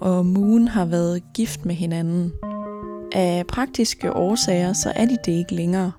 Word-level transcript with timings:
Og 0.00 0.26
Moon 0.26 0.68
har 0.68 0.84
været 0.84 1.22
gift 1.34 1.64
med 1.64 1.74
hinanden. 1.74 2.32
Af 3.12 3.46
praktiske 3.46 4.12
årsager, 4.12 4.72
så 4.72 4.92
er 4.96 5.06
de 5.06 5.16
det 5.24 5.32
ikke 5.32 5.54
længere. 5.54 5.92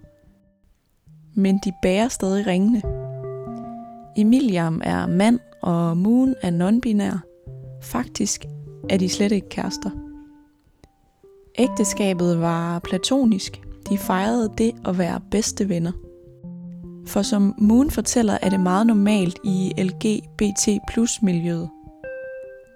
Men 1.36 1.60
de 1.66 1.72
bærer 1.82 2.08
stadig 2.08 2.48
ringene. 2.48 2.82
Emiliam 4.18 4.82
er 4.84 5.08
mand, 5.08 5.40
og 5.62 5.98
Moon 5.98 6.36
er 6.42 6.52
non-binær. 6.52 7.18
Faktisk 7.82 8.46
er 8.90 8.98
de 8.98 9.10
slet 9.10 9.32
ikke 9.32 9.50
kærester. 9.50 9.90
Ægteskabet 11.58 12.42
var 12.42 12.80
platonisk. 12.80 13.62
De 13.90 13.98
fejrede 13.98 14.54
det 14.58 14.72
at 14.86 14.98
være 14.98 15.22
bedste 15.32 15.70
venner. 15.70 15.92
For 17.08 17.22
som 17.22 17.56
Moon 17.58 17.92
fortæller, 17.92 18.38
er 18.42 18.50
det 18.50 18.60
meget 18.60 18.88
normalt 18.88 19.40
i 19.44 19.74
LGBT 19.78 20.70
plus 20.90 21.22
miljøet. 21.22 21.70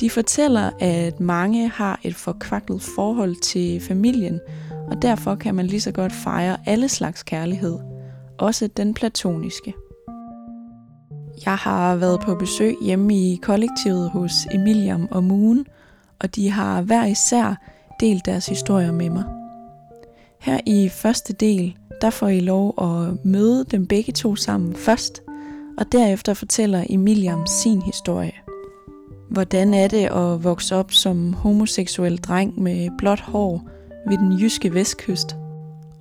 De 0.03 0.09
fortæller, 0.09 0.69
at 0.79 1.19
mange 1.19 1.69
har 1.69 1.99
et 2.03 2.15
forkvaklet 2.15 2.81
forhold 2.81 3.35
til 3.35 3.81
familien, 3.81 4.39
og 4.87 5.01
derfor 5.01 5.35
kan 5.35 5.55
man 5.55 5.67
lige 5.67 5.81
så 5.81 5.91
godt 5.91 6.11
fejre 6.11 6.57
alle 6.65 6.89
slags 6.89 7.23
kærlighed, 7.23 7.79
også 8.37 8.67
den 8.67 8.93
platoniske. 8.93 9.73
Jeg 11.45 11.55
har 11.55 11.95
været 11.95 12.19
på 12.19 12.35
besøg 12.35 12.75
hjemme 12.81 13.15
i 13.15 13.39
kollektivet 13.41 14.09
hos 14.09 14.33
Emiliam 14.51 15.07
og 15.11 15.23
Moon, 15.23 15.65
og 16.19 16.35
de 16.35 16.49
har 16.49 16.81
hver 16.81 17.05
især 17.05 17.55
delt 17.99 18.25
deres 18.25 18.45
historier 18.45 18.91
med 18.91 19.09
mig. 19.09 19.23
Her 20.39 20.59
i 20.65 20.89
første 20.89 21.33
del, 21.33 21.77
der 22.01 22.09
får 22.09 22.27
I 22.27 22.39
lov 22.39 22.73
at 22.81 23.25
møde 23.25 23.63
dem 23.63 23.87
begge 23.87 24.13
to 24.13 24.35
sammen 24.35 24.75
først, 24.75 25.21
og 25.77 25.91
derefter 25.91 26.33
fortæller 26.33 26.83
Emiliam 26.89 27.45
sin 27.47 27.81
historie. 27.81 28.42
Hvordan 29.29 29.73
er 29.73 29.87
det 29.87 30.05
at 30.05 30.43
vokse 30.43 30.75
op 30.75 30.91
som 30.91 31.33
homoseksuel 31.33 32.17
dreng 32.17 32.61
med 32.61 32.89
blåt 32.97 33.19
hår 33.19 33.69
ved 34.07 34.17
den 34.17 34.39
jyske 34.39 34.73
vestkyst? 34.73 35.35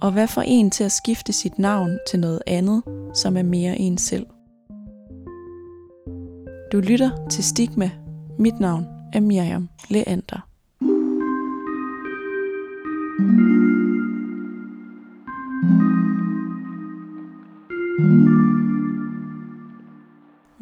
Og 0.00 0.12
hvad 0.12 0.28
får 0.28 0.42
en 0.46 0.70
til 0.70 0.84
at 0.84 0.92
skifte 0.92 1.32
sit 1.32 1.58
navn 1.58 1.98
til 2.10 2.20
noget 2.20 2.40
andet, 2.46 2.82
som 3.14 3.36
er 3.36 3.42
mere 3.42 3.78
en 3.78 3.98
selv? 3.98 4.26
Du 6.72 6.80
lytter 6.80 7.10
til 7.30 7.44
Stigma. 7.44 7.90
Mit 8.38 8.60
navn 8.60 8.86
er 9.12 9.20
Miriam 9.20 9.68
Leander. 9.88 10.46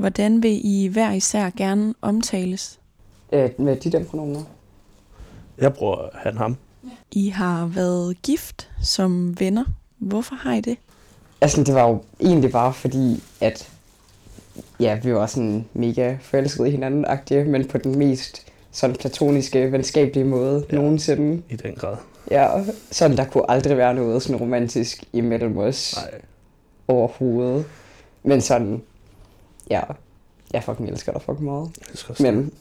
Hvordan 0.00 0.42
vil 0.42 0.60
I 0.64 0.86
hver 0.86 1.12
især 1.12 1.50
gerne 1.56 1.94
omtales? 2.02 2.80
Øh, 3.32 3.50
med 3.58 3.76
de 3.76 3.92
der 3.92 4.04
pronomer. 4.04 4.42
Jeg 5.58 5.74
bruger 5.74 6.08
han 6.14 6.36
ham. 6.36 6.56
I 7.12 7.28
har 7.28 7.66
været 7.66 8.22
gift 8.22 8.70
som 8.82 9.40
venner. 9.40 9.64
Hvorfor 9.98 10.34
har 10.34 10.54
I 10.54 10.60
det? 10.60 10.76
Altså, 11.40 11.64
det 11.64 11.74
var 11.74 11.88
jo 11.88 12.02
egentlig 12.20 12.52
bare 12.52 12.72
fordi, 12.72 13.22
at 13.40 13.68
ja, 14.80 14.98
vi 15.02 15.14
var 15.14 15.26
sådan 15.26 15.64
mega 15.74 16.16
forelskede 16.20 16.68
i 16.68 16.70
hinanden 16.70 17.04
agtige, 17.04 17.44
men 17.44 17.68
på 17.68 17.78
den 17.78 17.98
mest 17.98 18.46
sådan 18.70 18.96
platoniske, 18.96 19.72
venskabelige 19.72 20.24
måde 20.24 20.66
ja. 20.70 20.76
nogensinde. 20.76 21.42
I 21.50 21.56
den 21.56 21.74
grad. 21.74 21.96
Ja, 22.30 22.48
sådan 22.90 23.16
der 23.16 23.24
kunne 23.24 23.50
aldrig 23.50 23.76
være 23.76 23.94
noget 23.94 24.22
sådan 24.22 24.36
romantisk 24.36 25.04
imellem 25.12 25.56
os 25.58 25.96
Nej. 25.96 26.20
overhovedet. 26.88 27.64
Men 28.22 28.40
sådan, 28.40 28.82
ja, 29.70 29.80
jeg 30.52 30.64
fucking 30.64 30.88
elsker 30.88 31.12
dig 31.12 31.22
fucking 31.22 31.44
meget. 31.44 31.70
Det 31.90 31.98
skal 31.98 32.12
også 32.12 32.22
Men 32.22 32.52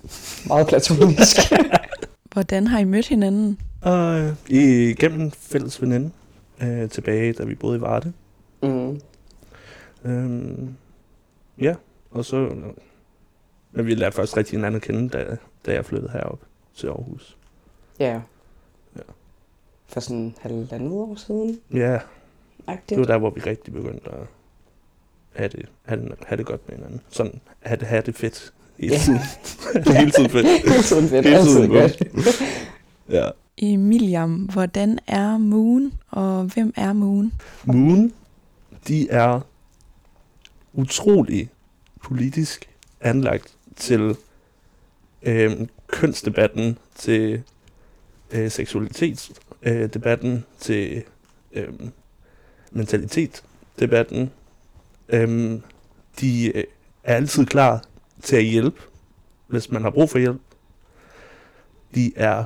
meget 0.47 0.67
platonisk. 0.67 1.37
Hvordan 2.33 2.67
har 2.67 2.79
I 2.79 2.83
mødt 2.83 3.07
hinanden? 3.07 3.59
Øh, 3.87 4.33
i 4.49 4.93
gennem 4.99 5.21
en 5.21 5.31
fælles 5.31 5.81
veninde 5.81 6.11
øh, 6.61 6.89
tilbage, 6.89 7.33
da 7.33 7.43
vi 7.43 7.55
boede 7.55 7.77
i 7.77 7.81
Varde. 7.81 8.13
mm. 8.63 9.01
Øhm, 10.05 10.75
ja, 11.61 11.75
og 12.11 12.25
så... 12.25 12.55
Men 13.71 13.85
vi 13.85 13.95
lærte 13.95 14.15
først 14.15 14.37
rigtig 14.37 14.51
hinanden 14.57 14.75
at 14.75 14.81
kende, 14.81 15.09
da, 15.09 15.37
da 15.65 15.73
jeg 15.73 15.85
flyttede 15.85 16.11
herop 16.11 16.39
til 16.75 16.87
Aarhus. 16.87 17.37
Ja. 17.99 18.21
Ja. 18.95 19.01
For 19.87 19.99
sådan 19.99 20.35
halvandet 20.39 20.91
år 20.91 21.15
siden. 21.15 21.59
Ja, 21.73 21.99
Agtigt. 22.67 22.89
det 22.89 22.99
var 22.99 23.05
der, 23.05 23.17
hvor 23.17 23.29
vi 23.29 23.39
rigtig 23.41 23.73
begyndte 23.73 24.09
at 24.11 24.27
have 25.39 25.49
det, 25.49 25.65
have 25.85 26.01
det, 26.01 26.15
have 26.27 26.37
det 26.37 26.45
godt 26.45 26.69
med 26.69 26.75
hinanden. 26.77 27.01
Sådan, 27.09 27.41
have 27.59 27.77
det, 27.77 27.87
have 27.87 28.01
det 28.05 28.15
fedt. 28.15 28.53
Hele 28.79 28.93
Ja. 28.93 28.99
tiden. 28.99 29.19
Hele 29.97 30.11
tiden 30.11 30.29
fedt. 30.29 30.47
Hele 30.47 30.83
tiden 30.83 31.09
fedt. 31.09 31.25
Hele 31.25 31.41
tiden 31.43 31.69
godt. 31.69 32.01
Ja. 33.09 33.29
Emiliam, 33.57 34.33
hvordan 34.35 34.99
er 35.07 35.37
Moon, 35.37 35.93
og 36.09 36.43
hvem 36.43 36.73
er 36.75 36.93
Moon? 36.93 37.33
Moon, 37.65 38.13
de 38.87 39.09
er 39.09 39.39
utrolig 40.73 41.49
politisk 42.03 42.69
anlagt 43.01 43.53
til 43.75 44.15
øh, 45.21 45.51
kønsdebatten, 45.87 46.77
til 46.95 47.41
øh, 48.31 48.51
seksualitetsdebatten, 48.51 49.81
øh, 49.81 49.93
debatten, 49.93 50.45
til 50.59 51.03
øh, 51.53 51.67
mentalitetdebatten. 52.71 54.31
Øh, 55.09 55.59
de 56.19 56.57
øh, 56.57 56.63
er 57.03 57.15
altid 57.15 57.45
klar 57.45 57.83
til 58.21 58.35
at 58.35 58.43
hjælpe, 58.43 58.81
hvis 59.47 59.71
man 59.71 59.81
har 59.81 59.89
brug 59.89 60.09
for 60.09 60.19
hjælp. 60.19 60.41
De 61.95 62.11
er 62.15 62.43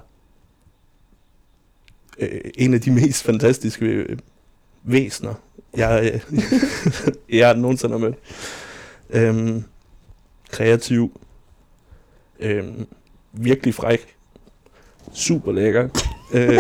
øh, 2.20 2.42
en 2.56 2.74
af 2.74 2.82
de 2.82 2.92
mest 2.92 3.24
fantastiske 3.24 3.86
øh, 3.86 4.18
væsener, 4.84 5.34
jeg, 5.78 6.12
øh, 6.14 6.44
jeg 7.40 7.56
nogensinde 7.56 7.92
har 7.94 8.00
mødt. 8.00 8.16
Øhm, 9.10 9.64
kreativ. 10.50 11.22
Øhm, 12.40 12.88
virkelig 13.34 13.76
fræk. 13.76 14.16
Super 15.14 15.52
lækker. 15.52 15.90
øh, 16.34 16.58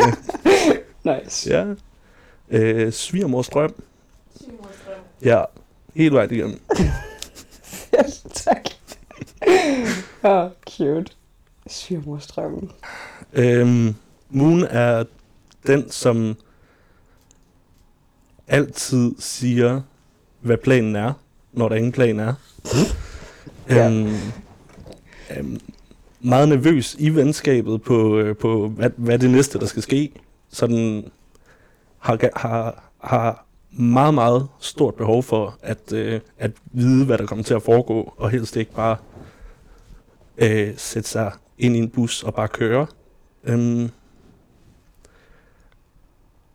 Nice. 1.23 1.49
ja. 1.49 1.73
Øh, 2.49 2.93
svigermors 2.93 3.49
drøm. 3.49 3.75
Ja, 5.23 5.43
helt 5.95 6.13
vejen 6.13 6.31
igennem. 6.31 6.59
tak. 8.45 8.65
Åh, 10.23 10.31
oh, 10.31 10.49
cute. 10.69 11.11
Svigermorstrømmen. 11.67 12.71
Øhm, 13.33 13.95
Moon 14.29 14.63
er 14.63 15.03
den, 15.67 15.91
som 15.91 16.35
altid 18.47 19.11
siger, 19.19 19.81
hvad 20.41 20.57
planen 20.57 20.95
er, 20.95 21.13
når 21.53 21.69
der 21.69 21.75
ingen 21.75 21.91
plan 21.91 22.19
er. 22.19 22.33
Ja. 23.69 23.89
øhm, 23.89 24.15
øhm, 25.37 25.59
meget 26.19 26.49
nervøs 26.49 26.95
i 26.99 27.09
venskabet 27.09 27.81
på, 27.81 28.19
øh, 28.19 28.37
på 28.37 28.67
hvad, 28.67 28.89
hvad 28.97 29.19
det 29.19 29.29
næste, 29.29 29.59
der 29.59 29.65
skal 29.65 29.83
ske. 29.83 30.11
Sådan 30.49 31.11
har, 31.99 32.19
har, 32.35 32.83
har 33.03 33.45
meget, 33.77 34.13
meget 34.13 34.47
stort 34.59 34.95
behov 34.95 35.23
for 35.23 35.57
at, 35.61 35.93
øh, 35.93 36.21
at 36.37 36.51
vide, 36.71 37.05
hvad 37.05 37.17
der 37.17 37.25
kommer 37.25 37.43
til 37.43 37.53
at 37.53 37.63
foregå, 37.63 38.13
og 38.17 38.29
helst 38.29 38.55
ikke 38.55 38.73
bare 38.73 38.97
øh, 40.37 40.73
sætte 40.77 41.09
sig 41.09 41.31
ind 41.57 41.75
i 41.75 41.79
en 41.79 41.89
bus 41.89 42.23
og 42.23 42.33
bare 42.33 42.47
køre. 42.47 42.87
Øhm, 43.43 43.89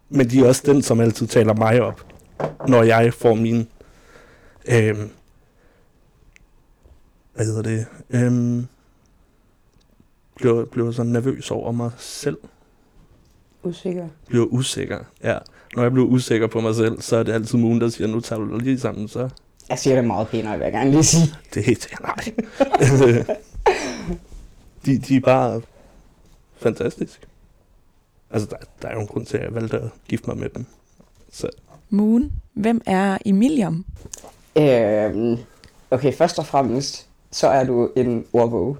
men 0.08 0.30
de 0.30 0.40
er 0.40 0.48
også 0.48 0.62
den, 0.66 0.82
som 0.82 1.00
altid 1.00 1.26
taler 1.26 1.54
mig 1.54 1.82
op, 1.82 2.06
når 2.68 2.82
jeg 2.82 3.14
får 3.14 3.34
min... 3.34 3.68
Øhm, 4.68 5.10
hvad 7.34 7.46
hedder 7.46 7.62
det? 7.62 7.86
Øhm, 8.10 8.66
bliver, 10.36 10.64
bliver 10.64 10.90
sådan 10.92 11.12
nervøs 11.12 11.50
over 11.50 11.72
mig 11.72 11.90
selv. 11.98 12.38
Usikker. 13.62 14.08
Bliver 14.26 14.46
usikker, 14.46 15.04
ja. 15.22 15.38
Når 15.76 15.82
jeg 15.82 15.92
bliver 15.92 16.06
usikker 16.06 16.46
på 16.46 16.60
mig 16.60 16.74
selv, 16.74 17.00
så 17.00 17.16
er 17.16 17.22
det 17.22 17.32
altid 17.32 17.58
Moon, 17.58 17.80
der 17.80 17.88
siger, 17.88 18.08
nu 18.08 18.20
tager 18.20 18.40
du 18.40 18.52
dig 18.52 18.62
lige 18.62 18.80
sammen, 18.80 19.08
så 19.08 19.28
Jeg 19.68 19.78
siger 19.78 19.96
det 19.96 20.04
meget 20.04 20.28
pænere, 20.28 20.58
vil 20.58 20.64
jeg 20.64 20.72
gerne 20.72 20.90
lige 20.90 21.04
sige. 21.04 21.34
det 21.54 21.60
er 21.60 21.64
helt... 21.64 21.88
Nej. 22.02 22.34
de, 24.86 24.98
de 24.98 25.16
er 25.16 25.20
bare 25.20 25.60
fantastisk. 26.58 27.20
Altså, 28.30 28.48
der, 28.50 28.56
der 28.82 28.88
er 28.88 28.94
jo 28.94 29.00
en 29.00 29.06
grund 29.06 29.26
til, 29.26 29.36
at 29.36 29.44
jeg 29.44 29.54
valgte 29.54 29.76
at 29.76 29.88
gifte 30.08 30.26
mig 30.30 30.38
med 30.38 30.48
dem. 30.48 30.66
Så 31.32 31.48
Moon, 31.90 32.32
hvem 32.54 32.80
er 32.86 33.18
Emiliam? 33.26 33.84
Øhm, 34.56 35.36
okay, 35.90 36.12
først 36.12 36.38
og 36.38 36.46
fremmest, 36.46 37.06
så 37.30 37.48
er 37.48 37.64
du 37.64 37.90
en 37.96 38.24
ordbog. 38.32 38.76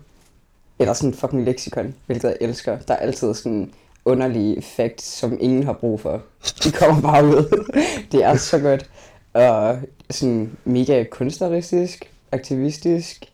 Eller 0.79 0.93
sådan 0.95 1.11
en 1.11 1.15
fucking 1.15 1.45
leksikon, 1.45 1.95
hvilket 2.07 2.29
jeg 2.29 2.37
elsker. 2.41 2.79
Der 2.79 2.95
er 2.95 2.99
altid 2.99 3.35
sådan 3.35 3.71
underlige 4.09 4.63
facts, 4.63 5.05
som 5.05 5.37
ingen 5.41 5.63
har 5.63 5.73
brug 5.73 6.01
for. 6.01 6.23
De 6.65 6.73
kommer 6.73 7.03
bare 7.03 7.25
ud. 7.25 7.65
det 8.13 8.25
er 8.25 8.37
så 8.37 8.59
godt. 8.59 8.91
Og 9.33 9.79
sådan 10.11 10.57
mega 10.65 11.05
kunstneristisk, 11.05 12.13
aktivistisk, 12.33 13.25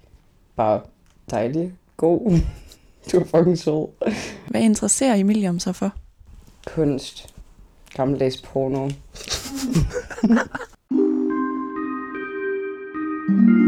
bare 0.56 0.80
dejlig, 1.30 1.72
god. 1.96 2.32
Du 3.12 3.18
er 3.18 3.24
fucking 3.24 3.58
sød. 3.58 3.88
Hvad 4.48 4.60
interesserer 4.60 5.14
Emilie 5.14 5.48
om 5.48 5.58
sig 5.58 5.76
for? 5.76 5.92
Kunst. 6.66 7.34
Gammeldags 7.94 8.42
porno. 8.42 8.90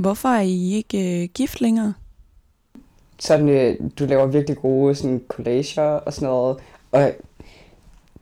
Hvorfor 0.00 0.28
er 0.28 0.40
I 0.40 0.72
ikke 0.72 1.22
øh, 1.22 1.28
gift 1.28 1.60
længere? 1.60 1.94
Sådan, 3.18 3.48
øh, 3.48 3.76
du 3.98 4.04
laver 4.04 4.26
virkelig 4.26 4.56
gode 4.56 4.94
sådan, 4.94 5.22
collager 5.28 5.82
og 5.82 6.12
sådan 6.12 6.28
noget. 6.28 6.56
Og 6.92 7.12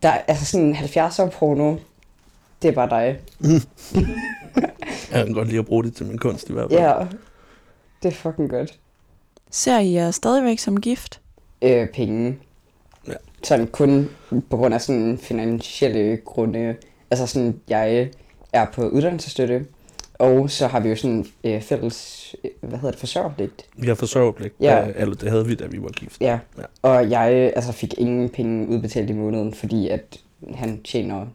der 0.02 0.08
er 0.08 0.18
altså 0.28 0.44
sådan 0.44 0.74
70'er 0.76 1.30
porno. 1.30 1.76
Det 2.62 2.68
er 2.68 2.72
bare 2.72 2.88
dig. 2.90 3.20
Jeg 5.12 5.26
kan 5.26 5.32
godt 5.34 5.48
lide 5.48 5.58
at 5.58 5.66
bruge 5.66 5.84
det 5.84 5.94
til 5.94 6.06
min 6.06 6.18
kunst 6.18 6.48
i 6.48 6.52
hvert 6.52 6.70
fald. 6.70 6.80
Ja, 6.80 6.94
det 8.02 8.08
er 8.08 8.12
fucking 8.12 8.50
godt. 8.50 8.78
Ser 9.50 9.78
I 9.78 9.92
jer 9.92 10.10
stadigvæk 10.10 10.58
som 10.58 10.80
gift? 10.80 11.20
Øh, 11.62 11.88
penge. 11.88 12.38
Ja. 13.08 13.12
Sådan 13.42 13.66
kun 13.66 14.08
på 14.50 14.56
grund 14.56 14.74
af 14.74 14.80
sådan 14.80 15.18
finansielle 15.18 16.16
grunde. 16.24 16.76
Altså 17.10 17.26
sådan, 17.26 17.60
jeg 17.68 18.10
er 18.52 18.66
på 18.72 18.88
uddannelsesstøtte, 18.88 19.66
og 20.18 20.50
så 20.50 20.66
har 20.66 20.80
vi 20.80 20.88
jo 20.88 20.96
sådan 20.96 21.26
øh, 21.44 21.62
fælles, 21.62 22.34
øh, 22.44 22.50
hvad 22.60 22.78
hedder 22.78 22.90
det, 22.90 23.00
forsørgerpligt. 23.00 23.66
Vi 23.76 23.86
har 23.86 23.94
forsørgerpligt. 23.94 24.54
Ja. 24.60 24.78
Ja. 24.78 24.92
Eller 24.96 25.14
det 25.14 25.30
havde 25.30 25.46
vi, 25.46 25.54
da 25.54 25.66
vi 25.66 25.82
var 25.82 25.88
gift. 25.88 26.20
Ja. 26.20 26.38
Ja. 26.58 26.62
Og 26.82 27.10
jeg 27.10 27.52
altså, 27.56 27.72
fik 27.72 27.94
ingen 27.98 28.28
penge 28.28 28.68
udbetalt 28.68 29.10
i 29.10 29.12
måneden, 29.12 29.54
fordi 29.54 29.88
at 29.88 30.20
han 30.54 30.82
tjener 30.82 31.26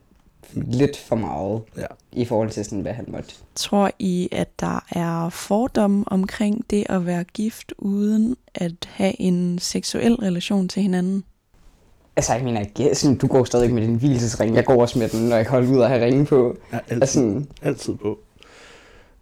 lidt 0.53 0.97
for 0.97 1.15
meget 1.15 1.61
Ja. 1.77 1.85
i 2.11 2.25
forhold 2.25 2.49
til 2.49 2.65
sådan, 2.65 2.79
hvad 2.79 2.93
han 2.93 3.05
måtte. 3.07 3.29
Tror 3.55 3.91
I, 3.99 4.29
at 4.31 4.59
der 4.59 4.85
er 4.91 5.29
fordomme 5.29 6.03
omkring 6.07 6.65
det 6.69 6.83
at 6.89 7.05
være 7.05 7.23
gift 7.23 7.73
uden 7.77 8.35
at 8.55 8.73
have 8.87 9.21
en 9.21 9.59
seksuel 9.59 10.15
relation 10.15 10.67
til 10.67 10.81
hinanden? 10.81 11.23
Altså, 12.15 12.33
jeg 12.33 12.43
mener 12.43 12.61
ikke, 12.61 12.95
sådan, 12.95 13.17
du 13.17 13.27
går 13.27 13.43
stadig 13.43 13.73
med 13.73 13.81
din 13.81 13.95
hvilesesring. 13.95 14.55
Jeg 14.55 14.65
går 14.65 14.81
også 14.81 14.99
med 14.99 15.09
den, 15.09 15.29
når 15.29 15.35
jeg 15.35 15.45
holder 15.47 15.71
ud 15.71 15.77
og 15.79 15.89
have 15.89 16.05
ringe 16.05 16.25
på. 16.25 16.57
Jeg 16.71 16.77
er 16.77 16.81
altid, 16.95 17.01
Altså, 17.01 17.43
altid 17.61 17.95
på. 17.95 18.19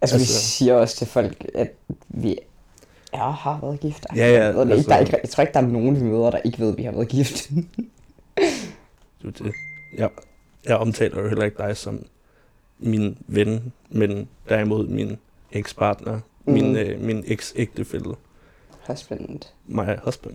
Altså, 0.02 0.16
vi 0.16 0.20
Altså- 0.22 0.40
siger 0.48 0.74
også 0.74 0.96
til 0.96 1.06
folk, 1.06 1.46
at 1.54 1.72
vi 2.08 2.38
er, 3.12 3.30
har 3.30 3.58
været 3.62 3.80
gift. 3.80 4.06
Ja, 4.16 4.32
ja, 4.32 4.44
Jeg, 4.44 4.54
ved 4.54 4.60
det 4.60 4.64
ikke. 4.66 4.72
altså- 4.74 4.88
Der 4.90 4.96
er 4.96 5.00
ikke, 5.00 5.18
jeg 5.22 5.30
tror 5.30 5.42
ikke, 5.42 5.52
der 5.52 5.60
er 5.60 5.66
nogen, 5.66 5.96
vi 5.96 6.02
møder, 6.02 6.30
der 6.30 6.38
ikke 6.44 6.58
ved, 6.58 6.72
at 6.72 6.78
vi 6.78 6.82
har 6.82 6.92
været 6.92 7.08
gift. 7.08 7.50
Du, 9.22 9.28
det. 9.28 9.52
Jeg, 9.96 10.08
jeg 10.64 10.76
omtaler 10.76 11.22
jo 11.22 11.28
heller 11.28 11.44
ikke 11.44 11.58
dig 11.58 11.76
som 11.76 12.04
min 12.78 13.18
ven, 13.26 13.72
men 13.90 14.28
derimod 14.48 14.86
min 14.88 15.16
ekspartner, 15.52 16.20
mm. 16.44 16.52
min, 16.52 16.76
øh, 16.76 17.00
min 17.00 17.24
eks-ægtefælle, 17.26 18.14
Husband. 18.88 19.40
my 19.66 19.82
husband. 20.04 20.34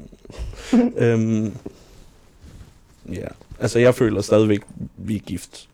øhm, 0.97 1.55
ja, 3.13 3.27
altså 3.59 3.79
jeg 3.79 3.95
føler 3.95 4.21
stadigvæk, 4.21 4.61
vi 4.97 5.15
er 5.15 5.19
gift, 5.19 5.69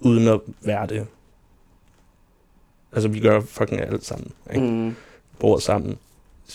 uden 0.00 0.28
at 0.28 0.40
være 0.62 0.86
det. 0.86 1.06
Altså 2.92 3.08
vi 3.08 3.20
gør 3.20 3.40
fucking 3.40 3.80
alt 3.80 4.04
sammen, 4.04 4.32
ikke? 4.54 4.66
Mm. 4.66 4.96
Bor 5.38 5.58
sammen, 5.58 5.98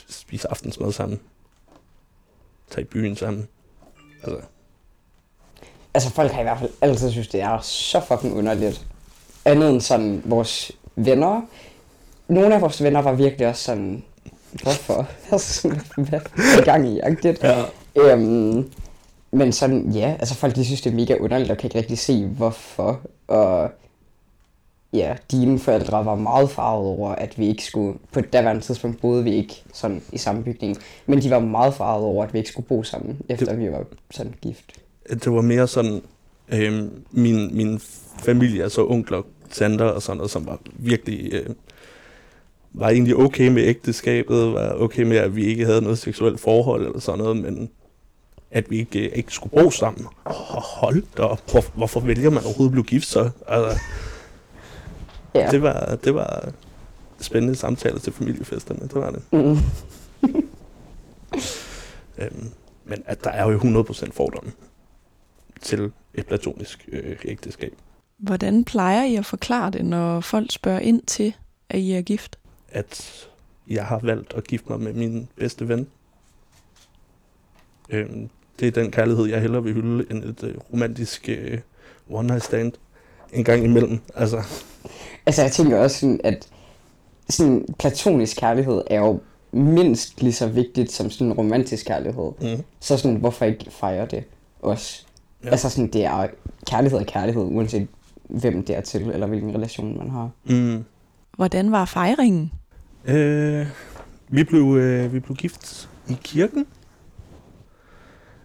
spiser 0.09 0.49
aftensmad 0.49 0.91
sammen, 0.91 1.19
tager 2.69 2.81
i 2.81 2.87
byen 2.87 3.15
sammen. 3.15 3.47
Altså, 4.23 4.41
Altså, 5.93 6.09
folk 6.09 6.31
har 6.31 6.39
i 6.39 6.43
hvert 6.43 6.59
fald 6.59 6.71
altid 6.81 7.11
synes, 7.11 7.27
det 7.27 7.41
er 7.41 7.59
så 7.61 7.99
fucking 7.99 8.33
underligt. 8.33 8.85
Andet 9.45 9.69
end 9.69 9.81
sådan 9.81 10.21
vores 10.25 10.71
venner. 10.95 11.41
Nogle 12.27 12.55
af 12.55 12.61
vores 12.61 12.83
venner 12.83 13.01
var 13.01 13.13
virkelig 13.13 13.47
også 13.47 13.63
sådan, 13.63 14.03
hvorfor? 14.63 15.07
Hvad 16.09 16.21
er 16.59 16.63
gang 16.65 16.87
i 16.87 16.99
agtigt? 16.99 17.43
ja. 17.43 17.63
Øhm, 17.95 18.71
men 19.31 19.51
sådan, 19.51 19.91
ja, 19.91 20.15
altså 20.19 20.35
folk 20.35 20.55
de 20.55 20.65
synes, 20.65 20.81
det 20.81 20.91
er 20.91 20.95
mega 20.95 21.17
underligt, 21.19 21.51
og 21.51 21.57
kan 21.57 21.67
ikke 21.67 21.77
rigtig 21.77 21.97
se, 21.97 22.25
hvorfor. 22.25 22.99
Og 23.27 23.71
ja, 24.93 25.15
dine 25.31 25.59
forældre 25.59 26.05
var 26.05 26.15
meget 26.15 26.49
farvet 26.49 26.87
over, 26.87 27.09
at 27.09 27.39
vi 27.39 27.47
ikke 27.47 27.63
skulle, 27.63 27.97
på 28.11 28.19
et 28.19 28.33
daværende 28.33 28.61
tidspunkt 28.61 29.01
boede 29.01 29.23
vi 29.23 29.31
ikke 29.33 29.63
sådan 29.73 30.01
i 30.11 30.17
samme 30.17 30.43
bygning, 30.43 30.77
men 31.05 31.21
de 31.21 31.29
var 31.29 31.39
meget 31.39 31.73
farvet 31.73 32.05
over, 32.05 32.23
at 32.23 32.33
vi 32.33 32.37
ikke 32.37 32.49
skulle 32.49 32.67
bo 32.67 32.83
sammen, 32.83 33.17
efter 33.29 33.55
vi 33.55 33.71
var 33.71 33.85
sådan 34.11 34.33
gift. 34.41 34.65
det 35.09 35.31
var 35.31 35.41
mere 35.41 35.67
sådan, 35.67 36.01
øh, 36.49 36.83
min, 37.11 37.55
min 37.55 37.79
familie, 38.19 38.63
altså 38.63 38.85
onkler, 38.85 39.21
tanter 39.51 39.85
og 39.85 40.01
sådan 40.01 40.17
noget, 40.17 40.31
som 40.31 40.45
var 40.45 40.59
virkelig, 40.73 41.33
øh, 41.33 41.49
var 42.73 42.89
egentlig 42.89 43.15
okay 43.15 43.47
med 43.47 43.63
ægteskabet, 43.63 44.53
var 44.53 44.73
okay 44.73 45.03
med, 45.03 45.17
at 45.17 45.35
vi 45.35 45.45
ikke 45.45 45.65
havde 45.65 45.81
noget 45.81 45.97
seksuelt 45.97 46.39
forhold 46.39 46.85
eller 46.85 46.99
sådan 46.99 47.17
noget, 47.17 47.37
men 47.37 47.69
at 48.51 48.71
vi 48.71 48.79
ikke, 48.79 49.17
ikke 49.17 49.33
skulle 49.33 49.63
bo 49.63 49.71
sammen. 49.71 50.07
Oh, 50.25 50.33
hold 50.55 51.03
da 51.17 51.23
op, 51.23 51.51
Hvor, 51.51 51.63
hvorfor 51.75 51.99
vælger 51.99 52.29
man 52.29 52.43
overhovedet 52.43 52.69
at 52.69 52.71
blive 52.71 52.83
gift 52.83 53.07
så? 53.07 53.29
Altså, 53.47 53.79
Ja. 55.35 55.51
det, 55.51 55.61
var, 55.61 55.95
det 56.03 56.15
var 56.15 56.51
spændende 57.19 57.55
samtaler 57.55 57.99
til 57.99 58.13
familiefesterne, 58.13 58.79
det 58.79 58.95
var 58.95 59.11
det. 59.11 59.21
Mm. 59.31 59.57
Øhm, 62.17 62.49
men 62.85 63.03
at 63.05 63.23
der 63.23 63.29
er 63.29 63.51
jo 63.51 63.57
100% 63.83 64.11
fordomme 64.11 64.51
til 65.61 65.91
et 66.13 66.25
platonisk 66.27 66.89
øh, 66.91 67.15
ægteskab. 67.25 67.73
Hvordan 68.17 68.63
plejer 68.63 69.03
I 69.03 69.15
at 69.15 69.25
forklare 69.25 69.71
det, 69.71 69.85
når 69.85 70.19
folk 70.19 70.51
spørger 70.51 70.79
ind 70.79 71.01
til, 71.01 71.35
at 71.69 71.79
I 71.79 71.91
er 71.91 72.01
gift? 72.01 72.37
at 72.73 73.27
jeg 73.67 73.85
har 73.85 73.99
valgt 74.03 74.33
at 74.33 74.47
gifte 74.47 74.69
mig 74.69 74.79
med 74.79 74.93
min 74.93 75.27
bedste 75.35 75.67
ven. 75.67 75.87
Øhm, 77.89 78.29
det 78.59 78.67
er 78.67 78.71
den 78.71 78.91
kærlighed, 78.91 79.25
jeg 79.25 79.41
hellere 79.41 79.63
vil 79.63 79.73
hylde, 79.73 80.05
end 80.11 80.23
et 80.23 80.43
øh, 80.43 80.55
romantisk 80.73 81.29
øh, 81.29 81.59
one-night 82.09 82.39
stand 82.39 82.71
en 83.33 83.43
gang 83.43 83.63
imellem. 83.63 83.99
Altså, 84.15 84.43
Altså, 85.25 85.41
jeg 85.41 85.51
tænker 85.51 85.77
også 85.79 85.99
sådan, 85.99 86.19
at 86.23 86.47
sådan 87.29 87.65
platonisk 87.79 88.37
kærlighed 88.37 88.81
er 88.87 88.99
jo 88.99 89.19
mindst 89.51 90.21
lige 90.21 90.33
så 90.33 90.47
vigtigt 90.47 90.91
som 90.91 91.09
sådan 91.09 91.33
romantisk 91.33 91.85
kærlighed. 91.85 92.31
mm, 92.41 92.63
Så 92.79 92.97
sådan, 92.97 93.17
hvorfor 93.17 93.45
ikke 93.45 93.71
fejre 93.71 94.05
det 94.05 94.23
også? 94.61 95.05
Ja. 95.43 95.49
Altså 95.49 95.69
sådan, 95.69 95.87
det 95.87 96.05
er 96.05 96.27
kærlighed 96.67 96.99
er 96.99 97.03
kærlighed, 97.03 97.43
uanset 97.43 97.87
hvem 98.29 98.65
det 98.65 98.75
er 98.77 98.81
til, 98.81 99.01
eller 99.01 99.27
hvilken 99.27 99.55
relation 99.55 99.97
man 99.97 100.09
har. 100.09 100.29
mm, 100.45 100.83
Hvordan 101.35 101.71
var 101.71 101.85
fejringen? 101.85 102.51
øh, 103.05 103.67
vi, 104.29 104.43
blev, 104.43 104.75
øh, 104.77 105.13
vi 105.13 105.19
blev 105.19 105.35
gift 105.37 105.89
i 106.09 106.17
kirken 106.23 106.65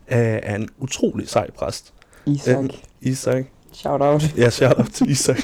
af, 0.06 0.40
af 0.42 0.54
en 0.54 0.68
utrolig 0.78 1.28
sej 1.28 1.50
præst. 1.50 1.92
Isak, 2.26 2.56
Øhm, 2.56 2.70
Isak. 3.00 3.44
shout 3.73 4.00
out. 4.02 4.37
Ja, 4.37 4.50
shout 4.50 4.78
out 4.78 4.87
til 4.92 5.11
Isak. 5.11 5.37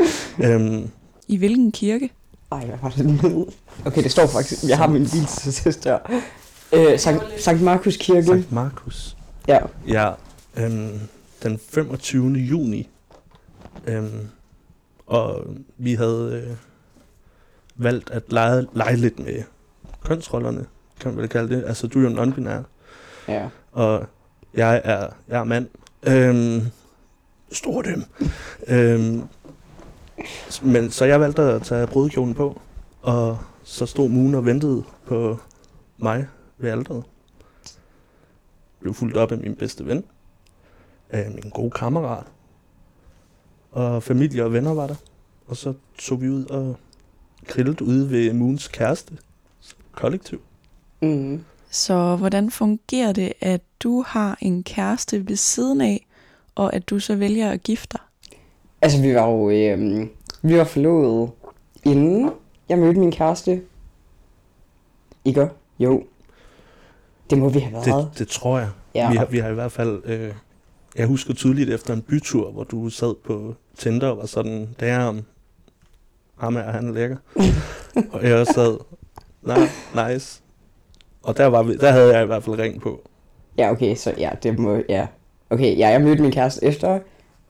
øhm, 0.44 0.90
I 1.28 1.36
hvilken 1.36 1.72
kirke? 1.72 2.10
Ej, 2.52 2.64
hvad 2.66 2.76
var 2.82 2.88
det 2.96 3.22
nu? 3.22 3.46
Okay, 3.86 4.02
det 4.02 4.10
står 4.12 4.26
faktisk, 4.26 4.64
jeg 4.68 4.78
har 4.78 4.86
min 4.86 5.02
bil 5.02 5.26
til 5.26 5.52
sidst 5.52 5.84
der. 5.84 5.98
Øh, 6.72 6.98
Sankt, 6.98 7.24
Sankt 7.38 7.62
Markus 7.62 7.96
Kirke. 7.96 8.26
Sankt 8.26 8.52
Markus. 8.52 9.16
Ja. 9.48 9.58
Ja, 9.88 10.10
øhm, 10.56 10.98
den 11.42 11.58
25. 11.70 12.32
juni. 12.32 12.88
Øhm, 13.86 14.28
og 15.06 15.44
vi 15.78 15.94
havde 15.94 16.44
øh, 16.46 16.56
valgt 17.76 18.10
at 18.10 18.22
lege, 18.28 18.66
lege 18.74 18.96
lidt 18.96 19.18
med 19.18 19.42
kønsrollerne, 20.04 20.64
kan 21.00 21.10
man 21.10 21.20
vel 21.20 21.28
kalde 21.28 21.56
det. 21.56 21.64
Altså, 21.66 21.86
du 21.86 21.98
er 22.06 22.10
jo 22.10 22.24
non-binær, 22.24 22.62
Ja. 23.28 23.48
og 23.72 24.06
jeg 24.54 24.80
er, 24.84 25.08
jeg 25.28 25.40
er 25.40 25.44
mand. 25.44 25.66
Øhm, 26.02 26.62
stor 27.52 27.82
dem. 27.82 28.04
øhm, 28.66 29.22
men 30.62 30.90
så 30.90 31.04
jeg 31.04 31.20
valgte 31.20 31.42
at 31.42 31.62
tage 31.62 31.86
brudekjolen 31.86 32.34
på, 32.34 32.60
og 33.02 33.38
så 33.62 33.86
stod 33.86 34.08
Moon 34.08 34.34
og 34.34 34.46
ventede 34.46 34.82
på 35.06 35.38
mig 35.98 36.26
ved 36.58 36.70
alderet. 36.70 37.04
Blev 38.80 38.94
fuldt 38.94 39.16
op 39.16 39.32
af 39.32 39.38
min 39.38 39.56
bedste 39.56 39.86
ven, 39.86 40.04
af 41.10 41.30
min 41.30 41.50
gode 41.50 41.70
kammerat, 41.70 42.24
og 43.70 44.02
familie 44.02 44.44
og 44.44 44.52
venner 44.52 44.74
var 44.74 44.86
der. 44.86 44.94
Og 45.46 45.56
så 45.56 45.74
tog 45.98 46.22
vi 46.22 46.28
ud 46.28 46.44
og 46.44 46.76
grillede 47.46 47.84
ude 47.84 48.10
ved 48.10 48.32
Moons 48.32 48.68
kæreste, 48.68 49.18
kollektiv. 49.92 50.40
Mm. 51.00 51.44
Så 51.70 52.16
hvordan 52.16 52.50
fungerer 52.50 53.12
det, 53.12 53.32
at 53.40 53.60
du 53.80 54.04
har 54.06 54.38
en 54.40 54.62
kæreste 54.62 55.28
ved 55.28 55.36
siden 55.36 55.80
af, 55.80 56.06
og 56.54 56.74
at 56.74 56.90
du 56.90 56.98
så 56.98 57.16
vælger 57.16 57.50
at 57.50 57.62
gifte 57.62 57.88
dig? 57.92 58.00
Altså, 58.82 59.02
vi 59.02 59.14
var 59.14 59.28
jo, 59.28 59.50
øh, 59.50 60.06
vi 60.42 60.58
var 60.58 60.64
forlovet 60.64 61.30
inden 61.84 62.30
jeg 62.68 62.78
mødte 62.78 63.00
min 63.00 63.12
kæreste. 63.12 63.62
Ikke? 65.24 65.48
Jo. 65.78 66.04
Det 67.30 67.38
må 67.38 67.48
vi 67.48 67.58
have 67.58 67.72
været. 67.72 67.84
Det, 67.86 68.18
det 68.18 68.28
tror 68.28 68.58
jeg. 68.58 68.68
Ja. 68.94 69.10
Vi, 69.10 69.16
har, 69.16 69.24
vi 69.24 69.38
har 69.38 69.48
i 69.48 69.54
hvert 69.54 69.72
fald... 69.72 70.02
Øh, 70.04 70.34
jeg 70.96 71.06
husker 71.06 71.34
tydeligt 71.34 71.70
efter 71.70 71.94
en 71.94 72.02
bytur, 72.02 72.50
hvor 72.50 72.64
du 72.64 72.88
sad 72.88 73.14
på 73.24 73.54
Tinder 73.78 74.08
og 74.08 74.18
var 74.18 74.26
sådan, 74.26 74.68
det 74.80 74.88
er 74.88 75.04
om 75.04 75.24
ham 76.38 76.56
er 76.56 76.62
han 76.62 76.88
er 76.88 76.92
lækker. 76.92 77.16
og 78.12 78.22
jeg 78.22 78.46
sad, 78.46 78.78
nej, 79.42 79.68
nice. 80.08 80.42
Og 81.22 81.36
der, 81.36 81.46
var 81.46 81.62
vi, 81.62 81.76
der 81.76 81.90
havde 81.90 82.14
jeg 82.14 82.22
i 82.22 82.26
hvert 82.26 82.44
fald 82.44 82.58
ring 82.58 82.80
på. 82.80 83.08
Ja, 83.58 83.70
okay, 83.70 83.94
så 83.94 84.14
ja, 84.18 84.30
det 84.42 84.58
må, 84.58 84.82
ja. 84.88 85.06
Okay, 85.50 85.78
ja, 85.78 85.88
jeg 85.88 86.00
mødte 86.00 86.22
min 86.22 86.32
kæreste 86.32 86.64
efter, 86.64 86.98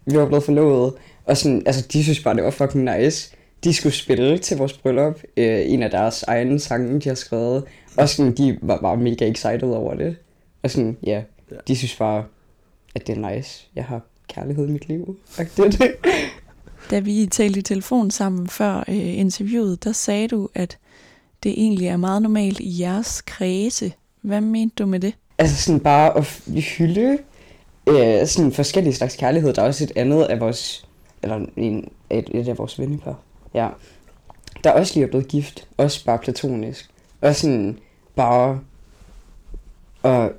vi 0.05 0.17
var 0.19 0.27
blevet 0.27 0.45
forlovet, 0.45 0.95
og 1.31 1.37
sådan, 1.37 1.63
altså, 1.67 1.87
de 1.93 2.03
synes 2.03 2.21
bare, 2.21 2.37
det 2.37 2.45
var 2.45 2.51
fucking 2.51 2.85
nice. 2.99 3.35
De 3.65 3.75
skulle 3.75 3.93
spille 3.95 4.39
til 4.39 4.57
vores 4.57 4.73
bryllup, 4.73 5.23
øh, 5.37 5.61
en 5.71 5.83
af 5.83 5.91
deres 5.91 6.23
egne 6.23 6.61
sange, 6.61 7.01
de 7.01 7.09
har 7.09 7.17
skrevet, 7.17 7.65
og 7.97 8.09
sådan, 8.09 8.33
de 8.33 8.59
var 8.63 8.79
bare 8.81 8.97
mega 8.97 9.29
excited 9.31 9.63
over 9.71 9.95
det. 9.95 10.17
Og 10.63 10.71
sådan, 10.71 10.97
ja, 11.07 11.23
Ja. 11.51 11.57
de 11.69 11.77
synes 11.77 11.97
bare, 11.97 12.25
at 12.95 13.07
det 13.07 13.19
er 13.19 13.31
nice. 13.35 13.67
Jeg 13.77 13.85
har 13.85 14.01
kærlighed 14.29 14.69
i 14.69 14.71
mit 14.71 14.89
liv. 14.89 15.17
Det. 15.57 15.81
Da 16.91 16.99
vi 16.99 17.27
talte 17.31 17.59
i 17.59 17.63
telefon 17.63 18.11
sammen 18.11 18.49
før 18.49 18.85
øh, 18.89 19.19
interviewet, 19.19 19.85
der 19.85 19.93
sagde 19.93 20.29
du, 20.29 20.49
at 20.55 20.79
det 21.43 21.53
egentlig 21.53 21.87
er 21.87 21.97
meget 21.97 22.23
normalt 22.23 22.61
i 22.61 22.81
jeres 22.83 23.23
kredse. 23.23 23.93
Hvad 24.23 24.41
mente 24.41 24.75
du 24.79 24.87
med 24.87 25.01
det? 25.01 25.15
Altså 25.39 25.57
sådan 25.63 25.81
bare 25.81 26.17
at 26.17 26.41
hylde 26.79 27.19
øh, 27.87 28.27
sådan 28.27 28.53
forskellige 28.53 28.95
slags 28.95 29.17
kærlighed. 29.17 29.53
Der 29.53 29.63
er 29.63 29.67
også 29.67 29.85
et 29.85 29.93
andet 29.97 30.23
af 30.23 30.41
vores, 30.41 30.87
eller 31.23 31.47
en, 31.57 31.89
et, 32.11 32.29
et 32.35 32.49
af 32.49 32.59
vores 32.59 32.79
vennepar, 32.79 33.19
ja. 33.55 33.69
Der 34.65 34.71
også 34.71 34.95
lige 34.95 35.05
er 35.05 35.09
blevet 35.09 35.29
gift, 35.29 35.69
også 35.77 36.05
bare 36.05 36.19
platonisk. 36.19 36.91
Og 37.21 37.35
sådan 37.35 37.79
bare, 38.17 38.61
og 40.03 40.33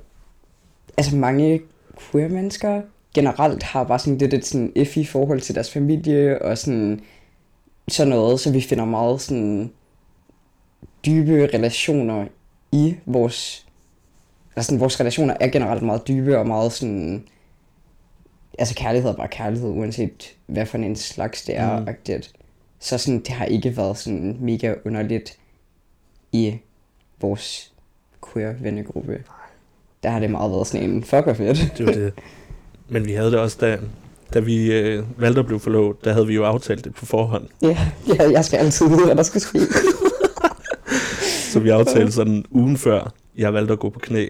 altså 0.96 1.16
mange 1.16 1.60
queer 1.98 2.28
mennesker 2.28 2.82
generelt 3.14 3.62
har 3.62 3.84
bare 3.84 3.98
sådan 3.98 4.18
lidt 4.18 4.34
et 4.34 4.46
sådan 4.46 4.72
effy 4.76 4.98
forhold 5.06 5.40
til 5.40 5.54
deres 5.54 5.70
familie, 5.70 6.42
og 6.42 6.58
sådan, 6.58 7.00
sådan 7.88 8.10
noget, 8.10 8.40
så 8.40 8.52
vi 8.52 8.60
finder 8.60 8.84
meget 8.84 9.20
sådan 9.20 9.72
dybe 11.06 11.50
relationer 11.54 12.26
i 12.72 12.96
vores 13.06 13.66
altså 14.56 14.66
sådan, 14.68 14.80
vores 14.80 15.00
relationer 15.00 15.36
er 15.40 15.48
generelt 15.48 15.82
meget 15.82 16.08
dybe 16.08 16.38
og 16.38 16.46
meget 16.46 16.72
sådan, 16.72 17.24
altså 18.58 18.74
kærlighed 18.74 19.10
er 19.10 19.14
bare 19.14 19.28
kærlighed, 19.28 19.70
uanset 19.70 20.36
hvad 20.46 20.66
for 20.66 20.78
en 20.78 20.96
slags 20.96 21.42
det 21.42 21.56
er. 21.56 21.80
Mm. 21.80 21.86
Mm. 22.08 22.22
Så 22.80 22.98
sådan, 22.98 23.20
det 23.20 23.28
har 23.28 23.44
ikke 23.44 23.76
været 23.76 23.98
sådan 23.98 24.36
mega 24.40 24.74
underligt 24.84 25.38
i 26.32 26.58
vores 27.20 27.72
queer 28.32 28.54
vennegruppe. 28.60 29.22
Der 30.02 30.10
har 30.10 30.20
det 30.20 30.30
meget 30.30 30.52
været 30.52 30.66
sådan 30.66 30.90
en 30.90 31.04
fuck 31.04 31.26
of 31.26 31.40
it. 31.40 31.72
Det 31.78 31.86
var 31.86 31.92
det. 31.92 32.12
Men 32.88 33.06
vi 33.06 33.12
havde 33.12 33.30
det 33.30 33.38
også, 33.38 33.56
da, 33.60 33.78
da 34.34 34.40
vi 34.40 34.72
øh, 34.72 35.04
valgte 35.20 35.40
at 35.40 35.46
blive 35.46 35.60
forlovet, 35.60 36.04
der 36.04 36.12
havde 36.12 36.26
vi 36.26 36.34
jo 36.34 36.44
aftalt 36.44 36.84
det 36.84 36.94
på 36.94 37.06
forhånd. 37.06 37.46
ja, 37.62 37.78
ja, 38.08 38.30
jeg 38.30 38.44
skal 38.44 38.56
altid 38.56 38.88
vide, 38.88 39.04
hvad 39.04 39.16
der 39.16 39.22
skal 39.22 39.40
ske. 39.40 39.58
Så 41.52 41.60
vi 41.60 41.68
aftalte 41.68 42.12
sådan 42.12 42.44
ugen 42.50 42.76
før, 42.76 43.12
jeg 43.36 43.54
valgte 43.54 43.72
at 43.72 43.78
gå 43.78 43.90
på 43.90 43.98
knæ 43.98 44.28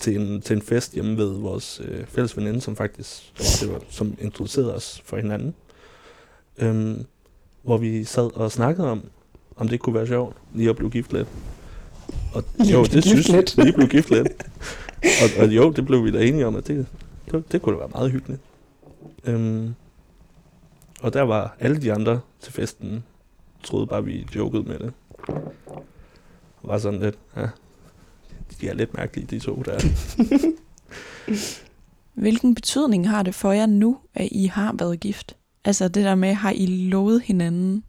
til 0.00 0.16
en, 0.16 0.40
til 0.40 0.56
en 0.56 0.62
fest 0.62 0.94
hjemme 0.94 1.16
ved 1.16 1.32
vores 1.32 1.80
øh, 1.84 2.06
fælles 2.06 2.36
veninde, 2.36 2.60
som 2.60 2.76
faktisk 2.76 3.32
det 3.60 3.72
var, 3.72 3.80
som 3.90 4.16
introducerede 4.20 4.74
os 4.74 5.02
for 5.04 5.16
hinanden. 5.16 5.54
Øhm, 6.58 7.06
hvor 7.62 7.76
vi 7.78 8.04
sad 8.04 8.36
og 8.36 8.52
snakkede 8.52 8.90
om, 8.90 9.02
om 9.56 9.68
det 9.68 9.80
kunne 9.80 9.94
være 9.94 10.06
sjovt 10.06 10.36
lige 10.54 10.70
at 10.70 10.76
blive 10.76 10.90
gift 10.90 11.12
lidt. 11.12 11.28
Og 12.34 12.44
Lige 12.58 12.72
jo, 12.72 12.84
det 12.84 13.04
synes 13.04 13.28
lidt. 13.28 13.56
vi. 13.56 13.62
Lige 13.62 13.72
blive 13.72 13.88
gift 13.88 14.10
lidt. 14.10 14.28
Og, 15.02 15.42
og 15.42 15.48
jo, 15.48 15.70
det 15.72 15.86
blev 15.86 16.04
vi 16.04 16.10
da 16.10 16.24
enige 16.24 16.46
om, 16.46 16.56
at 16.56 16.66
det, 16.66 16.86
det, 17.30 17.52
det 17.52 17.62
kunne 17.62 17.74
da 17.74 17.78
være 17.78 17.88
meget 17.88 18.10
hyggeligt. 18.10 18.40
Øhm, 19.24 19.74
og 21.02 21.12
der 21.12 21.22
var 21.22 21.56
alle 21.60 21.82
de 21.82 21.92
andre 21.92 22.20
til 22.40 22.52
festen, 22.52 23.04
troede 23.62 23.86
bare, 23.86 24.04
vi 24.04 24.26
jokede 24.36 24.62
med 24.62 24.78
det. 24.78 24.92
Var 26.62 26.78
sådan 26.78 27.00
lidt, 27.00 27.18
ja, 27.36 27.46
de 28.60 28.68
er 28.68 28.74
lidt 28.74 28.94
mærkelige, 28.96 29.26
de 29.30 29.38
to 29.38 29.62
der. 29.66 29.78
Hvilken 32.14 32.54
betydning 32.54 33.08
har 33.08 33.22
det 33.22 33.34
for 33.34 33.52
jer 33.52 33.66
nu, 33.66 33.98
at 34.14 34.28
I 34.30 34.46
har 34.46 34.74
været 34.78 35.00
gift? 35.00 35.36
Altså 35.64 35.88
det 35.88 36.04
der 36.04 36.14
med, 36.14 36.34
har 36.34 36.50
I 36.50 36.66
lovet 36.66 37.22
hinanden 37.22 37.84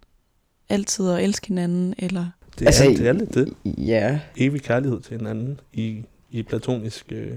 altid 0.69 1.09
at 1.09 1.23
elske 1.23 1.47
hinanden, 1.47 1.93
eller 1.97 2.25
Det 2.59 2.61
er, 2.61 2.65
Altså, 2.65 2.83
det 2.83 3.07
er 3.07 3.13
lidt 3.13 3.33
det. 3.33 3.53
ja, 3.65 4.19
Evig 4.37 4.61
kærlighed 4.61 5.01
til 5.01 5.17
hinanden 5.17 5.59
i, 5.73 6.03
i 6.31 6.43
platonisk... 6.43 7.05
Øh, 7.11 7.31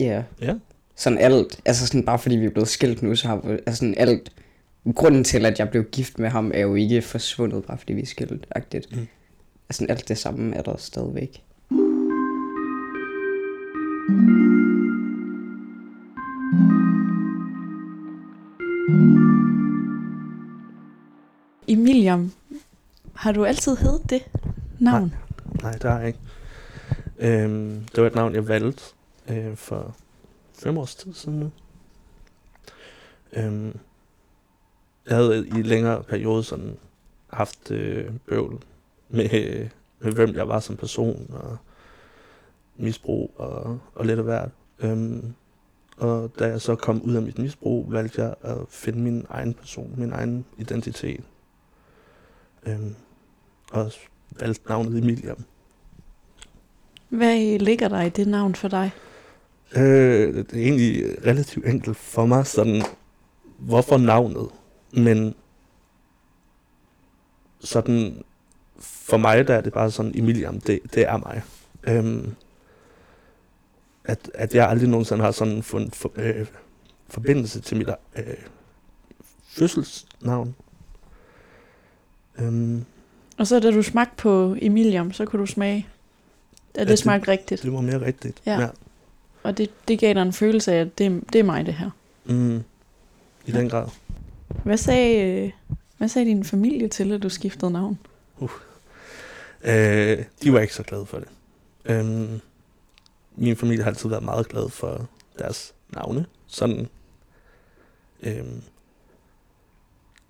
ja. 0.00 0.22
ja, 0.40 0.54
Sådan 0.96 1.18
alt, 1.18 1.60
altså 1.64 1.86
sådan 1.86 2.04
bare 2.04 2.18
fordi 2.18 2.36
vi 2.36 2.46
er 2.46 2.50
blevet 2.50 2.68
skilt 2.68 3.02
nu, 3.02 3.16
så 3.16 3.28
har 3.28 3.36
vi, 3.36 3.52
altså 3.52 3.76
sådan 3.76 3.94
alt, 3.98 4.32
grunden 4.94 5.24
til, 5.24 5.46
at 5.46 5.58
jeg 5.58 5.70
blev 5.70 5.84
gift 5.84 6.18
med 6.18 6.28
ham, 6.28 6.50
er 6.54 6.60
jo 6.60 6.74
ikke 6.74 7.02
forsvundet, 7.02 7.64
bare 7.64 7.78
fordi 7.78 7.92
vi 7.92 8.02
er 8.02 8.06
skilt. 8.06 8.46
Mm. 8.92 9.06
Altså 9.68 9.86
alt 9.88 10.08
det 10.08 10.18
samme 10.18 10.56
er 10.56 10.62
der 10.62 10.76
stadigvæk. 10.76 11.42
William, 22.06 22.32
har 23.14 23.32
du 23.32 23.44
altid 23.44 23.76
heddet 23.76 24.10
det 24.10 24.22
navn? 24.78 25.14
nej, 25.62 25.72
det 25.72 25.90
har 25.90 25.98
jeg 25.98 26.06
ikke. 26.06 26.18
Øhm, 27.18 27.84
det 27.94 28.02
var 28.02 28.06
et 28.06 28.14
navn, 28.14 28.34
jeg 28.34 28.48
valgte 28.48 28.82
øh, 29.28 29.56
for 29.56 29.96
fem 30.54 30.78
års 30.78 30.94
tid 30.94 31.14
siden 31.14 31.40
nu. 31.40 31.50
Øhm, 33.32 33.78
jeg 35.06 35.16
havde 35.16 35.48
i 35.48 35.62
længere 35.62 36.02
periode 36.02 36.44
sådan 36.44 36.76
haft 37.32 37.70
øh, 37.70 38.10
bøvl 38.28 38.62
med, 39.08 39.34
øh, 39.34 39.70
med, 39.98 40.12
hvem 40.12 40.34
jeg 40.34 40.48
var 40.48 40.60
som 40.60 40.76
person, 40.76 41.26
og 41.32 41.56
misbrug 42.76 43.34
og, 43.36 43.80
og 43.94 44.06
lidt 44.06 44.18
af 44.18 44.24
hvert. 44.24 44.50
Øhm, 44.78 45.34
og 45.96 46.30
da 46.38 46.46
jeg 46.46 46.60
så 46.60 46.74
kom 46.74 47.02
ud 47.02 47.14
af 47.14 47.22
mit 47.22 47.38
misbrug, 47.38 47.92
valgte 47.92 48.22
jeg 48.22 48.34
at 48.42 48.56
finde 48.68 48.98
min 48.98 49.26
egen 49.28 49.54
person, 49.54 49.94
min 49.96 50.12
egen 50.12 50.44
identitet. 50.58 51.24
Øhm, 52.66 52.94
og 53.72 53.92
valgte 54.40 54.68
navnet 54.68 54.98
Emiliam. 54.98 55.44
Hvad 57.08 57.58
ligger 57.58 57.88
der 57.88 58.02
i 58.02 58.08
det 58.08 58.28
navn 58.28 58.54
for 58.54 58.68
dig? 58.68 58.90
Øh, 59.76 60.34
det 60.34 60.52
er 60.52 60.62
egentlig 60.62 61.24
relativt 61.26 61.66
enkelt 61.66 61.96
for 61.96 62.26
mig, 62.26 62.46
sådan, 62.46 62.82
hvorfor 63.58 63.98
navnet? 63.98 64.48
Men 64.92 65.34
sådan, 67.60 68.24
for 68.78 69.16
mig 69.16 69.48
der 69.48 69.54
er 69.54 69.60
det 69.60 69.72
bare 69.72 69.90
sådan, 69.90 70.12
Emiliam, 70.14 70.60
det, 70.60 70.80
det 70.94 71.08
er 71.08 71.16
mig. 71.16 71.42
Øhm, 71.84 72.34
at, 74.04 74.30
at 74.34 74.54
jeg 74.54 74.68
aldrig 74.68 74.88
nogensinde 74.88 75.24
har 75.24 75.30
sådan 75.30 75.62
fundet 75.62 75.94
for, 75.94 76.12
øh, 76.16 76.46
forbindelse 77.08 77.60
til 77.60 77.76
mit 77.76 77.88
øh, 78.16 78.24
fødselsnavn. 79.44 80.54
Øhm, 82.38 82.84
Og 83.38 83.46
så 83.46 83.60
da 83.60 83.70
du 83.70 83.82
smagte 83.82 84.14
på 84.16 84.56
Emiliam, 84.62 85.12
så 85.12 85.24
kunne 85.24 85.40
du 85.40 85.46
smage, 85.46 85.86
at 86.74 86.76
Ja, 86.76 86.80
det 86.80 86.88
det- 86.88 86.98
smagte 86.98 87.28
rigtigt. 87.30 87.62
det 87.62 87.72
var 87.72 87.80
mere 87.80 88.00
rigtigt. 88.06 88.42
Ja. 88.46 88.60
ja. 88.60 88.68
Og 89.42 89.58
det, 89.58 89.70
det 89.88 89.98
gav 89.98 90.14
dig 90.14 90.22
en 90.22 90.32
følelse 90.32 90.72
af, 90.72 90.80
at 90.80 90.98
det, 90.98 91.22
det 91.32 91.38
er 91.38 91.42
mig 91.44 91.66
det 91.66 91.74
her. 91.74 91.90
Mm, 92.24 92.62
I 93.46 93.52
den 93.52 93.68
grad. 93.68 93.88
Hvad 94.64 94.76
sagde, 94.76 95.52
hvad 95.98 96.08
sagde 96.08 96.28
din 96.28 96.44
familie 96.44 96.88
til, 96.88 97.12
at 97.12 97.22
du 97.22 97.28
skiftede 97.28 97.70
navn? 97.70 97.98
Øh, 99.64 100.24
de 100.42 100.52
var 100.52 100.60
ikke 100.60 100.74
så 100.74 100.82
glade 100.82 101.06
for 101.06 101.18
det. 101.18 101.28
Øhm, 101.84 102.40
min 103.36 103.56
familie 103.56 103.82
har 103.82 103.90
altid 103.90 104.08
været 104.08 104.22
meget 104.24 104.48
glad 104.48 104.68
for 104.68 105.08
deres 105.38 105.74
navne. 105.94 106.26
Sådan 106.46 106.88
øhm, 108.22 108.62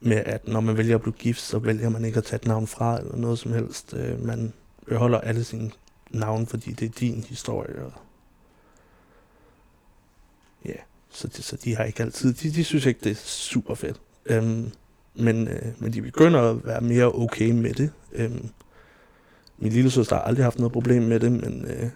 med, 0.00 0.16
at 0.16 0.48
når 0.48 0.60
man 0.60 0.76
vælger 0.76 0.94
at 0.94 1.02
blive 1.02 1.14
gift, 1.14 1.40
så 1.40 1.58
vælger 1.58 1.88
man 1.88 2.04
ikke 2.04 2.18
at 2.18 2.24
tage 2.24 2.36
et 2.36 2.46
navn 2.46 2.66
fra 2.66 2.98
eller 2.98 3.16
noget 3.16 3.38
som 3.38 3.52
helst. 3.52 3.94
Øh, 3.94 4.24
man 4.24 4.52
beholder 4.86 5.20
alle 5.20 5.44
sine 5.44 5.70
navne, 6.10 6.46
fordi 6.46 6.72
det 6.72 6.88
er 6.88 6.98
din 7.00 7.24
historie. 7.28 7.84
Og 7.84 7.92
ja, 10.64 10.74
så, 11.10 11.28
de, 11.28 11.42
så 11.42 11.56
de 11.56 11.76
har 11.76 11.84
ikke 11.84 12.02
altid, 12.02 12.34
de, 12.34 12.50
de 12.50 12.64
synes 12.64 12.86
ikke, 12.86 13.00
det 13.04 13.10
er 13.10 13.20
super 13.24 13.74
fedt. 13.74 14.00
Øhm, 14.26 14.70
men, 15.14 15.48
øh, 15.48 15.72
men 15.78 15.92
de 15.92 16.02
begynder 16.02 16.40
at 16.40 16.66
være 16.66 16.80
mere 16.80 17.12
okay 17.12 17.50
med 17.50 17.74
det. 17.74 17.92
Øhm, 18.12 18.48
min 19.58 19.72
lille 19.72 19.90
søster 19.90 20.16
har 20.16 20.22
aldrig 20.22 20.44
haft 20.44 20.58
noget 20.58 20.72
problem 20.72 21.02
med 21.02 21.20
det, 21.20 21.32
men 21.32 21.64
øh, 21.64 21.90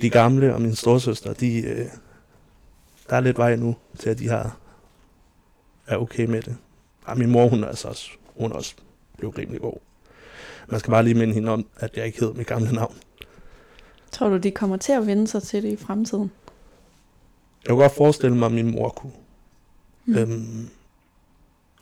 de 0.00 0.10
gamle 0.10 0.54
og 0.54 0.62
min 0.62 0.74
storsøster, 0.74 1.32
de, 1.32 1.60
øh, 1.60 1.86
der 3.10 3.16
er 3.16 3.20
lidt 3.20 3.38
vej 3.38 3.56
nu 3.56 3.76
til, 3.98 4.10
at 4.10 4.18
de 4.18 4.28
har, 4.28 4.58
er 5.86 5.96
okay 5.96 6.24
med 6.24 6.42
det. 6.42 6.56
Og 7.04 7.18
min 7.18 7.30
mor, 7.30 7.48
hun 7.48 7.64
er 7.64 7.68
altså 7.68 7.88
også, 7.88 8.10
hun 8.36 8.52
er 8.52 8.56
også 8.56 8.74
blevet 9.18 9.38
rimelig 9.38 9.60
god. 9.60 9.76
Man 10.68 10.80
skal 10.80 10.90
bare 10.90 11.04
lige 11.04 11.14
minde 11.14 11.34
hende 11.34 11.52
om, 11.52 11.66
at 11.76 11.96
jeg 11.96 12.06
ikke 12.06 12.20
hedder 12.20 12.34
mit 12.34 12.46
gamle 12.46 12.72
navn. 12.72 12.94
Tror 14.12 14.28
du, 14.28 14.36
de 14.36 14.50
kommer 14.50 14.76
til 14.76 14.92
at 14.92 15.06
vende 15.06 15.28
sig 15.28 15.42
til 15.42 15.62
det 15.62 15.72
i 15.72 15.76
fremtiden? 15.76 16.30
Jeg 17.64 17.70
kunne 17.70 17.82
godt 17.82 17.92
forestille 17.92 18.36
mig, 18.36 18.46
at 18.46 18.52
min 18.52 18.70
mor 18.70 18.88
kunne. 18.88 19.12
Mm. 20.04 20.16
Øhm, 20.16 20.68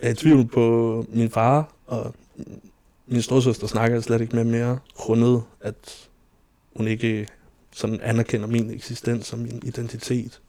er 0.02 0.10
i 0.10 0.14
tvivl 0.14 0.46
på 0.46 1.06
min 1.08 1.30
far, 1.30 1.72
og 1.86 2.14
min 3.06 3.22
storsøster 3.22 3.66
snakker 3.66 3.96
jeg 3.96 4.02
slet 4.02 4.20
ikke 4.20 4.36
med 4.36 4.44
mere, 4.44 4.78
grundet 4.94 5.42
at 5.60 6.08
hun 6.76 6.88
ikke 6.88 7.28
sådan 7.72 8.00
anerkender 8.00 8.46
min 8.46 8.70
eksistens 8.70 9.32
og 9.32 9.38
min 9.38 9.62
identitet. 9.64 10.40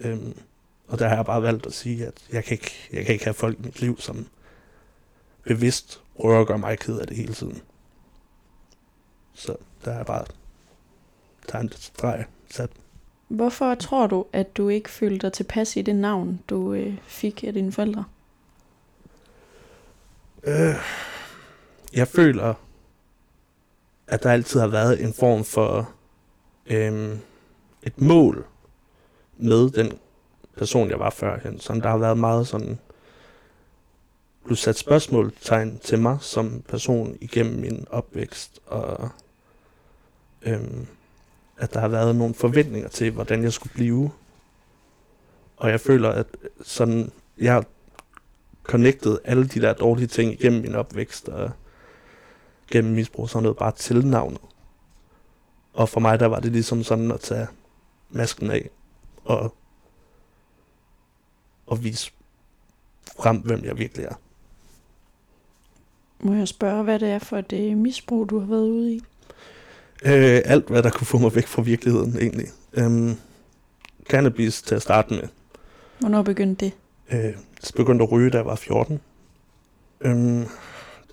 Øhm, 0.00 0.34
og 0.88 0.98
der 0.98 1.08
har 1.08 1.16
jeg 1.16 1.26
bare 1.26 1.42
valgt 1.42 1.66
at 1.66 1.72
sige, 1.72 2.06
at 2.06 2.14
jeg 2.32 2.44
kan 2.44 2.54
ikke, 2.54 2.72
jeg 2.92 3.04
kan 3.04 3.12
ikke 3.12 3.24
have 3.24 3.34
folk 3.34 3.58
i 3.58 3.62
mit 3.62 3.80
liv, 3.80 4.00
som 4.00 4.26
bevidst 5.42 6.02
prøver 6.20 6.40
at 6.40 6.46
gøre 6.46 6.58
mig 6.58 6.78
ked 6.78 6.98
af 6.98 7.06
det 7.06 7.16
hele 7.16 7.34
tiden. 7.34 7.62
Så 9.34 9.56
der 9.84 9.92
er 9.92 10.04
bare 10.04 10.24
der 11.52 11.58
er 11.58 11.60
en 11.60 11.72
streg 11.72 12.26
sat. 12.50 12.70
Hvorfor 13.28 13.74
tror 13.74 14.06
du, 14.06 14.26
at 14.32 14.56
du 14.56 14.68
ikke 14.68 14.90
følte 14.90 15.26
dig 15.26 15.32
tilpas 15.32 15.76
i 15.76 15.82
det 15.82 15.96
navn, 15.96 16.40
du 16.50 16.72
øh, 16.72 16.98
fik 17.02 17.44
af 17.44 17.52
dine 17.52 17.72
forældre? 17.72 18.04
Øh, 20.42 20.74
jeg 21.92 22.08
føler, 22.08 22.54
at 24.06 24.22
der 24.22 24.30
altid 24.30 24.60
har 24.60 24.66
været 24.66 25.04
en 25.04 25.14
form 25.14 25.44
for 25.44 25.90
øh, 26.66 27.18
et 27.82 28.00
mål 28.00 28.46
med 29.36 29.70
den 29.70 29.98
person, 30.58 30.90
jeg 30.90 30.98
var 30.98 31.10
førhen. 31.10 31.60
Så 31.60 31.72
der 31.72 31.88
har 31.88 31.98
været 31.98 32.18
meget 32.18 32.46
sådan 32.46 32.78
du 34.48 34.54
sat 34.54 34.76
spørgsmålstegn 34.76 35.78
til 35.78 35.98
mig 35.98 36.18
som 36.20 36.62
person 36.68 37.16
igennem 37.20 37.60
min 37.60 37.86
opvækst, 37.90 38.60
og 38.66 39.08
øhm, 40.42 40.86
at 41.56 41.74
der 41.74 41.80
har 41.80 41.88
været 41.88 42.16
nogle 42.16 42.34
forventninger 42.34 42.88
til, 42.88 43.10
hvordan 43.10 43.42
jeg 43.42 43.52
skulle 43.52 43.72
blive. 43.72 44.10
Og 45.56 45.70
jeg 45.70 45.80
føler, 45.80 46.10
at 46.10 46.26
sådan, 46.62 47.12
jeg 47.38 47.52
har 47.52 47.64
connectet 48.62 49.18
alle 49.24 49.48
de 49.48 49.60
der 49.60 49.72
dårlige 49.72 50.06
ting 50.06 50.32
igennem 50.32 50.62
min 50.62 50.74
opvækst, 50.74 51.28
og 51.28 51.50
gennem 52.70 52.94
misbrug, 52.94 53.28
sådan 53.28 53.42
noget 53.42 53.58
bare 53.58 53.72
til 53.72 54.06
navnet. 54.06 54.40
Og 55.72 55.88
for 55.88 56.00
mig, 56.00 56.20
der 56.20 56.26
var 56.26 56.40
det 56.40 56.52
ligesom 56.52 56.82
sådan 56.82 57.10
at 57.12 57.20
tage 57.20 57.46
masken 58.10 58.50
af, 58.50 58.70
og, 59.24 59.54
og 61.68 61.84
vise 61.84 62.12
frem, 63.20 63.36
hvem 63.36 63.64
jeg 63.64 63.78
virkelig 63.78 64.04
er. 64.04 64.14
Må 66.20 66.34
jeg 66.34 66.48
spørge, 66.48 66.82
hvad 66.82 66.98
det 66.98 67.08
er 67.08 67.18
for 67.18 67.36
et 67.36 67.52
øh, 67.52 67.76
misbrug, 67.76 68.30
du 68.30 68.38
har 68.38 68.46
været 68.46 68.68
ude 68.68 68.94
i? 68.94 69.02
Øh, 70.04 70.42
alt, 70.44 70.68
hvad 70.68 70.82
der 70.82 70.90
kunne 70.90 71.06
få 71.06 71.18
mig 71.18 71.34
væk 71.34 71.46
fra 71.46 71.62
virkeligheden, 71.62 72.18
egentlig. 72.18 72.46
Øhm, 72.72 73.14
cannabis 74.10 74.62
til 74.62 74.74
at 74.74 74.82
starte 74.82 75.14
med. 75.14 75.22
Hvornår 76.00 76.22
begyndte 76.22 76.64
det? 76.64 76.72
Øh, 77.10 77.24
jeg 77.24 77.34
begyndte 77.76 78.02
at 78.02 78.12
ryge, 78.12 78.30
da 78.30 78.36
jeg 78.36 78.46
var 78.46 78.54
14. 78.54 79.00
Øhm, 80.00 80.46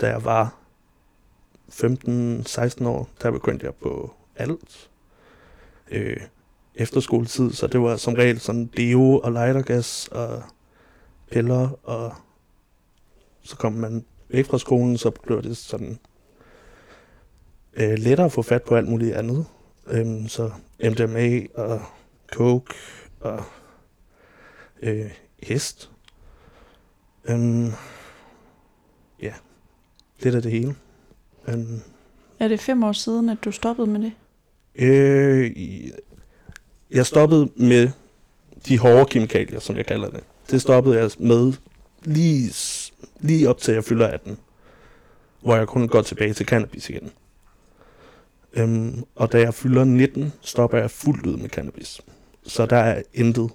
da 0.02 0.08
jeg 0.08 0.26
var 0.26 0.56
15-16 1.72 2.88
år, 2.88 3.10
der 3.22 3.32
begyndte 3.32 3.66
jeg 3.66 3.74
på 3.76 4.14
alt. 4.36 4.90
Øh, 5.92 6.18
efterskoletid, 6.76 7.52
så 7.54 7.68
det 7.68 7.82
var 7.82 7.96
som 7.96 8.14
regel 8.14 8.40
sådan 8.40 8.70
deo 8.78 9.20
og 9.20 9.32
lightergas 9.32 10.08
og 10.12 10.44
piller, 11.32 11.70
og 11.84 12.14
så 13.44 13.56
kom 13.58 13.74
man 13.74 14.06
væk 14.30 14.46
fra 14.46 14.58
skolen, 14.58 14.98
så 14.98 15.10
blev 15.12 15.44
det 15.44 15.58
sådan 15.58 16.00
øh, 17.74 17.94
lettere 17.98 18.26
at 18.26 18.32
få 18.32 18.42
fat 18.42 18.64
på 18.64 18.76
alt 18.76 18.88
muligt 18.88 19.16
andet. 19.16 19.46
Øhm, 19.88 20.28
så 20.28 20.52
MDMA 20.84 21.42
og 21.56 21.82
coke 22.32 22.74
og 23.20 23.44
øh, 24.82 25.12
hest. 25.44 25.92
Øhm, 27.26 27.72
ja, 29.22 29.34
det 30.24 30.36
er 30.36 30.40
det 30.42 30.52
hele. 30.52 30.76
Øhm, 31.48 31.82
Er 32.40 32.48
det 32.48 32.60
fem 32.60 32.84
år 32.84 32.92
siden, 32.92 33.30
at 33.30 33.38
du 33.46 33.52
stoppede 33.52 33.88
med 33.88 34.00
det? 34.02 34.14
øh, 34.76 35.52
jeg 36.92 37.06
stoppede 37.06 37.50
med 37.56 37.90
de 38.68 38.78
hårde 38.80 39.06
kemikalier, 39.06 39.60
som 39.60 39.76
jeg 39.78 39.86
kalder 39.86 40.10
det. 40.10 40.24
Det 40.50 40.62
stoppede 40.62 41.00
jeg 41.00 41.12
med 41.20 41.54
lige, 42.04 42.54
lige 43.20 43.50
op 43.50 43.58
til 43.58 43.74
jeg 43.74 43.84
fylder 43.84 44.08
18, 44.08 44.38
hvor 45.42 45.56
jeg 45.56 45.68
kun 45.68 45.88
går 45.88 46.02
tilbage 46.02 46.34
til 46.34 46.46
cannabis 46.46 46.90
igen. 46.90 47.12
Øhm, 48.54 49.04
og 49.16 49.32
da 49.32 49.40
jeg 49.40 49.54
fylder 49.54 49.84
19, 49.84 50.34
stopper 50.42 50.78
jeg 50.78 50.92
fuldt 50.92 51.26
ud 51.26 51.38
med 51.38 51.50
cannabis. 51.50 52.02
Så 52.44 52.66
der 52.66 52.78
er 52.78 53.02
intet. 53.14 53.52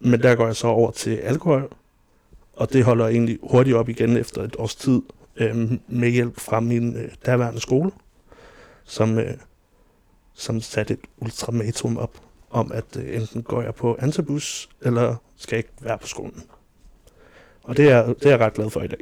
Men 0.00 0.22
der 0.22 0.34
går 0.34 0.46
jeg 0.46 0.56
så 0.56 0.66
over 0.66 0.90
til 0.90 1.16
alkohol, 1.16 1.72
og 2.52 2.72
det 2.72 2.84
holder 2.84 3.06
egentlig 3.06 3.38
hurtigt 3.42 3.76
op 3.76 3.88
igen 3.88 4.16
efter 4.16 4.42
et 4.42 4.56
års 4.58 4.74
tid, 4.74 5.02
øhm, 5.36 5.80
med 5.88 6.10
hjælp 6.10 6.40
fra 6.40 6.60
min 6.60 6.96
øh, 6.96 7.10
daværende 7.26 7.60
skole, 7.60 7.90
som, 8.84 9.18
øh, 9.18 9.34
som 10.34 10.60
satte 10.60 10.94
et 10.94 11.00
ultimatum 11.18 11.96
op, 11.96 12.20
om 12.52 12.72
at 12.72 12.96
øh, 12.96 13.16
enten 13.16 13.42
går 13.42 13.62
jeg 13.62 13.74
på 13.74 13.96
antibus, 14.00 14.68
eller 14.80 15.16
skal 15.36 15.56
jeg 15.56 15.58
ikke 15.58 15.72
være 15.80 15.98
på 15.98 16.06
skolen. 16.06 16.42
Og 17.62 17.76
det 17.76 17.90
er, 17.90 18.06
det 18.06 18.26
er 18.26 18.30
jeg 18.30 18.40
ret 18.40 18.54
glad 18.54 18.70
for 18.70 18.80
i 18.80 18.86
dag. 18.86 19.00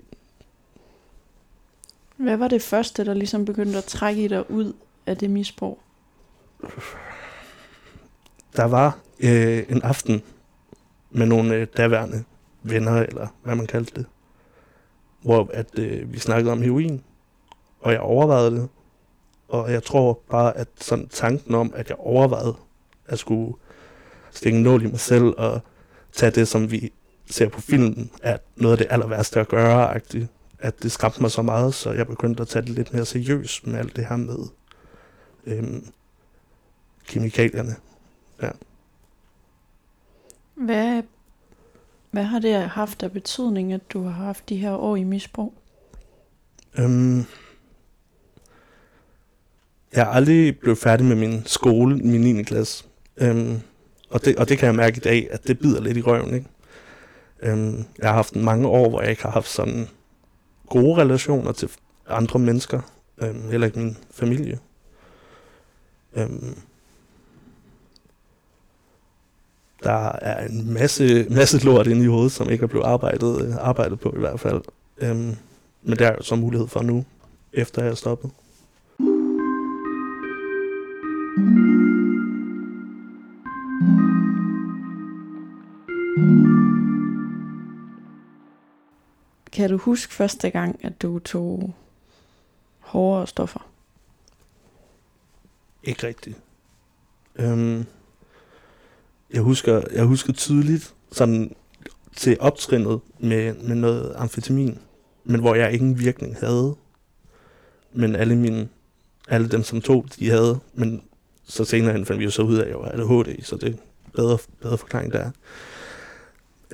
Hvad 2.16 2.36
var 2.36 2.48
det 2.48 2.62
første, 2.62 3.04
der 3.04 3.14
ligesom 3.14 3.44
begyndte 3.44 3.78
at 3.78 3.84
trække 3.84 4.28
dig 4.28 4.50
ud 4.50 4.72
af 5.06 5.16
det 5.16 5.30
misbrug? 5.30 5.78
Der 8.56 8.64
var 8.64 8.98
øh, 9.20 9.64
en 9.68 9.82
aften 9.82 10.22
med 11.10 11.26
nogle 11.26 11.54
øh, 11.54 11.66
daværende 11.76 12.24
venner, 12.62 12.92
eller 12.92 13.26
hvad 13.42 13.54
man 13.54 13.66
kaldte 13.66 13.94
det, 13.94 14.06
hvor 15.22 15.50
at, 15.52 15.78
øh, 15.78 16.12
vi 16.12 16.18
snakkede 16.18 16.52
om 16.52 16.62
heroin, 16.62 17.04
og 17.80 17.92
jeg 17.92 18.00
overvejede 18.00 18.50
det. 18.50 18.68
Og 19.48 19.72
jeg 19.72 19.82
tror 19.82 20.20
bare, 20.30 20.56
at 20.56 20.68
sådan 20.76 21.08
tanken 21.08 21.54
om, 21.54 21.72
at 21.74 21.88
jeg 21.88 21.96
overvejede 21.98 22.56
at 23.10 23.18
skulle 23.18 23.54
stikke 24.30 24.58
en 24.58 24.64
nål 24.64 24.82
i 24.82 24.86
mig 24.86 25.00
selv 25.00 25.24
og 25.24 25.60
tage 26.12 26.30
det, 26.30 26.48
som 26.48 26.70
vi 26.70 26.92
ser 27.30 27.48
på 27.48 27.60
filmen, 27.60 28.10
er 28.22 28.38
noget 28.56 28.72
af 28.72 28.78
det 28.78 28.86
aller 28.90 29.06
værste 29.06 29.40
at 29.40 29.48
gøre, 29.48 29.96
-agtigt. 29.96 30.26
at 30.58 30.82
det 30.82 30.92
skræmte 30.92 31.20
mig 31.20 31.30
så 31.30 31.42
meget, 31.42 31.74
så 31.74 31.92
jeg 31.92 32.06
begyndte 32.06 32.42
at 32.42 32.48
tage 32.48 32.62
det 32.62 32.70
lidt 32.70 32.94
mere 32.94 33.04
seriøst 33.04 33.66
med 33.66 33.78
alt 33.78 33.96
det 33.96 34.06
her 34.06 34.16
med 34.16 34.38
øhm, 35.46 35.86
kemikalierne. 37.08 37.76
Hvad, 40.54 41.02
hvad 42.10 42.24
har 42.24 42.38
det 42.38 42.68
haft 42.68 43.02
af 43.02 43.12
betydning, 43.12 43.72
at 43.72 43.80
du 43.92 44.02
har 44.02 44.24
haft 44.24 44.48
de 44.48 44.56
her 44.56 44.72
år 44.72 44.96
i 44.96 45.04
misbrug? 45.04 45.54
Øhm, 46.78 47.18
jeg 49.92 50.02
er 50.02 50.06
aldrig 50.06 50.58
blevet 50.58 50.78
færdig 50.78 51.06
med 51.06 51.16
min 51.16 51.42
skole 51.46 51.96
min 51.96 52.20
9. 52.20 52.42
klasse. 52.42 52.84
Øhm, 53.20 53.60
og, 54.10 54.24
det, 54.24 54.36
og 54.36 54.48
det 54.48 54.58
kan 54.58 54.66
jeg 54.66 54.74
mærke 54.74 54.96
i 54.96 55.00
dag, 55.00 55.28
at 55.30 55.46
det 55.46 55.58
bider 55.58 55.80
lidt 55.80 55.96
i 55.96 56.02
røven. 56.02 56.34
Ikke? 56.34 56.46
Øhm, 57.42 57.84
jeg 57.98 58.08
har 58.08 58.14
haft 58.14 58.36
mange 58.36 58.68
år, 58.68 58.88
hvor 58.88 59.00
jeg 59.00 59.10
ikke 59.10 59.22
har 59.22 59.30
haft 59.30 59.48
sådan 59.48 59.88
gode 60.68 61.00
relationer 61.00 61.52
til 61.52 61.70
andre 62.08 62.38
mennesker. 62.38 62.80
Øhm, 63.22 63.50
heller 63.50 63.66
ikke 63.66 63.78
min 63.78 63.96
familie. 64.10 64.58
Øhm, 66.16 66.56
der 69.82 70.12
er 70.12 70.46
en 70.46 70.72
masse, 70.72 71.26
masse 71.30 71.64
lort 71.64 71.86
inde 71.86 72.04
i 72.04 72.06
hovedet, 72.06 72.32
som 72.32 72.50
ikke 72.50 72.62
er 72.62 72.66
blevet 72.66 72.84
arbejdet, 72.84 73.42
øh, 73.42 73.54
arbejdet 73.56 74.00
på 74.00 74.14
i 74.16 74.18
hvert 74.18 74.40
fald. 74.40 74.62
Øhm, 74.98 75.36
men 75.82 75.98
det 75.98 76.00
er 76.00 76.12
jo 76.12 76.22
så 76.22 76.36
mulighed 76.36 76.68
for 76.68 76.82
nu, 76.82 77.04
efter 77.52 77.82
jeg 77.82 77.90
er 77.90 77.94
stoppet. 77.94 78.30
Kan 89.52 89.70
du 89.70 89.76
huske 89.76 90.14
første 90.14 90.50
gang, 90.50 90.84
at 90.84 91.02
du 91.02 91.18
tog 91.18 91.74
hårdere 92.78 93.26
stoffer? 93.26 93.70
Ikke 95.82 96.06
rigtigt. 96.06 96.36
Øhm, 97.36 97.84
jeg, 99.30 99.42
husker, 99.42 99.82
jeg 99.92 100.04
husker 100.04 100.32
tydeligt 100.32 100.94
sådan 101.12 101.54
til 102.16 102.36
optrinnet 102.40 103.00
med, 103.18 103.54
med 103.54 103.76
noget 103.76 104.12
amfetamin, 104.16 104.78
men 105.24 105.40
hvor 105.40 105.54
jeg 105.54 105.72
ingen 105.72 105.98
virkning 105.98 106.36
havde. 106.40 106.76
Men 107.92 108.16
alle 108.16 108.36
mine, 108.36 108.68
alle 109.28 109.48
dem 109.48 109.62
som 109.62 109.80
tog, 109.80 110.06
de 110.18 110.30
havde, 110.30 110.60
men 110.74 111.02
så 111.44 111.64
senere 111.64 111.92
hen 111.92 112.06
fandt 112.06 112.18
vi 112.18 112.24
jo 112.24 112.30
så 112.30 112.42
ud 112.42 112.56
af, 112.56 112.62
at 112.62 112.68
jeg 112.68 112.78
var 112.78 112.88
ADHD, 112.88 113.42
så 113.42 113.56
det 113.56 113.68
er 113.68 113.78
bedre, 114.14 114.38
bedre 114.62 114.78
forklaring 114.78 115.12
der. 115.12 115.30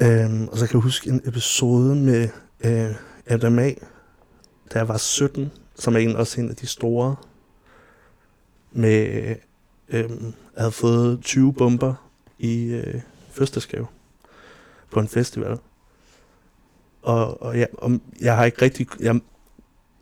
Øhm, 0.02 0.48
og 0.48 0.58
så 0.58 0.66
kan 0.66 0.74
jeg 0.74 0.82
huske 0.82 1.10
en 1.10 1.22
episode 1.24 1.94
med 1.94 2.28
øh, 2.66 2.94
MDMA, 3.36 3.74
da 4.72 4.78
jeg 4.78 4.88
var 4.88 4.96
17, 4.96 5.52
som 5.74 5.94
er 5.94 5.98
en, 5.98 6.16
også 6.16 6.40
en 6.40 6.50
af 6.50 6.56
de 6.56 6.66
store, 6.66 7.16
med, 8.72 9.06
øh, 9.88 10.10
jeg 10.10 10.10
havde 10.56 10.72
fået 10.72 11.20
20 11.22 11.52
bomber 11.52 11.94
i 12.38 12.64
øh, 12.64 13.00
fødselsdagsgave 13.30 13.86
på 14.90 15.00
en 15.00 15.08
festival. 15.08 15.58
og, 17.02 17.42
og, 17.42 17.58
jeg, 17.58 17.68
og 17.72 18.00
jeg 18.20 18.36
har 18.36 18.44
ikke 18.44 18.62
rigtig, 18.62 18.86
jeg 19.00 19.20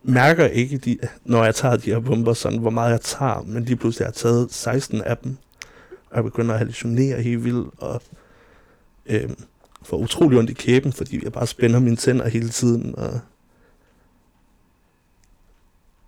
mærker 0.03 0.45
ikke, 0.45 0.77
de, 0.77 0.97
når 1.23 1.43
jeg 1.43 1.55
tager 1.55 1.77
de 1.77 1.91
her 1.91 1.99
bomber, 1.99 2.33
sådan, 2.33 2.59
hvor 2.59 2.69
meget 2.69 2.91
jeg 2.91 3.01
tager, 3.01 3.41
men 3.41 3.63
lige 3.63 3.75
pludselig 3.75 4.05
har 4.05 4.09
jeg 4.11 4.15
taget 4.15 4.53
16 4.53 5.01
af 5.01 5.17
dem, 5.17 5.37
og 6.09 6.15
jeg 6.15 6.23
begynder 6.23 6.53
at 6.53 6.57
hallucinere 6.57 7.21
helt 7.21 7.43
vildt, 7.43 7.73
og 7.77 8.01
øh, 9.05 9.29
får 9.85 9.97
utrolig 9.97 10.39
ondt 10.39 10.49
i 10.49 10.53
kæben, 10.53 10.93
fordi 10.93 11.23
jeg 11.23 11.33
bare 11.33 11.47
spænder 11.47 11.79
mine 11.79 11.95
tænder 11.95 12.27
hele 12.27 12.49
tiden, 12.49 12.95
og 12.95 13.19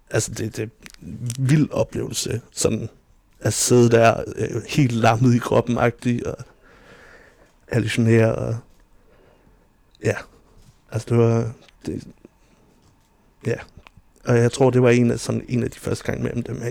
altså 0.09 0.31
det, 0.33 0.57
det 0.57 0.63
er 0.63 0.67
en 1.01 1.31
vild 1.39 1.69
oplevelse, 1.71 2.41
sådan 2.51 2.89
at 3.39 3.53
sidde 3.53 3.89
der 3.89 4.23
øh, 4.35 4.61
helt 4.67 4.91
lammet 4.91 5.35
i 5.35 5.39
kroppen 5.39 5.77
og 5.77 5.91
hallucinere, 7.69 8.35
og 8.35 8.57
ja, 10.03 10.15
altså 10.91 11.09
det 11.09 11.17
var, 11.17 11.51
det, 11.85 12.07
ja, 13.45 13.55
og 14.25 14.37
jeg 14.37 14.51
tror, 14.51 14.69
det 14.69 14.81
var 14.81 14.89
en 14.89 15.11
af, 15.11 15.19
sådan, 15.19 15.45
en 15.47 15.63
af 15.63 15.71
de 15.71 15.79
første 15.79 16.05
gange 16.05 16.23
med 16.23 16.33
MDMA, 16.35 16.69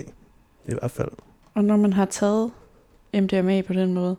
i 0.65 0.73
hvert 0.73 0.91
fald. 0.91 1.11
Og 1.53 1.63
når 1.63 1.77
man 1.77 1.93
har 1.93 2.05
taget 2.05 2.51
MDMA 3.13 3.61
på 3.61 3.73
den 3.73 3.93
måde, 3.93 4.15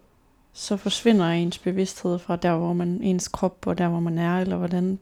så 0.58 0.76
forsvinder 0.76 1.26
ens 1.26 1.58
bevidsthed 1.58 2.18
fra 2.18 2.36
der, 2.36 2.56
hvor 2.56 2.72
man, 2.72 3.00
ens 3.02 3.28
krop, 3.28 3.66
og 3.66 3.78
der, 3.78 3.88
hvor 3.88 4.00
man 4.00 4.18
er, 4.18 4.40
eller 4.40 4.56
hvordan? 4.56 4.98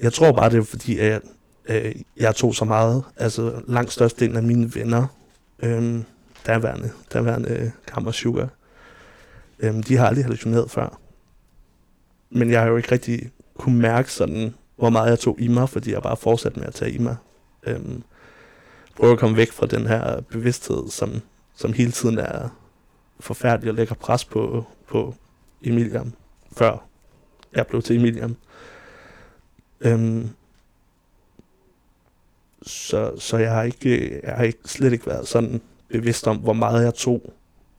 Jeg 0.00 0.12
tror 0.12 0.32
bare, 0.32 0.50
det 0.50 0.58
er 0.58 0.62
fordi, 0.62 0.98
at 0.98 1.22
øh, 1.68 1.94
jeg 2.16 2.34
tog 2.34 2.54
så 2.54 2.64
meget, 2.64 3.04
altså 3.16 3.60
langt 3.66 3.92
størstedelen 3.92 4.36
af 4.36 4.42
mine 4.42 4.74
venner, 4.74 5.06
øhm, 5.58 5.96
øh, 5.96 6.02
derværende, 6.46 6.90
derværende 7.12 7.72
Kammer 7.86 8.10
Sugar, 8.10 8.48
øh, 9.58 9.74
de 9.74 9.96
har 9.96 10.06
aldrig 10.06 10.24
hallucineret 10.24 10.70
før. 10.70 11.00
Men 12.30 12.50
jeg 12.50 12.60
har 12.60 12.68
jo 12.68 12.76
ikke 12.76 12.92
rigtig 12.92 13.30
kunne 13.58 13.78
mærke 13.78 14.12
sådan, 14.12 14.54
hvor 14.76 14.90
meget 14.90 15.10
jeg 15.10 15.18
tog 15.18 15.40
i 15.40 15.48
mig, 15.48 15.68
fordi 15.68 15.92
jeg 15.92 16.02
bare 16.02 16.16
fortsatte 16.16 16.58
med 16.58 16.66
at 16.66 16.74
tage 16.74 16.90
i 16.92 16.98
mig. 16.98 17.16
Øh, 17.62 17.80
prøve 18.96 19.12
at 19.12 19.18
komme 19.18 19.36
væk 19.36 19.52
fra 19.52 19.66
den 19.66 19.86
her 19.86 20.20
bevidsthed, 20.20 20.90
som, 20.90 21.20
som 21.56 21.72
hele 21.72 21.92
tiden 21.92 22.18
er 22.18 22.48
forfærdelig 23.20 23.68
at 23.68 23.74
lægger 23.74 23.94
pres 23.94 24.24
på, 24.24 24.66
på 24.88 25.14
Emilian, 25.62 26.14
før 26.52 26.86
jeg 27.54 27.66
blev 27.66 27.82
til 27.82 27.96
Emilian. 27.96 28.36
Øhm, 29.80 30.28
så, 32.62 33.12
så 33.18 33.36
jeg 33.36 33.50
har 33.50 33.62
ikke, 33.62 34.20
jeg 34.26 34.34
har 34.36 34.44
ikke 34.44 34.58
slet 34.64 34.92
ikke 34.92 35.06
været 35.06 35.28
sådan 35.28 35.60
bevidst 35.88 36.26
om, 36.26 36.36
hvor 36.36 36.52
meget 36.52 36.84
jeg 36.84 36.94
tog 36.94 37.32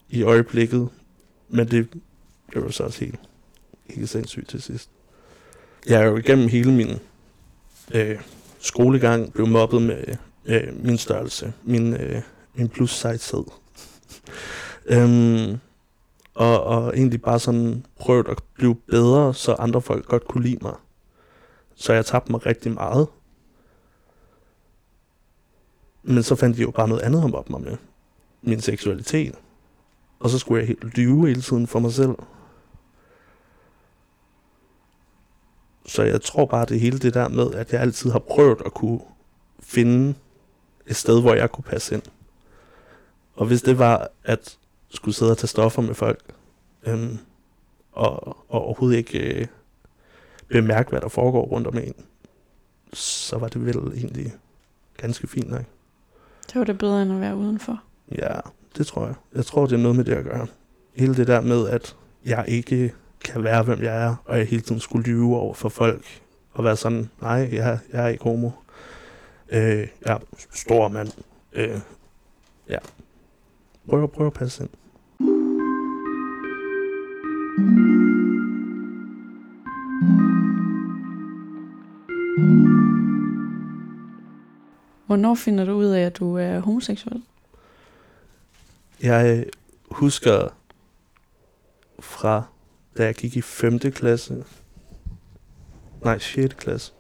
i 0.10 0.24
øjeblikket. 0.24 0.90
Men 1.50 1.72
det 1.72 1.90
blev 2.48 2.64
jo 2.64 2.72
så 2.72 2.84
også 2.84 3.06
helt, 3.06 3.20
helt 3.90 4.10
sindssygt 4.10 4.50
til 4.50 4.62
sidst. 4.62 4.90
Jeg 5.88 6.02
er 6.02 6.06
jo 6.06 6.18
igennem 6.18 6.48
hele 6.48 6.72
min 6.72 7.00
øh, 7.94 8.20
skolegang 8.60 9.34
blev 9.34 9.48
mobbet 9.48 9.82
med 9.82 10.04
øh, 10.46 10.86
min 10.86 10.98
størrelse, 10.98 11.54
min, 11.64 11.94
øh, 11.94 12.22
min 12.54 12.70
plus 12.70 12.92
size 12.92 13.18
øhm, 14.90 15.60
og, 16.34 16.64
og 16.64 16.98
egentlig 16.98 17.22
bare 17.22 17.40
sådan 17.40 17.86
prøvet 18.00 18.28
at 18.28 18.38
blive 18.54 18.76
bedre, 18.76 19.34
så 19.34 19.54
andre 19.54 19.82
folk 19.82 20.06
godt 20.06 20.28
kunne 20.28 20.44
lide 20.44 20.60
mig. 20.62 20.76
Så 21.76 21.94
jeg 21.94 22.06
tabte 22.06 22.32
mig 22.32 22.46
rigtig 22.46 22.72
meget. 22.72 23.08
Men 26.04 26.24
så 26.24 26.36
fandt 26.36 26.58
de 26.58 26.62
jo 26.62 26.72
bare 26.72 26.88
noget 26.88 27.02
andet 27.02 27.24
om 27.24 27.46
mig 27.50 27.62
med. 27.62 27.78
Min 28.42 28.62
seksualitet. 28.62 29.36
Og 30.20 30.30
så 30.30 30.40
skulle 30.40 30.60
jeg 30.60 30.68
helt 30.68 30.98
lyve 30.98 31.28
hele 31.28 31.42
tiden 31.42 31.68
for 31.68 31.80
mig 31.80 31.94
selv. 31.94 32.16
Så 35.86 36.04
jeg 36.04 36.22
tror 36.22 36.46
bare, 36.46 36.66
det 36.66 36.80
hele 36.80 37.00
det 37.00 37.14
der 37.14 37.28
med, 37.28 37.54
at 37.54 37.74
jeg 37.74 37.82
altid 37.82 38.12
har 38.12 38.20
prøvet 38.20 38.62
at 38.66 38.74
kunne 38.74 39.00
finde 39.60 40.16
et 40.88 40.96
sted, 40.96 41.22
hvor 41.22 41.34
jeg 41.34 41.52
kunne 41.52 41.64
passe 41.64 41.96
ind. 41.96 42.04
Og 43.36 43.46
hvis 43.46 43.62
det 43.62 43.80
var 43.80 44.10
at 44.24 44.59
skulle 44.90 45.16
sidde 45.16 45.32
og 45.32 45.38
tage 45.38 45.48
stoffer 45.48 45.82
med 45.82 45.94
folk, 45.94 46.20
øhm, 46.84 47.18
og, 47.92 48.28
og 48.28 48.62
overhovedet 48.62 48.98
ikke 48.98 49.20
øh, 49.20 49.48
bemærke, 50.48 50.90
hvad 50.90 51.02
der 51.02 51.08
foregår 51.08 51.46
rundt 51.46 51.68
om 51.68 51.78
en, 51.78 51.94
så 52.94 53.38
var 53.38 53.48
det 53.48 53.66
vel 53.66 53.78
egentlig 53.78 54.34
ganske 54.98 55.28
fint 55.28 55.50
nok. 55.50 55.64
Det 56.48 56.56
var 56.56 56.64
det 56.64 56.78
bedre 56.78 57.02
end 57.02 57.14
at 57.14 57.22
være 57.22 57.36
udenfor. 57.36 57.84
Ja, 58.18 58.40
det 58.78 58.88
tror 58.88 59.06
jeg. 59.06 59.16
Jeg 59.36 59.46
tror, 59.46 59.66
det 59.66 59.74
er 59.74 59.78
noget 59.78 59.96
med 59.96 60.06
det 60.06 60.14
at 60.14 60.24
gøre. 60.24 60.48
Hele 60.94 61.16
det 61.16 61.28
der 61.28 61.42
med, 61.42 61.68
at 61.68 61.96
jeg 62.26 62.46
ikke 62.48 62.94
kan 63.26 63.44
være, 63.44 63.64
hvem 63.64 63.82
jeg 63.82 64.04
er, 64.04 64.16
og 64.26 64.38
jeg 64.38 64.48
hele 64.48 64.62
tiden 64.62 64.82
skulle 64.82 65.06
lyve 65.06 65.38
over 65.38 65.54
for 65.54 65.70
folk, 65.70 66.22
og 66.52 66.64
være 66.64 66.78
sådan, 66.78 67.10
nej, 67.22 67.50
jeg, 67.52 67.80
jeg 67.94 68.04
er 68.04 68.08
ikke 68.08 68.24
homo. 68.24 68.52
Øh, 69.50 69.88
jeg 70.06 70.14
er 70.14 70.20
stor 70.54 70.88
mand. 70.88 71.12
Øh, 71.54 71.80
ja. 72.70 72.78
Prøv, 73.90 74.08
prøv 74.08 74.28
at 74.28 74.34
passe 74.34 74.64
ind. 74.64 74.70
Hvornår 85.10 85.36
finder 85.36 85.66
du 85.66 85.74
ud 85.74 85.86
af, 85.86 86.02
at 86.02 86.18
du 86.18 86.36
er 86.36 86.60
homoseksuel? 86.60 87.24
Jeg 89.02 89.38
øh, 89.38 89.46
husker 89.92 90.48
fra, 92.00 92.44
da 92.98 93.06
jeg 93.06 93.16
gik 93.16 93.36
i 93.36 93.42
5. 93.42 93.80
klasse, 93.80 94.46
nej, 96.04 96.20
6. 96.20 96.56
klasse, 96.56 96.94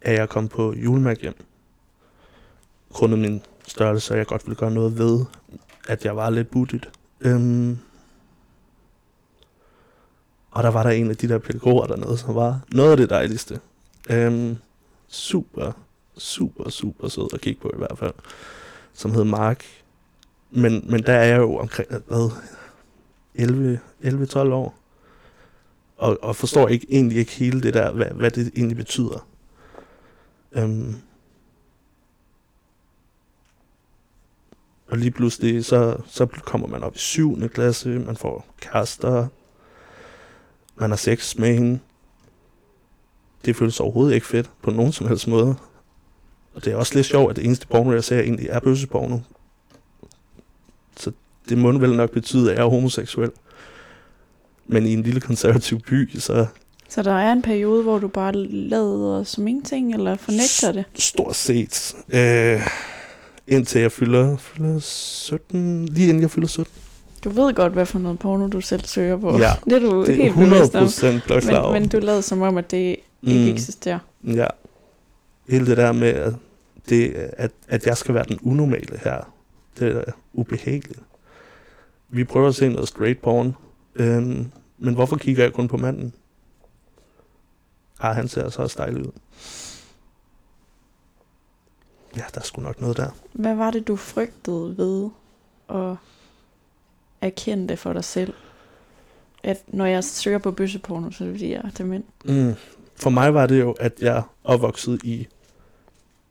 at 0.00 0.14
jeg 0.14 0.28
kom 0.28 0.48
på 0.48 0.74
julemærk 0.74 1.20
hjem. 1.22 1.44
Grundet 2.92 3.18
min 3.18 3.42
størrelse, 3.68 4.14
og 4.14 4.18
jeg 4.18 4.26
godt 4.26 4.46
ville 4.46 4.56
gøre 4.56 4.70
noget 4.70 4.98
ved, 4.98 5.24
at 5.88 6.04
jeg 6.04 6.16
var 6.16 6.30
lidt 6.30 6.50
buddigt. 6.50 6.90
Øhm, 7.20 7.78
og 10.56 10.62
der 10.62 10.70
var 10.70 10.82
der 10.82 10.90
en 10.90 11.10
af 11.10 11.16
de 11.16 11.28
der 11.28 11.38
pædagoger 11.38 11.86
dernede, 11.86 12.18
som 12.18 12.34
var 12.34 12.60
noget 12.72 12.90
af 12.90 12.96
det 12.96 13.10
dejligste. 13.10 13.60
Øhm, 14.10 14.56
super, 15.08 15.72
super, 16.18 16.70
super 16.70 17.08
sød 17.08 17.28
at 17.34 17.40
kigge 17.40 17.60
på 17.60 17.70
i 17.74 17.78
hvert 17.78 17.98
fald. 17.98 18.12
Som 18.92 19.14
hed 19.14 19.24
Mark. 19.24 19.64
Men, 20.50 20.84
men 20.90 21.02
der 21.02 21.12
er 21.12 21.24
jeg 21.24 21.38
jo 21.38 21.56
omkring, 21.56 21.88
hvad, 22.06 22.30
11-12 23.38 24.38
år. 24.38 24.74
Og, 25.96 26.18
og 26.22 26.36
forstår 26.36 26.68
ikke, 26.68 26.86
egentlig 26.90 27.18
ikke 27.18 27.32
hele 27.32 27.62
det 27.62 27.74
der, 27.74 27.92
hvad, 27.92 28.06
hvad 28.06 28.30
det 28.30 28.52
egentlig 28.56 28.76
betyder. 28.76 29.26
Øhm, 30.52 30.94
og 34.88 34.98
lige 34.98 35.10
pludselig, 35.10 35.64
så, 35.64 35.96
så 36.06 36.26
kommer 36.26 36.68
man 36.68 36.82
op 36.82 36.96
i 36.96 36.98
7. 36.98 37.48
klasse, 37.48 37.88
man 37.88 38.16
får 38.16 38.46
kærester, 38.60 39.28
man 40.76 40.90
har 40.90 40.96
sex 40.96 41.36
med 41.36 41.54
hende. 41.54 41.78
Det 43.44 43.56
føles 43.56 43.80
overhovedet 43.80 44.14
ikke 44.14 44.26
fedt 44.26 44.50
på 44.62 44.70
nogen 44.70 44.92
som 44.92 45.08
helst 45.08 45.28
måde. 45.28 45.54
Og 46.54 46.64
det 46.64 46.72
er 46.72 46.76
også 46.76 46.94
lidt 46.94 47.06
sjovt, 47.06 47.30
at 47.30 47.36
det 47.36 47.44
eneste 47.44 47.66
porno, 47.66 47.92
jeg 47.92 48.04
ser, 48.04 48.20
egentlig 48.20 48.46
er 48.48 48.60
bøsseporno. 48.60 49.18
Så 50.96 51.12
det 51.48 51.58
må 51.58 51.78
vel 51.78 51.96
nok 51.96 52.10
betyde, 52.10 52.50
at 52.50 52.56
jeg 52.56 52.64
er 52.64 52.70
homoseksuel. 52.70 53.30
Men 54.66 54.86
i 54.86 54.92
en 54.92 55.02
lille 55.02 55.20
konservativ 55.20 55.80
by, 55.80 56.18
så... 56.18 56.46
Så 56.88 57.02
der 57.02 57.12
er 57.12 57.32
en 57.32 57.42
periode, 57.42 57.82
hvor 57.82 57.98
du 57.98 58.08
bare 58.08 58.32
lader 58.36 59.22
som 59.22 59.48
ingenting, 59.48 59.94
eller 59.94 60.16
fornægter 60.16 60.72
det? 60.72 60.84
Stort 61.02 61.36
set. 61.36 61.94
Øh, 62.08 62.60
indtil 63.46 63.80
jeg 63.80 63.92
fylder, 63.92 64.36
fylder 64.36 64.78
17, 64.78 65.86
lige 65.86 66.08
inden 66.08 66.22
jeg 66.22 66.30
fylder 66.30 66.48
17. 66.48 66.72
Du 67.26 67.30
ved 67.30 67.54
godt, 67.54 67.72
hvad 67.72 67.86
for 67.86 67.98
noget 67.98 68.18
porno 68.18 68.48
du 68.48 68.60
selv 68.60 68.84
søger 68.84 69.16
på. 69.16 69.38
Ja, 69.38 69.50
det 69.64 69.72
er 69.72 69.78
du 69.78 70.00
det 70.06 70.08
er 70.10 70.14
helt 70.16 70.28
100 70.28 70.70
bevidst 70.72 71.04
om. 71.04 71.12
Men, 71.72 71.72
men 71.72 71.88
du 71.88 71.98
lader 71.98 72.20
som 72.20 72.42
om, 72.42 72.56
at 72.58 72.70
det 72.70 72.76
ikke 72.76 73.02
Mm. 73.22 73.52
eksisterer. 73.54 73.98
Ja. 74.24 74.46
Hele 75.48 75.66
det 75.66 75.76
der 75.76 75.92
med, 75.92 76.08
at, 76.08 76.34
det, 76.88 77.12
at, 77.14 77.50
at 77.68 77.86
jeg 77.86 77.96
skal 77.96 78.14
være 78.14 78.24
den 78.28 78.38
unormale 78.42 78.98
her, 79.04 79.32
det 79.78 79.96
er 79.96 80.12
ubehageligt. 80.32 81.00
Vi 82.08 82.24
prøver 82.24 82.48
at 82.48 82.54
se 82.54 82.68
noget 82.68 82.88
straight 82.88 83.22
porn, 83.22 83.54
øhm, 83.94 84.50
men 84.78 84.94
hvorfor 84.94 85.16
kigger 85.16 85.42
jeg 85.42 85.52
kun 85.52 85.68
på 85.68 85.76
manden? 85.76 86.12
Ah, 88.00 88.16
han 88.16 88.28
ser 88.28 88.48
så 88.48 88.62
også 88.62 88.76
dejlig 88.78 89.06
ud. 89.06 89.12
Ja, 92.16 92.22
der 92.34 92.40
er 92.40 92.44
sgu 92.44 92.60
nok 92.62 92.80
noget 92.80 92.96
der. 92.96 93.10
Hvad 93.32 93.54
var 93.54 93.70
det, 93.70 93.88
du 93.88 93.96
frygtede 93.96 94.74
ved 94.78 95.08
at 95.68 95.96
erkende 97.20 97.68
det 97.68 97.78
for 97.78 97.92
dig 97.92 98.04
selv? 98.04 98.32
At 99.42 99.62
når 99.68 99.86
jeg 99.86 100.04
søger 100.04 100.38
på 100.38 100.50
bøsseporno, 100.50 101.10
så 101.10 101.24
er 101.24 101.28
det 101.28 101.36
fordi, 101.36 101.52
jeg 101.52 101.60
er 101.64 101.70
dement. 101.78 102.06
Mm. 102.24 102.54
For 102.96 103.10
mig 103.10 103.34
var 103.34 103.46
det 103.46 103.60
jo, 103.60 103.72
at 103.72 103.92
jeg 104.00 104.22
opvoksede 104.44 104.98
i, 105.04 105.26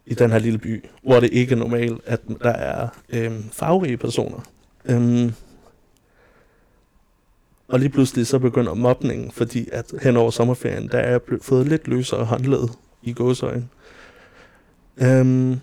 i 0.06 0.13
den 0.13 0.32
her 0.32 0.39
lille 0.39 0.60
by, 0.60 0.86
hvor 1.04 1.19
det 1.19 1.30
ikke 1.34 1.52
er 1.56 1.60
normalt, 1.60 2.02
at 2.06 2.21
der 2.43 2.50
er 2.54 2.88
øhm, 3.10 3.43
farverige 3.52 3.98
personer. 3.98 4.39
Øhm, 4.86 5.34
Og 7.67 7.80
lige 7.80 7.89
pludselig 7.89 8.28
så 8.28 8.39
begynder 8.39 8.74
mobningen, 8.74 9.32
fordi 9.32 9.69
at 9.71 9.93
hen 10.02 10.17
over 10.17 10.32
sommerferien, 10.32 10.88
der 10.91 10.98
er 10.98 11.12
jeg 11.12 11.21
fået 11.41 11.67
lidt 11.67 11.88
løsere 11.88 12.26
håndled 12.26 12.67
i 13.04 13.13
gåsøjen. 13.13 13.69
Øhm, 14.98 15.60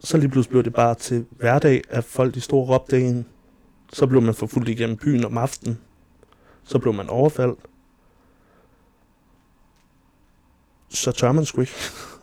så 0.00 0.16
lige 0.16 0.28
pludselig 0.28 0.50
blev 0.50 0.64
det 0.64 0.74
bare 0.74 0.94
til 0.94 1.24
hverdag, 1.30 1.82
at 1.90 2.04
folk 2.04 2.34
de 2.34 2.40
store 2.40 2.66
råbte 2.66 3.00
en. 3.00 3.26
Så 3.92 4.06
blev 4.06 4.22
man 4.22 4.34
forfulgt 4.34 4.68
igennem 4.68 4.96
byen 4.96 5.24
om 5.24 5.38
aftenen. 5.38 5.78
Så 6.64 6.78
blev 6.78 6.94
man 6.94 7.08
overfaldt. 7.08 7.58
Så 10.88 11.12
tør 11.12 11.32
man 11.32 11.44
sgu 11.44 11.60
ikke 11.60 11.72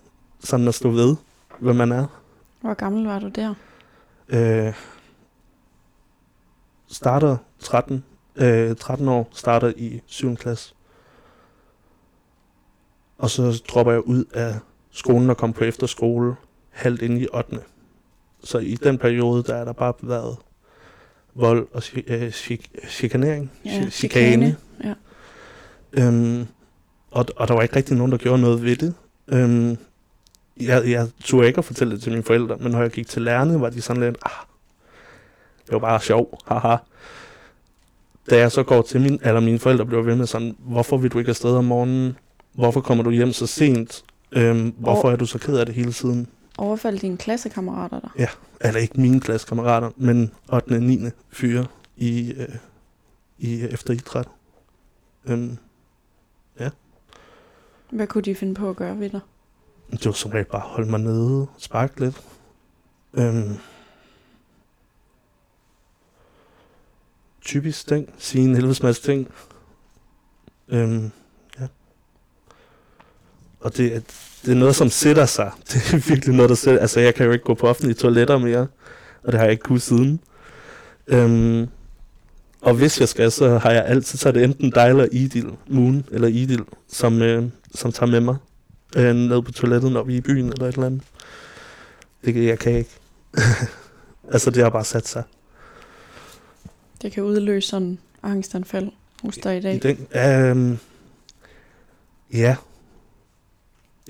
sådan 0.50 0.68
at 0.68 0.76
stå 0.76 0.90
ved, 0.90 1.16
hvad 1.60 1.74
man 1.74 1.92
er. 1.92 2.22
Hvor 2.62 2.74
gammel 2.74 3.06
var 3.06 3.20
du 3.20 3.28
der? 3.28 3.54
Øh, 4.30 4.74
starter 6.88 7.38
13, 7.60 8.04
øh, 8.36 8.76
13 8.76 9.08
år, 9.08 9.30
starter 9.32 9.74
i 9.78 10.02
7. 10.06 10.36
klasse. 10.36 10.76
Og 13.18 13.30
så 13.30 13.64
dropper 13.70 13.92
jeg 13.92 14.08
ud 14.08 14.26
af 14.34 14.60
skolen 14.92 15.30
og 15.30 15.38
kommer 15.38 15.54
på 15.54 15.64
efterskole 15.64 16.36
halvt 16.70 17.02
ind 17.02 17.22
i 17.22 17.28
8. 17.34 17.60
Så 18.44 18.58
i 18.58 18.76
den 18.76 18.98
periode, 18.98 19.44
der 19.44 19.56
er 19.56 19.66
der 19.66 19.74
bare 19.74 19.94
været 20.02 20.38
vold 21.36 21.68
og 21.74 21.84
øh, 22.08 22.30
chik- 22.32 22.88
chikanering. 22.89 23.52
Ja, 23.65 23.70
chi- 23.82 23.89
chikane. 23.89 24.56
Ja. 24.84 24.94
Øhm, 25.94 26.48
og, 27.12 27.26
og 27.36 27.48
der 27.48 27.54
var 27.54 27.62
ikke 27.62 27.76
rigtig 27.76 27.98
nogen, 27.98 28.12
der 28.12 28.18
gjorde 28.18 28.42
noget 28.42 28.63
ved 28.63 28.76
det. 28.76 28.94
Øhm, 29.28 29.78
jeg, 30.62 30.89
jeg 30.89 31.08
turde 31.24 31.48
ikke 31.48 31.58
at 31.58 31.65
fortælle 31.65 31.94
det 31.94 32.02
til 32.04 32.12
mine 32.12 32.24
forældre, 32.24 32.58
men 32.60 32.72
når 32.72 32.82
jeg 32.82 32.92
gik 32.92 33.08
til 33.08 33.22
lærerne, 33.22 33.62
var 33.62 33.70
de 33.70 33.82
sådan 33.82 34.04
lidt, 34.04 34.18
ah, 34.26 34.32
det 35.65 35.74
var 35.74 35.80
bare 35.80 36.02
sjov, 36.02 36.39
haha. 36.48 36.76
Da 38.30 38.38
jeg 38.38 38.52
så 38.52 38.63
går 38.63 38.82
til 38.82 39.02
min, 39.02 39.20
eller 39.24 39.39
mine 39.39 39.60
forældre 39.60 39.86
bliver 39.86 40.02
ved 40.04 40.15
med 40.15 40.26
sådan, 40.28 40.56
hvorfor 40.60 40.98
vil 40.98 41.12
du 41.12 41.20
ikke 41.20 41.30
afsted 41.30 41.52
om 41.56 41.65
morgenen? 41.65 42.18
Hvorfor 42.54 42.82
kommer 42.82 43.04
du 43.04 43.10
hjem 43.12 43.32
så 43.34 43.48
sent? 43.48 44.04
Øhm, 44.32 44.74
hvorfor 44.78 45.12
er 45.12 45.15
du 45.15 45.26
så 45.26 45.38
ked 45.38 45.58
af 45.58 45.65
det 45.65 45.76
hele 45.76 45.92
tiden? 45.92 46.28
Overfaldt 46.60 47.02
dine 47.02 47.17
klassekammerater 47.17 48.00
dig? 48.00 48.10
Eller 48.62 48.80
ikke 48.80 49.02
mine 49.02 49.19
klassekammerater, 49.19 49.91
men 49.98 50.32
8. 50.54 50.72
og 50.76 50.82
9. 50.82 51.00
fyre 51.30 51.67
i, 51.98 52.32
øh, 52.34 52.56
i 53.38 53.62
efter 53.63 53.93
idræt. 53.93 54.28
Øhm, 55.26 55.58
Hvad 57.89 58.08
kunne 58.08 58.22
de 58.22 58.36
finde 58.36 58.56
på 58.56 58.69
at 58.69 58.76
gøre 58.76 59.00
ved 59.00 59.10
dig? 59.10 59.19
Det 59.91 60.06
var 60.06 60.12
som 60.12 60.32
regel 60.32 60.45
bare 60.45 60.62
at 60.63 60.67
holde 60.67 60.89
mig 60.89 61.00
nede, 61.00 61.48
sparke 61.58 62.00
lidt. 62.00 62.22
Øhm, 63.13 63.56
typisk 67.41 67.88
ting, 67.88 68.13
sige 68.17 68.43
en 68.43 68.56
helvedes 68.56 68.84
masse 68.84 69.02
ting. 69.02 69.28
Øhm, 70.67 71.12
ja. 71.60 71.67
Og 73.60 73.78
det, 73.78 73.95
er- 73.95 74.29
det 74.45 74.52
er 74.52 74.56
noget, 74.56 74.75
som 74.75 74.89
sætter 74.89 75.25
sig. 75.25 75.52
Det 75.73 75.93
er 75.93 76.10
virkelig 76.10 76.36
noget, 76.36 76.49
der 76.49 76.56
sætter 76.56 76.82
Altså, 76.82 76.99
jeg 76.99 77.15
kan 77.15 77.25
jo 77.25 77.32
ikke 77.32 77.45
gå 77.45 77.54
på 77.54 77.67
offentlige 77.67 77.95
toiletter 77.95 78.38
mere, 78.38 78.67
og 79.23 79.32
det 79.32 79.34
har 79.34 79.43
jeg 79.43 79.52
ikke 79.52 79.63
kunnet 79.63 79.82
siden. 79.82 80.19
Øhm, 81.08 81.67
og 82.62 82.73
hvis 82.73 82.99
jeg 82.99 83.10
skal, 83.10 83.32
så 83.32 83.58
har 83.58 83.71
jeg 83.71 83.86
altid, 83.86 84.17
så 84.17 84.30
er 84.30 84.34
det 84.34 84.43
enten 84.43 84.71
dig 84.71 84.89
eller 84.89 85.08
Idil, 85.12 85.49
Moon 85.67 86.06
eller 86.12 86.28
Idil, 86.28 86.63
som, 86.88 87.21
øh, 87.21 87.43
som 87.75 87.91
tager 87.91 88.12
med 88.12 88.19
mig 88.19 88.36
øh, 88.95 89.15
ned 89.15 89.41
på 89.41 89.52
toilettet, 89.52 89.91
når 89.91 90.04
vi 90.04 90.13
er 90.13 90.17
i 90.17 90.21
byen 90.21 90.49
eller 90.49 90.67
et 90.67 90.73
eller 90.73 90.86
andet. 90.86 91.02
Det 92.25 92.45
jeg 92.45 92.60
kan 92.60 92.75
ikke. 92.75 92.89
altså, 94.34 94.52
det 94.52 94.63
har 94.63 94.69
bare 94.69 94.86
sat 94.86 95.08
sig. 95.08 95.23
Det 97.02 97.12
kan 97.12 97.23
udløse 97.23 97.67
sådan 97.67 97.97
angstanfald 98.23 98.89
hos 99.23 99.38
dig 99.38 99.58
i 99.58 99.62
dag. 99.62 99.75
I 99.75 99.80
den, 99.80 100.08
øhm, 100.15 100.78
ja. 102.34 102.56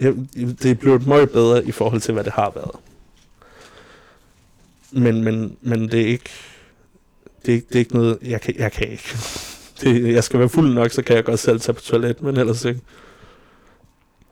Det 0.01 0.65
er 0.65 0.75
blevet 0.75 1.07
meget 1.07 1.31
bedre 1.31 1.65
i 1.65 1.71
forhold 1.71 2.01
til, 2.01 2.13
hvad 2.13 2.23
det 2.23 2.33
har 2.33 2.51
været. 2.55 2.71
Men, 4.91 5.23
men, 5.23 5.57
men 5.61 5.91
det 5.91 6.01
er 6.01 6.05
ikke... 6.07 6.29
Det 7.45 7.51
er, 7.51 7.55
ikke- 7.55 7.67
det 7.67 7.75
er 7.75 7.79
ikke 7.79 7.93
noget... 7.93 8.17
Jeg 8.21 8.41
kan, 8.41 8.55
jeg 8.57 8.71
kan 8.71 8.87
ikke. 8.87 9.03
Det, 9.81 10.13
jeg 10.13 10.23
skal 10.23 10.39
være 10.39 10.49
fuld 10.49 10.73
nok, 10.73 10.91
så 10.91 11.01
kan 11.01 11.15
jeg 11.15 11.23
godt 11.25 11.39
selv 11.39 11.59
tage 11.59 11.73
på 11.73 11.81
toilet, 11.81 12.21
men 12.21 12.37
ellers 12.37 12.65
ikke. 12.65 12.81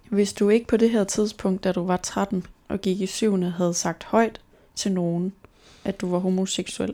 Hvis 0.10 0.34
du 0.34 0.50
ikke 0.50 0.68
på 0.68 0.78
det 0.78 0.90
her 0.90 1.04
tidspunkt, 1.04 1.64
da 1.64 1.72
du 1.72 1.86
var 1.86 1.98
13 1.98 2.46
og 2.68 2.82
gik 2.82 3.02
i 3.02 3.06
7. 3.06 3.42
havde 3.42 3.74
sagt 3.74 4.04
højt 4.04 4.40
til 4.76 4.92
nogen, 4.92 5.34
at 5.84 6.02
du 6.02 6.10
var 6.12 6.18
homoseksuel, 6.20 6.94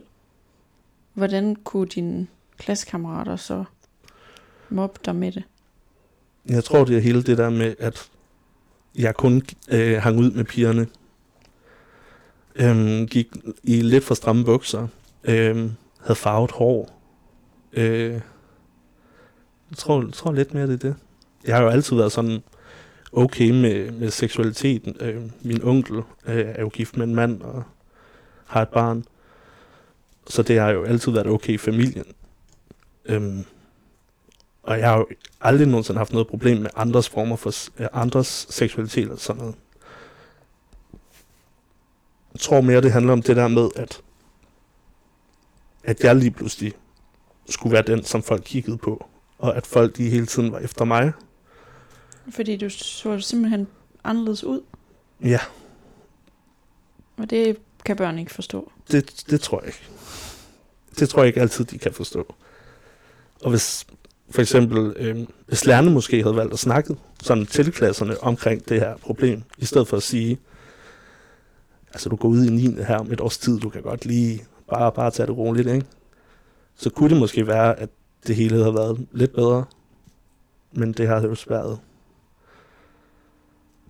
hvordan 1.14 1.56
kunne 1.56 1.88
dine 1.88 2.26
klassekammerater 2.58 3.36
så 3.36 3.64
mobbe 4.68 5.00
dig 5.04 5.16
med 5.16 5.32
det? 5.32 5.42
Jeg 6.48 6.64
tror, 6.64 6.84
det 6.84 6.96
er 6.96 7.00
hele 7.00 7.22
det 7.22 7.38
der 7.38 7.50
med, 7.50 7.74
at 7.78 8.08
jeg 8.98 9.14
kun 9.14 9.42
øh, 9.68 10.02
hang 10.02 10.18
ud 10.18 10.30
med 10.30 10.44
pigerne. 10.44 10.86
Øhm, 12.56 13.06
gik 13.06 13.26
i 13.62 13.80
lidt 13.80 14.04
for 14.04 14.14
stramme 14.14 14.44
bukser. 14.44 14.86
Øhm, 15.24 15.72
havde 16.00 16.14
farvet 16.14 16.50
hår. 16.50 17.00
Øh, 17.72 18.12
jeg 19.70 19.76
tror, 19.76 20.04
jeg 20.04 20.12
tror 20.12 20.32
lidt 20.32 20.54
mere, 20.54 20.66
det 20.66 20.72
er 20.72 20.88
det. 20.88 20.96
Jeg 21.44 21.56
har 21.56 21.62
jo 21.62 21.68
altid 21.68 21.96
været 21.96 22.12
sådan 22.12 22.42
okay 23.12 23.50
med, 23.50 23.90
med 23.90 24.10
seksualiteten. 24.10 24.96
Øh, 25.00 25.22
min 25.42 25.62
onkel 25.62 25.96
øh, 25.96 26.04
er 26.46 26.60
jo 26.60 26.68
gift 26.68 26.96
med 26.96 27.06
en 27.06 27.14
mand 27.14 27.42
og 27.42 27.62
har 28.46 28.62
et 28.62 28.68
barn. 28.68 29.04
Så 30.26 30.42
det 30.42 30.60
har 30.60 30.70
jo 30.70 30.84
altid 30.84 31.12
været 31.12 31.26
okay 31.26 31.52
i 31.52 31.58
familien. 31.58 32.04
Øhm, 33.04 33.44
og 34.66 34.78
jeg 34.78 34.88
har 34.88 34.96
jo 34.98 35.06
aldrig 35.40 35.66
nogensinde 35.68 35.98
haft 35.98 36.12
noget 36.12 36.28
problem 36.28 36.58
med 36.60 36.70
andres 36.76 37.08
former 37.08 37.36
for 37.36 37.52
øh, 37.82 37.86
andres 37.92 38.46
seksualitet 38.50 39.10
og 39.10 39.18
sådan 39.18 39.40
noget. 39.42 39.54
Jeg 42.32 42.40
tror 42.40 42.60
mere, 42.60 42.80
det 42.80 42.92
handler 42.92 43.12
om 43.12 43.22
det 43.22 43.36
der 43.36 43.48
med, 43.48 43.68
at, 43.76 44.00
at 45.84 46.04
jeg 46.04 46.16
lige 46.16 46.30
pludselig 46.30 46.72
skulle 47.48 47.72
være 47.72 47.82
den, 47.82 48.04
som 48.04 48.22
folk 48.22 48.42
kiggede 48.44 48.76
på. 48.78 49.06
Og 49.38 49.56
at 49.56 49.66
folk 49.66 49.96
de 49.96 50.10
hele 50.10 50.26
tiden 50.26 50.52
var 50.52 50.58
efter 50.58 50.84
mig. 50.84 51.12
Fordi 52.30 52.56
du 52.56 52.70
så 52.70 53.20
simpelthen 53.20 53.66
anderledes 54.04 54.44
ud, 54.44 54.60
Ja, 55.22 55.38
og 57.16 57.30
det 57.30 57.56
kan 57.84 57.96
børn 57.96 58.18
ikke 58.18 58.34
forstå. 58.34 58.72
det, 58.90 59.24
det 59.30 59.40
tror 59.40 59.60
jeg 59.60 59.66
ikke. 59.66 59.90
Det 60.98 61.08
tror 61.08 61.22
jeg 61.22 61.26
ikke 61.26 61.40
altid, 61.40 61.64
de 61.64 61.78
kan 61.78 61.92
forstå. 61.92 62.34
Og 63.42 63.50
hvis 63.50 63.86
for 64.30 64.40
eksempel, 64.40 64.92
øh, 64.96 65.26
hvis 65.46 65.66
lærerne 65.66 65.90
måske 65.90 66.22
havde 66.22 66.36
valgt 66.36 66.52
at 66.52 66.58
snakke 66.58 66.96
sådan 67.22 67.46
til 67.46 67.72
klasserne 67.72 68.22
omkring 68.22 68.68
det 68.68 68.80
her 68.80 68.96
problem, 68.96 69.42
i 69.58 69.64
stedet 69.64 69.88
for 69.88 69.96
at 69.96 70.02
sige, 70.02 70.38
altså 71.92 72.08
du 72.08 72.16
går 72.16 72.28
ud 72.28 72.44
i 72.44 72.50
9. 72.50 72.82
her 72.82 72.98
om 72.98 73.12
et 73.12 73.20
års 73.20 73.38
tid, 73.38 73.60
du 73.60 73.68
kan 73.68 73.82
godt 73.82 74.04
lige 74.04 74.44
bare, 74.70 74.92
bare 74.92 75.10
tage 75.10 75.26
det 75.26 75.36
roligt, 75.36 75.68
ikke? 75.68 75.86
Så 76.76 76.90
kunne 76.90 77.10
det 77.10 77.18
måske 77.18 77.46
være, 77.46 77.78
at 77.78 77.88
det 78.26 78.36
hele 78.36 78.58
havde 78.58 78.74
været 78.74 79.06
lidt 79.12 79.34
bedre, 79.34 79.64
men 80.72 80.92
det 80.92 81.08
har 81.08 81.22
jo 81.22 81.34
spærret. 81.34 81.78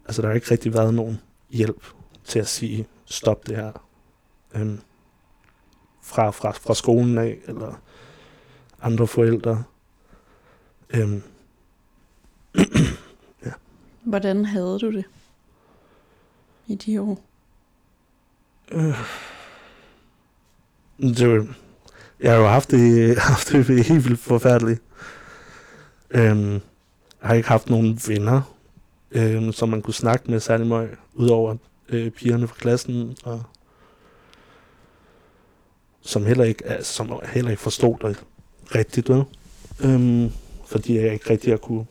altså 0.07 0.23
der 0.23 0.29
har 0.29 0.35
ikke 0.35 0.51
rigtig 0.51 0.75
været 0.75 0.95
nogen 0.95 1.21
hjælp 1.51 1.85
til 2.25 2.39
at 2.39 2.49
sige, 2.49 2.87
stop 3.05 3.47
det 3.47 3.57
her, 3.57 3.73
øhm, 4.55 4.81
fra, 6.03 6.31
fra, 6.31 6.51
fra 6.51 6.75
skolen 6.75 7.19
af, 7.19 7.39
eller 7.47 7.81
andre 8.83 9.07
forældre. 9.07 9.65
Øhm, 10.95 11.23
Hvordan 14.05 14.45
havde 14.45 14.79
du 14.81 14.93
det 14.93 15.05
i 16.67 16.75
de 16.75 17.01
år? 17.01 17.25
øh, 18.73 18.99
det 20.99 21.29
var, 21.29 21.47
jeg 22.21 22.33
har 22.33 22.39
jo 22.39 22.47
haft 22.47 22.71
det, 22.71 23.19
haft 23.33 23.49
det 23.49 23.85
helt 23.87 24.05
vildt 24.05 24.21
forfærdeligt. 24.21 24.83
Øhm, 26.11 26.53
jeg 26.53 26.61
har 27.21 27.35
ikke 27.35 27.49
haft 27.49 27.71
nogen 27.71 28.01
venner, 28.09 28.43
øhm, 29.11 29.53
som 29.53 29.69
man 29.69 29.83
kunne 29.83 29.95
snakke 29.95 30.31
med 30.31 30.41
særlig 30.41 30.67
meget, 30.67 30.91
udover 31.15 31.57
øh, 31.89 32.11
pigerne 32.11 32.49
fra 32.49 32.57
klassen, 32.59 33.17
og 33.25 33.43
som 36.01 36.27
heller 36.27 36.45
ikke, 36.45 36.65
er, 36.65 36.83
som 36.83 37.21
heller 37.33 37.51
ikke 37.51 37.63
forstod 37.63 37.97
det 38.03 38.25
rigtigt, 38.75 39.09
vel? 39.09 39.25
Øhm, 39.81 40.31
fordi 40.75 40.97
jeg 40.99 41.13
ikke 41.13 41.31
rigtig 41.31 41.53
har 41.53 41.57
kunne, 41.57 41.87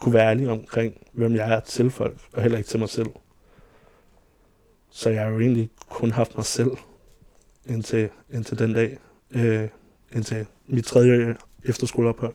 kunne 0.00 0.14
være 0.14 0.30
ærlig 0.30 0.48
omkring, 0.48 0.94
hvem 1.12 1.34
jeg 1.34 1.52
er 1.52 1.60
til 1.60 1.90
folk, 1.90 2.16
og 2.32 2.42
heller 2.42 2.58
ikke 2.58 2.70
til 2.70 2.80
mig 2.80 2.88
selv. 2.88 3.06
Så 4.90 5.10
jeg 5.10 5.22
har 5.22 5.30
jo 5.30 5.40
egentlig 5.40 5.70
kun 5.88 6.10
haft 6.10 6.36
mig 6.36 6.44
selv 6.44 6.70
indtil, 7.66 8.08
indtil 8.30 8.58
den 8.58 8.74
dag, 8.74 8.98
øh, 9.30 9.68
indtil 10.12 10.46
mit 10.66 10.84
tredje 10.84 11.36
efterskoleophold. 11.64 12.34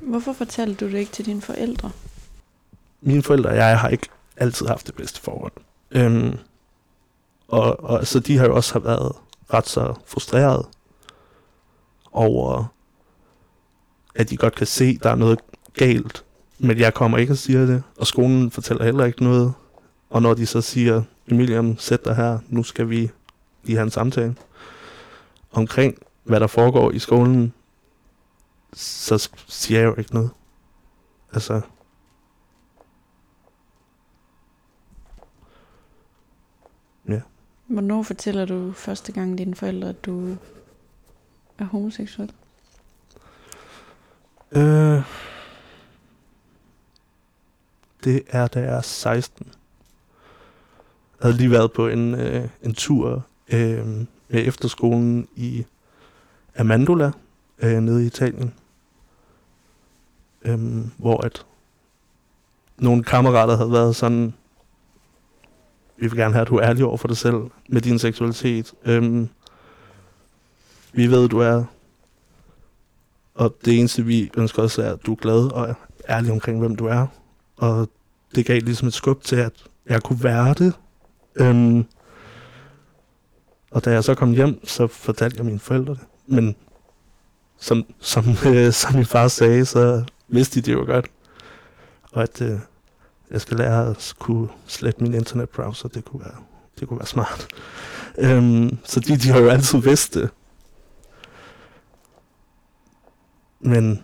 Hvorfor 0.00 0.32
fortalte 0.32 0.86
du 0.86 0.92
det 0.92 0.98
ikke 0.98 1.12
til 1.12 1.26
dine 1.26 1.40
forældre? 1.40 1.90
Mine 3.00 3.22
forældre 3.22 3.50
og 3.50 3.56
jeg 3.56 3.78
har 3.78 3.88
ikke 3.88 4.08
altid 4.36 4.66
haft 4.66 4.86
det 4.86 4.94
bedste 4.94 5.20
forhold. 5.20 5.52
Øhm, 5.90 6.38
og, 7.48 7.80
og 7.80 8.06
så 8.06 8.20
de 8.20 8.38
har 8.38 8.46
jo 8.46 8.56
også 8.56 8.78
været 8.78 9.12
ret 9.52 9.68
så 9.68 9.94
frustreret 10.06 10.66
over, 12.12 12.73
at 14.14 14.30
de 14.30 14.36
godt 14.36 14.54
kan 14.54 14.66
se, 14.66 14.84
at 14.84 15.02
der 15.02 15.10
er 15.10 15.14
noget 15.14 15.40
galt, 15.74 16.24
men 16.58 16.78
jeg 16.78 16.94
kommer 16.94 17.18
ikke 17.18 17.32
og 17.32 17.36
siger 17.36 17.66
det, 17.66 17.82
og 17.98 18.06
skolen 18.06 18.50
fortæller 18.50 18.84
heller 18.84 19.04
ikke 19.04 19.24
noget. 19.24 19.52
Og 20.10 20.22
når 20.22 20.34
de 20.34 20.46
så 20.46 20.60
siger, 20.60 21.02
Emilian, 21.28 21.76
sæt 21.78 22.04
dig 22.04 22.16
her, 22.16 22.38
nu 22.48 22.62
skal 22.62 22.90
vi 22.90 23.10
lige 23.62 23.76
have 23.76 23.84
en 23.84 23.90
samtale 23.90 24.36
omkring, 25.52 25.98
hvad 26.24 26.40
der 26.40 26.46
foregår 26.46 26.90
i 26.90 26.98
skolen, 26.98 27.52
så 28.72 29.30
siger 29.48 29.80
jeg 29.80 29.86
jo 29.86 29.94
ikke 29.98 30.14
noget. 30.14 30.30
Altså, 31.32 31.60
Hvornår 37.66 38.02
fortæller 38.02 38.44
du 38.44 38.72
første 38.72 39.12
gang 39.12 39.38
dine 39.38 39.54
forældre, 39.54 39.88
at 39.88 40.04
du 40.04 40.36
er 41.58 41.64
homoseksuel? 41.64 42.32
Øh, 44.56 45.02
det 48.04 48.22
er 48.28 48.46
da 48.46 48.60
jeg 48.60 48.76
er 48.76 48.80
16. 48.80 49.46
Jeg 49.46 51.26
havde 51.26 51.36
lige 51.36 51.50
været 51.50 51.72
på 51.72 51.88
en, 51.88 52.14
øh, 52.14 52.48
en 52.62 52.74
tur 52.74 53.26
øh, 53.52 53.86
med 54.28 54.46
efterskolen 54.46 55.28
i 55.36 55.64
Amandola, 56.54 57.12
øh, 57.58 57.80
nede 57.80 58.04
i 58.04 58.06
Italien. 58.06 58.54
Øh, 60.42 60.58
hvor 60.98 61.24
at 61.24 61.46
nogle 62.78 63.04
kammerater 63.04 63.56
havde 63.56 63.72
været 63.72 63.96
sådan, 63.96 64.34
vi 65.96 66.06
vil 66.06 66.18
gerne 66.18 66.34
have, 66.34 66.42
at 66.42 66.48
du 66.48 66.56
er 66.56 66.68
ærlig 66.68 66.84
over 66.84 66.96
for 66.96 67.08
dig 67.08 67.16
selv 67.16 67.36
med 67.68 67.80
din 67.80 67.98
seksualitet. 67.98 68.74
Øh, 68.84 69.26
vi 70.92 71.06
ved, 71.06 71.28
du 71.28 71.38
er, 71.38 71.64
og 73.34 73.56
det 73.64 73.78
eneste, 73.78 74.04
vi 74.04 74.30
ønsker 74.36 74.62
os, 74.62 74.78
er, 74.78 74.92
at 74.92 75.06
du 75.06 75.12
er 75.12 75.16
glad 75.16 75.52
og 75.52 75.74
ærlig 76.08 76.32
omkring, 76.32 76.58
hvem 76.58 76.76
du 76.76 76.86
er. 76.86 77.06
Og 77.56 77.88
det 78.34 78.46
gav 78.46 78.60
ligesom 78.60 78.88
et 78.88 78.94
skub 78.94 79.22
til, 79.24 79.36
at 79.36 79.52
jeg 79.88 80.02
kunne 80.02 80.24
være 80.24 80.54
det. 80.54 80.72
Øhm, 81.36 81.84
og 83.70 83.84
da 83.84 83.90
jeg 83.90 84.04
så 84.04 84.14
kom 84.14 84.30
hjem, 84.32 84.66
så 84.66 84.86
fortalte 84.86 85.36
jeg 85.36 85.46
mine 85.46 85.58
forældre 85.58 85.94
det. 85.94 86.02
Men 86.26 86.56
som, 87.58 87.84
som, 88.00 88.24
øh, 88.48 88.72
som 88.72 88.94
min 88.94 89.06
far 89.06 89.28
sagde, 89.28 89.64
så 89.64 90.04
vidste 90.28 90.60
de 90.60 90.66
det 90.66 90.72
jo 90.72 90.84
godt. 90.86 91.06
Og 92.12 92.22
at 92.22 92.42
øh, 92.42 92.58
jeg 93.30 93.40
skal 93.40 93.56
lære 93.56 93.90
at 93.90 94.14
kunne 94.18 94.48
slette 94.66 95.02
min 95.02 95.14
internetbrowser, 95.14 95.88
det 95.88 96.04
kunne 96.04 96.24
være, 96.24 96.36
det 96.80 96.88
kunne 96.88 96.98
være 96.98 97.06
smart. 97.06 97.46
Øhm, 98.18 98.78
så 98.84 99.00
de, 99.00 99.16
de 99.16 99.28
har 99.28 99.40
jo 99.40 99.48
altid 99.48 99.78
vidst 99.78 100.14
det. 100.14 100.30
Men 103.64 104.02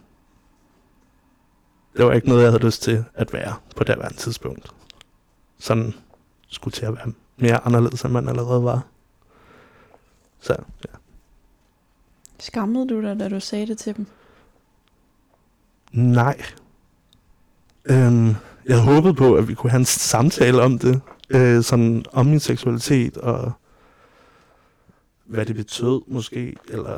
det 1.96 2.04
var 2.04 2.12
ikke 2.12 2.28
noget, 2.28 2.42
jeg 2.42 2.50
havde 2.50 2.64
lyst 2.64 2.82
til 2.82 3.04
at 3.14 3.32
være 3.32 3.54
på 3.76 3.84
det 3.84 3.94
her 3.94 4.08
tidspunkt. 4.08 4.74
Sådan 5.58 5.94
skulle 6.48 6.72
til 6.72 6.86
at 6.86 6.96
være 6.96 7.12
mere 7.36 7.66
anderledes, 7.66 8.02
end 8.02 8.12
man 8.12 8.28
allerede 8.28 8.64
var. 8.64 8.86
Så 10.40 10.52
ja. 10.84 10.98
Skammede 12.38 12.88
du 12.88 13.02
dig, 13.02 13.20
da 13.20 13.28
du 13.28 13.40
sagde 13.40 13.66
det 13.66 13.78
til 13.78 13.96
dem? 13.96 14.06
Nej. 15.92 16.42
Øhm, 17.84 18.34
jeg 18.66 18.82
håbet 18.82 19.16
på, 19.16 19.34
at 19.34 19.48
vi 19.48 19.54
kunne 19.54 19.70
have 19.70 19.78
en 19.78 19.84
samtale 19.84 20.62
om 20.62 20.78
det. 20.78 21.00
Øh, 21.30 21.62
sådan 21.62 22.04
om 22.12 22.26
min 22.26 22.40
seksualitet 22.40 23.16
og 23.16 23.52
hvad 25.24 25.46
det 25.46 25.56
betød 25.56 26.00
måske, 26.06 26.56
eller 26.68 26.94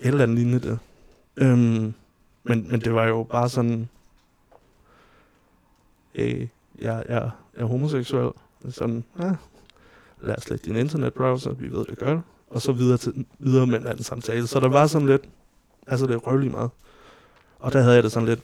et 0.00 0.08
eller 0.08 0.22
andet 0.22 0.38
lignende 0.38 0.68
det. 0.68 0.78
Øhm, 1.36 1.94
men, 2.44 2.70
men 2.70 2.80
det 2.80 2.94
var 2.94 3.06
jo 3.06 3.22
bare 3.22 3.48
sådan, 3.48 3.88
øh, 6.14 6.48
jeg, 6.80 7.04
jeg 7.08 7.30
er 7.54 7.64
homoseksuel. 7.64 8.32
Sådan, 8.70 9.04
ja, 9.18 9.32
lad 10.20 10.36
os 10.38 10.50
lægge 10.50 10.64
din 10.64 10.76
internetbrowser, 10.76 11.52
vi 11.52 11.72
ved 11.72 11.84
det 11.84 11.98
gør. 11.98 12.20
Og 12.50 12.62
så 12.62 12.72
videre, 12.72 12.98
til, 12.98 13.26
videre 13.38 13.66
med 13.66 13.80
en 13.80 13.86
anden 13.86 14.04
samtale. 14.04 14.46
Så 14.46 14.60
der 14.60 14.68
var 14.68 14.86
sådan 14.86 15.08
lidt, 15.08 15.22
altså 15.86 16.06
det 16.06 16.26
røvlig 16.26 16.50
meget. 16.50 16.70
Og 17.58 17.72
der 17.72 17.80
havde 17.80 17.94
jeg 17.94 18.02
det 18.02 18.12
sådan 18.12 18.28
lidt, 18.28 18.40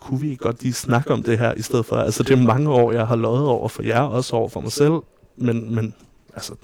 kunne 0.00 0.20
vi 0.20 0.36
godt 0.36 0.62
lige 0.62 0.72
snakke 0.72 1.10
om 1.10 1.22
det 1.22 1.38
her 1.38 1.54
i 1.54 1.62
stedet 1.62 1.86
for, 1.86 1.96
altså 1.96 2.22
det 2.22 2.38
er 2.38 2.42
mange 2.42 2.70
år, 2.70 2.92
jeg 2.92 3.06
har 3.06 3.16
løjet 3.16 3.46
over 3.46 3.68
for 3.68 3.82
jer, 3.82 4.00
også 4.00 4.36
over 4.36 4.48
for 4.48 4.60
mig 4.60 4.72
selv, 4.72 4.92
men, 5.36 5.74
men 5.74 5.94
altså, 6.34 6.54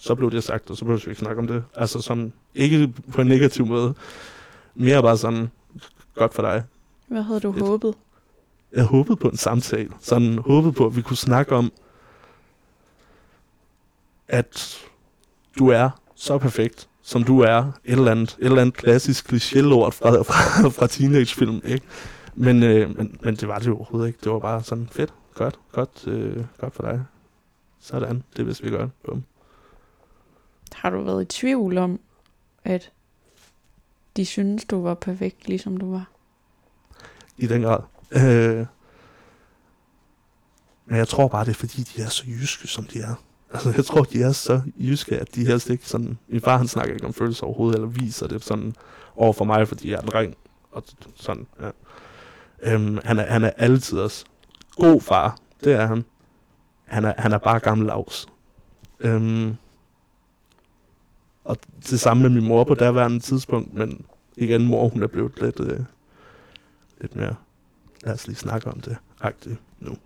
så 0.00 0.14
blev 0.14 0.30
det 0.30 0.44
sagt, 0.44 0.70
og 0.70 0.76
så 0.76 0.84
behøver 0.84 1.00
vi 1.04 1.10
ikke 1.10 1.20
snakke 1.20 1.40
om 1.40 1.46
det. 1.46 1.64
Altså 1.76 2.00
som, 2.00 2.32
ikke 2.54 2.92
på 3.12 3.20
en 3.20 3.26
negativ 3.26 3.66
måde, 3.66 3.94
mere 4.74 5.02
bare 5.02 5.16
sådan, 5.16 5.50
godt 6.14 6.34
for 6.34 6.42
dig. 6.42 6.64
Hvad 7.08 7.22
havde 7.22 7.40
du 7.40 7.50
Et- 7.52 7.62
håbet? 7.62 7.94
Jeg 8.72 8.84
håbede 8.84 9.16
på 9.16 9.28
en 9.28 9.36
samtale, 9.36 9.90
sådan 10.00 10.38
håbede 10.38 10.72
på, 10.72 10.86
at 10.86 10.96
vi 10.96 11.02
kunne 11.02 11.16
snakke 11.16 11.52
om, 11.56 11.72
at 14.28 14.78
du 15.58 15.68
er 15.68 15.90
så 16.14 16.38
perfekt, 16.38 16.88
som 17.02 17.24
du 17.24 17.40
er, 17.40 17.58
et 17.58 17.72
eller 17.84 18.10
andet, 18.10 18.36
et 18.38 18.44
eller 18.44 18.60
andet 18.60 18.74
klassisk 18.76 19.32
kliché-lort 19.32 19.94
fra, 19.94 20.10
fra, 20.22 20.68
fra 20.68 20.86
teenagefilm, 20.86 21.60
ikke? 21.64 21.86
Men, 22.34 22.62
øh, 22.62 22.96
men, 22.96 23.18
men 23.22 23.36
det 23.36 23.48
var 23.48 23.58
det 23.58 23.66
jo 23.66 23.76
overhovedet 23.76 24.06
ikke. 24.08 24.18
Det 24.24 24.32
var 24.32 24.38
bare 24.38 24.62
sådan 24.62 24.88
fedt, 24.92 25.14
godt, 25.34 25.58
godt, 25.72 26.06
øh, 26.06 26.44
godt 26.60 26.74
for 26.74 26.82
dig. 26.82 27.04
Sådan, 27.80 28.22
det 28.36 28.46
vidste 28.46 28.64
vi 28.64 28.70
godt. 28.70 28.90
Bum. 29.04 29.22
Har 30.80 30.90
du 30.90 31.02
været 31.02 31.22
i 31.22 31.24
tvivl 31.24 31.78
om, 31.78 32.00
at 32.64 32.92
de 34.16 34.26
synes, 34.26 34.64
du 34.64 34.82
var 34.82 34.94
perfekt, 34.94 35.48
ligesom 35.48 35.76
du 35.76 35.90
var? 35.90 36.10
I 37.36 37.46
den 37.46 37.62
grad. 37.62 37.80
Øh, 38.10 38.66
men 40.86 40.96
jeg 40.96 41.08
tror 41.08 41.28
bare, 41.28 41.44
det 41.44 41.50
er 41.50 41.54
fordi, 41.54 41.82
de 41.82 42.02
er 42.02 42.08
så 42.08 42.24
jyske, 42.26 42.68
som 42.68 42.84
de 42.84 43.00
er. 43.00 43.14
Altså, 43.52 43.72
jeg 43.76 43.84
tror, 43.84 44.02
de 44.02 44.22
er 44.22 44.32
så 44.32 44.60
jyske, 44.76 45.18
at 45.18 45.34
de 45.34 45.46
helst 45.46 45.70
ikke 45.70 45.88
sådan... 45.88 46.18
Min 46.28 46.40
far, 46.40 46.56
han 46.56 46.68
snakker 46.68 46.94
ikke 46.94 47.06
om 47.06 47.12
følelser 47.12 47.46
overhovedet, 47.46 47.74
eller 47.74 47.88
viser 47.88 48.26
det 48.26 48.44
sådan 48.44 48.74
over 49.16 49.32
for 49.32 49.44
mig, 49.44 49.68
fordi 49.68 49.90
jeg 49.90 49.96
er 49.96 50.02
en 50.02 50.08
dreng. 50.08 50.36
Og 50.72 50.84
sådan, 51.16 51.46
ja. 51.60 51.70
Øhm, 52.62 52.98
han, 53.04 53.18
er, 53.18 53.26
han 53.26 53.44
er 53.44 53.50
altid 53.56 53.98
også 53.98 54.24
god 54.76 55.00
far. 55.00 55.38
Det 55.64 55.72
er 55.72 55.86
han. 55.86 56.04
Han 56.84 57.04
er, 57.04 57.14
han 57.18 57.32
er 57.32 57.38
bare 57.38 57.58
gammel 57.58 57.86
lavs. 57.86 58.26
Øhm, 59.00 59.56
og 61.44 61.56
det 61.90 62.00
samme 62.00 62.22
med 62.22 62.30
min 62.30 62.48
mor 62.48 62.64
på 62.64 62.74
daværende 62.74 63.20
tidspunkt, 63.20 63.74
men 63.74 64.04
igen, 64.36 64.66
mor, 64.66 64.88
hun 64.88 65.02
er 65.02 65.06
blevet 65.06 65.32
lidt, 65.40 65.60
øh, 65.60 65.80
lidt 67.00 67.16
mere, 67.16 67.34
lad 68.04 68.14
os 68.14 68.26
lige 68.26 68.36
snakke 68.36 68.70
om 68.70 68.80
det, 68.80 68.96
agtigt 69.20 69.56
nu. 69.80 69.96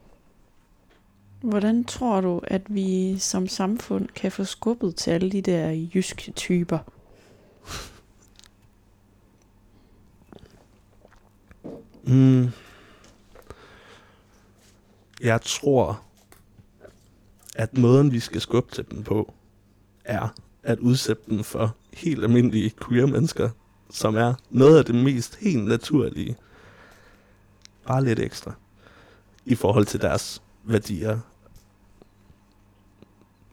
Hvordan 1.40 1.84
tror 1.84 2.20
du, 2.20 2.40
at 2.44 2.62
vi 2.68 3.18
som 3.18 3.48
samfund 3.48 4.08
kan 4.08 4.32
få 4.32 4.44
skubbet 4.44 4.96
til 4.96 5.10
alle 5.10 5.30
de 5.30 5.42
der 5.42 5.70
jyske 5.70 6.32
typer? 6.32 6.78
Mm. 12.06 12.48
Jeg 15.20 15.40
tror, 15.40 16.02
at 17.54 17.78
måden, 17.78 18.12
vi 18.12 18.20
skal 18.20 18.40
skubbe 18.40 18.74
til 18.74 18.90
dem 18.90 19.02
på, 19.02 19.34
er 20.04 20.28
at 20.64 20.78
udsætte 20.78 21.22
dem 21.28 21.44
for 21.44 21.76
helt 21.92 22.24
almindelige 22.24 22.72
queer 22.88 23.06
mennesker, 23.06 23.50
som 23.90 24.16
er 24.16 24.34
noget 24.50 24.78
af 24.78 24.84
det 24.84 24.94
mest 24.94 25.36
helt 25.36 25.64
naturlige. 25.68 26.36
Bare 27.86 28.04
lidt 28.04 28.18
ekstra. 28.18 28.52
I 29.44 29.54
forhold 29.54 29.86
til 29.86 30.00
deres 30.00 30.42
værdier. 30.64 31.18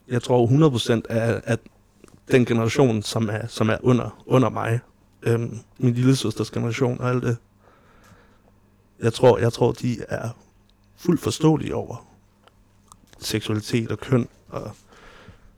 Jeg 0.08 0.22
tror 0.22 0.46
100% 0.46 1.00
af, 1.08 1.40
at 1.44 1.60
den 2.30 2.44
generation, 2.44 3.02
som 3.02 3.28
er, 3.28 3.46
som 3.46 3.68
er 3.68 3.76
under, 3.82 4.22
under 4.26 4.48
mig, 4.48 4.80
øhm, 5.22 5.58
min 5.78 5.94
lille 5.94 6.16
søsters 6.16 6.50
generation 6.50 7.00
og 7.00 7.10
alt 7.10 7.22
det, 7.22 7.36
jeg 9.02 9.12
tror, 9.12 9.38
jeg 9.38 9.52
tror, 9.52 9.72
de 9.72 10.02
er 10.08 10.28
fuldt 10.96 11.20
forståelige 11.20 11.74
over 11.74 12.06
seksualitet 13.18 13.90
og 13.90 13.98
køn, 13.98 14.28
og 14.48 14.70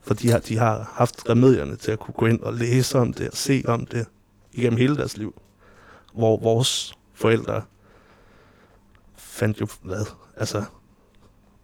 for 0.05 0.15
de 0.15 0.31
har, 0.31 0.39
de 0.39 0.59
har 0.59 0.93
haft 0.95 1.29
remedierne 1.29 1.77
til 1.77 1.93
at 1.93 1.99
kunne 1.99 2.15
gå 2.15 2.27
ind 2.27 2.41
og 2.41 2.55
læse 2.55 2.99
om 2.99 3.13
det 3.13 3.31
og 3.31 3.37
se 3.37 3.63
om 3.67 3.87
det 3.87 4.07
igennem 4.53 4.79
hele 4.79 4.97
deres 4.97 5.17
liv. 5.17 5.35
Hvor 6.15 6.37
vores 6.37 6.95
forældre 7.15 7.63
fandt 9.17 9.61
jo, 9.61 9.67
hvad, 9.83 10.07
altså 10.37 10.65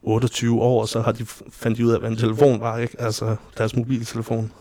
28 0.03 0.61
år, 0.61 0.86
så 0.86 1.01
har 1.01 1.12
de 1.12 1.26
fandt 1.51 1.78
de 1.78 1.86
ud 1.86 1.93
af, 1.93 2.01
hvad 2.01 2.11
en 2.11 2.16
telefon 2.16 2.61
var, 2.61 2.78
ikke? 2.78 3.01
Altså 3.01 3.36
deres 3.59 3.76
mobiltelefon. 3.76 4.53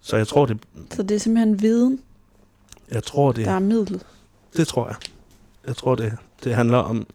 Så 0.00 0.16
jeg 0.16 0.28
tror, 0.28 0.46
det, 0.46 0.58
Så 0.90 1.02
det 1.02 1.14
er 1.14 1.18
simpelthen 1.18 1.62
viden, 1.62 2.00
jeg 2.90 3.02
tror, 3.02 3.32
det, 3.32 3.46
der 3.46 3.52
er 3.52 3.58
midlet. 3.58 4.06
Det 4.56 4.68
tror 4.68 4.86
jeg. 4.86 4.96
Jeg 5.66 5.76
tror, 5.76 5.94
det, 5.94 6.16
det 6.44 6.54
handler 6.54 6.78
om, 6.78 7.06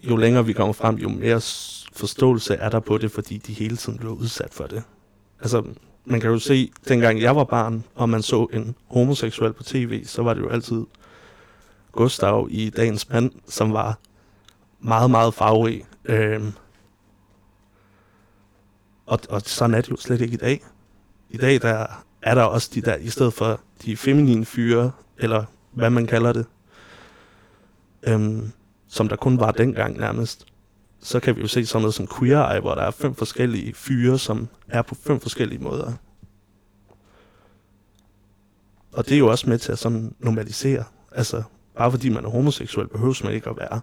jo 0.00 0.16
længere 0.16 0.46
vi 0.46 0.52
kommer 0.52 0.72
frem, 0.72 0.96
jo 0.96 1.08
mere 1.08 1.40
forståelse 1.98 2.54
er 2.54 2.68
der 2.68 2.80
på 2.80 2.98
det, 2.98 3.10
fordi 3.10 3.38
de 3.38 3.52
hele 3.52 3.76
tiden 3.76 3.98
blev 3.98 4.12
udsat 4.12 4.54
for 4.54 4.66
det. 4.66 4.82
Altså, 5.40 5.64
man 6.04 6.20
kan 6.20 6.30
jo 6.30 6.38
se, 6.38 6.72
dengang 6.88 7.20
jeg 7.20 7.36
var 7.36 7.44
barn, 7.44 7.84
og 7.94 8.08
man 8.08 8.22
så 8.22 8.46
en 8.52 8.74
homoseksuel 8.86 9.52
på 9.52 9.62
tv, 9.62 10.04
så 10.04 10.22
var 10.22 10.34
det 10.34 10.40
jo 10.40 10.48
altid 10.48 10.84
Gustav 11.92 12.48
i 12.50 12.70
Dagens 12.70 13.08
Mand, 13.08 13.32
som 13.48 13.72
var 13.72 13.98
meget, 14.80 15.10
meget 15.10 15.34
farverig. 15.34 15.84
Øhm, 16.04 16.52
og, 19.06 19.20
og 19.28 19.40
sådan 19.40 19.74
er 19.74 19.80
det 19.80 19.90
jo 19.90 19.96
slet 19.96 20.20
ikke 20.20 20.34
i 20.34 20.36
dag. 20.36 20.64
I 21.30 21.36
dag 21.36 21.62
der 21.62 21.86
er 22.22 22.34
der 22.34 22.42
også 22.42 22.70
de 22.74 22.80
der, 22.80 22.96
i 22.96 23.08
stedet 23.08 23.32
for 23.32 23.60
de 23.84 23.96
feminine 23.96 24.44
fyre, 24.44 24.90
eller 25.18 25.44
hvad 25.72 25.90
man 25.90 26.06
kalder 26.06 26.32
det, 26.32 26.46
øhm, 28.02 28.52
som 28.88 29.08
der 29.08 29.16
kun 29.16 29.40
var 29.40 29.50
dengang 29.50 29.98
nærmest, 29.98 30.46
så 31.00 31.20
kan 31.20 31.36
vi 31.36 31.40
jo 31.40 31.46
se 31.46 31.66
sådan 31.66 31.82
noget 31.82 31.94
som 31.94 32.08
Queer 32.18 32.48
Eye, 32.48 32.60
hvor 32.60 32.74
der 32.74 32.82
er 32.82 32.90
fem 32.90 33.14
forskellige 33.14 33.74
fyre, 33.74 34.18
som 34.18 34.48
er 34.68 34.82
på 34.82 34.94
fem 34.94 35.20
forskellige 35.20 35.62
måder. 35.62 35.92
Og 38.92 39.08
det 39.08 39.14
er 39.14 39.18
jo 39.18 39.30
også 39.30 39.48
med 39.48 39.58
til 39.58 39.72
at 39.72 39.78
sådan 39.78 40.14
normalisere. 40.18 40.84
Altså, 41.12 41.42
bare 41.76 41.90
fordi 41.90 42.08
man 42.08 42.24
er 42.24 42.28
homoseksuel, 42.28 42.88
behøver 42.88 43.20
man 43.24 43.32
ikke 43.32 43.50
at 43.50 43.56
være 43.56 43.80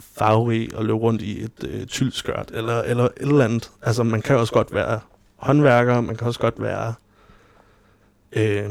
farverig 0.00 0.76
og 0.76 0.84
løbe 0.84 0.98
rundt 0.98 1.22
i 1.22 1.44
et 1.44 1.64
øh, 1.64 1.86
tyldskørt, 1.86 2.50
eller, 2.54 2.82
eller 2.82 3.04
et 3.04 3.12
eller 3.16 3.44
andet. 3.44 3.70
Altså, 3.82 4.02
man 4.02 4.22
kan 4.22 4.36
også 4.36 4.52
godt 4.52 4.74
være 4.74 5.00
håndværker, 5.36 6.00
man 6.00 6.16
kan 6.16 6.26
også 6.26 6.40
godt 6.40 6.62
være 6.62 6.94
øh, 8.32 8.70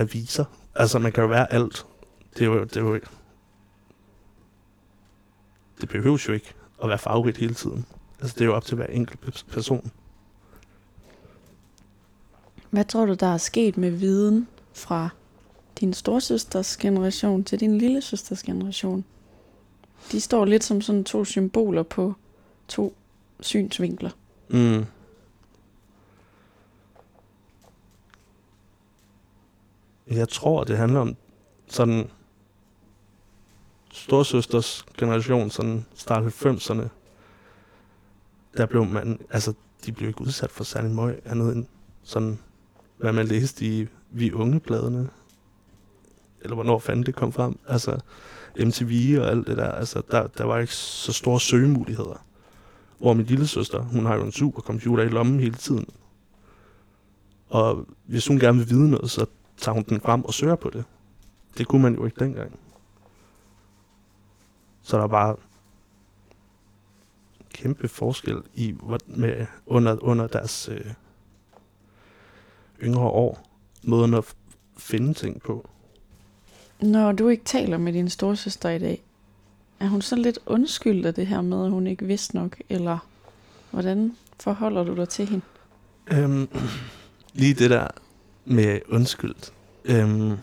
revisor. 0.00 0.48
Altså, 0.74 0.98
man 0.98 1.12
kan 1.12 1.22
jo 1.22 1.28
være 1.28 1.52
alt. 1.52 1.86
Det 2.38 2.42
er 2.42 2.46
jo, 2.46 2.64
det 2.64 2.76
er 2.76 2.80
jo 2.80 3.00
det 5.84 5.92
behøves 5.92 6.28
jo 6.28 6.32
ikke 6.32 6.54
at 6.82 6.88
være 6.88 6.98
farverigt 6.98 7.36
hele 7.36 7.54
tiden. 7.54 7.86
Altså, 8.20 8.34
det 8.34 8.40
er 8.40 8.44
jo 8.44 8.54
op 8.54 8.64
til 8.64 8.76
hver 8.76 8.86
enkelt 8.86 9.44
person. 9.48 9.90
Hvad 12.70 12.84
tror 12.84 13.06
du, 13.06 13.14
der 13.14 13.26
er 13.26 13.36
sket 13.38 13.76
med 13.76 13.90
viden 13.90 14.48
fra 14.72 15.08
din 15.80 15.92
storsøsters 15.92 16.76
generation 16.76 17.44
til 17.44 17.60
din 17.60 17.78
lille 17.78 18.02
søsters 18.02 18.42
generation? 18.42 19.04
De 20.12 20.20
står 20.20 20.44
lidt 20.44 20.64
som 20.64 20.80
sådan 20.80 21.04
to 21.04 21.24
symboler 21.24 21.82
på 21.82 22.14
to 22.68 22.96
synsvinkler. 23.40 24.10
Mm. 24.48 24.84
Jeg 30.10 30.28
tror, 30.28 30.64
det 30.64 30.76
handler 30.76 31.00
om 31.00 31.16
sådan 31.68 32.10
storsøsters 33.94 34.86
generation, 34.98 35.50
sådan 35.50 35.86
start 35.94 36.44
90'erne, 36.44 36.88
der 38.56 38.66
blev 38.66 38.84
man, 38.84 39.20
altså, 39.30 39.54
de 39.86 39.92
blev 39.92 40.08
ikke 40.08 40.20
udsat 40.20 40.50
for 40.50 40.64
særlig 40.64 40.90
møg 40.90 41.20
andet 41.24 41.56
end 41.56 41.66
sådan, 42.02 42.38
hvad 42.98 43.12
man 43.12 43.26
læste 43.26 43.66
i 43.66 43.88
Vi 44.10 44.32
Unge-bladene. 44.32 45.08
Eller 46.40 46.54
hvornår 46.54 46.78
fanden 46.78 47.06
det 47.06 47.14
kom 47.14 47.32
frem. 47.32 47.58
Altså, 47.68 48.00
MTV 48.58 49.18
og 49.20 49.30
alt 49.30 49.46
det 49.46 49.56
der. 49.56 49.70
Altså, 49.70 50.02
der, 50.10 50.26
der 50.26 50.44
var 50.44 50.58
ikke 50.58 50.74
så 50.74 51.12
store 51.12 51.40
søgemuligheder. 51.40 52.24
Hvor 52.98 53.12
min 53.12 53.26
lille 53.26 53.46
søster, 53.46 53.82
hun 53.82 54.06
har 54.06 54.14
jo 54.14 54.22
en 54.24 54.32
supercomputer 54.32 55.04
i 55.04 55.08
lommen 55.08 55.40
hele 55.40 55.54
tiden. 55.54 55.86
Og 57.48 57.86
hvis 58.06 58.26
hun 58.26 58.38
gerne 58.38 58.58
vil 58.58 58.70
vide 58.70 58.90
noget, 58.90 59.10
så 59.10 59.26
tager 59.56 59.74
hun 59.74 59.84
den 59.88 60.00
frem 60.00 60.24
og 60.24 60.34
søger 60.34 60.56
på 60.56 60.70
det. 60.70 60.84
Det 61.58 61.68
kunne 61.68 61.82
man 61.82 61.94
jo 61.94 62.04
ikke 62.04 62.24
dengang. 62.24 62.58
Så 64.84 64.96
der 64.96 65.02
er 65.04 65.08
bare 65.08 65.36
kæmpe 67.52 67.88
forskel 67.88 68.42
i 68.54 68.74
med 69.06 69.46
under, 69.66 70.04
under 70.04 70.26
deres 70.26 70.68
øh, 70.68 70.92
yngre 72.82 73.08
år, 73.08 73.50
måden 73.82 74.14
at 74.14 74.34
finde 74.76 75.14
ting 75.14 75.42
på. 75.42 75.68
Når 76.80 77.12
du 77.12 77.28
ikke 77.28 77.44
taler 77.44 77.78
med 77.78 77.92
din 77.92 78.08
storsøster 78.10 78.70
i 78.70 78.78
dag, 78.78 79.02
er 79.80 79.86
hun 79.86 80.02
så 80.02 80.16
lidt 80.16 80.38
undskyldt 80.46 81.06
af 81.06 81.14
det 81.14 81.26
her 81.26 81.40
med, 81.40 81.64
at 81.64 81.70
hun 81.70 81.86
ikke 81.86 82.04
vidste 82.04 82.36
nok, 82.36 82.56
eller 82.68 82.98
hvordan 83.70 84.16
forholder 84.40 84.84
du 84.84 84.94
dig 84.96 85.08
til 85.08 85.26
hende? 85.26 85.44
Øhm, 86.12 86.48
lige 87.32 87.54
det 87.54 87.70
der 87.70 87.88
med 88.44 88.80
undskyldt. 88.88 89.52
Øhm, 89.84 90.36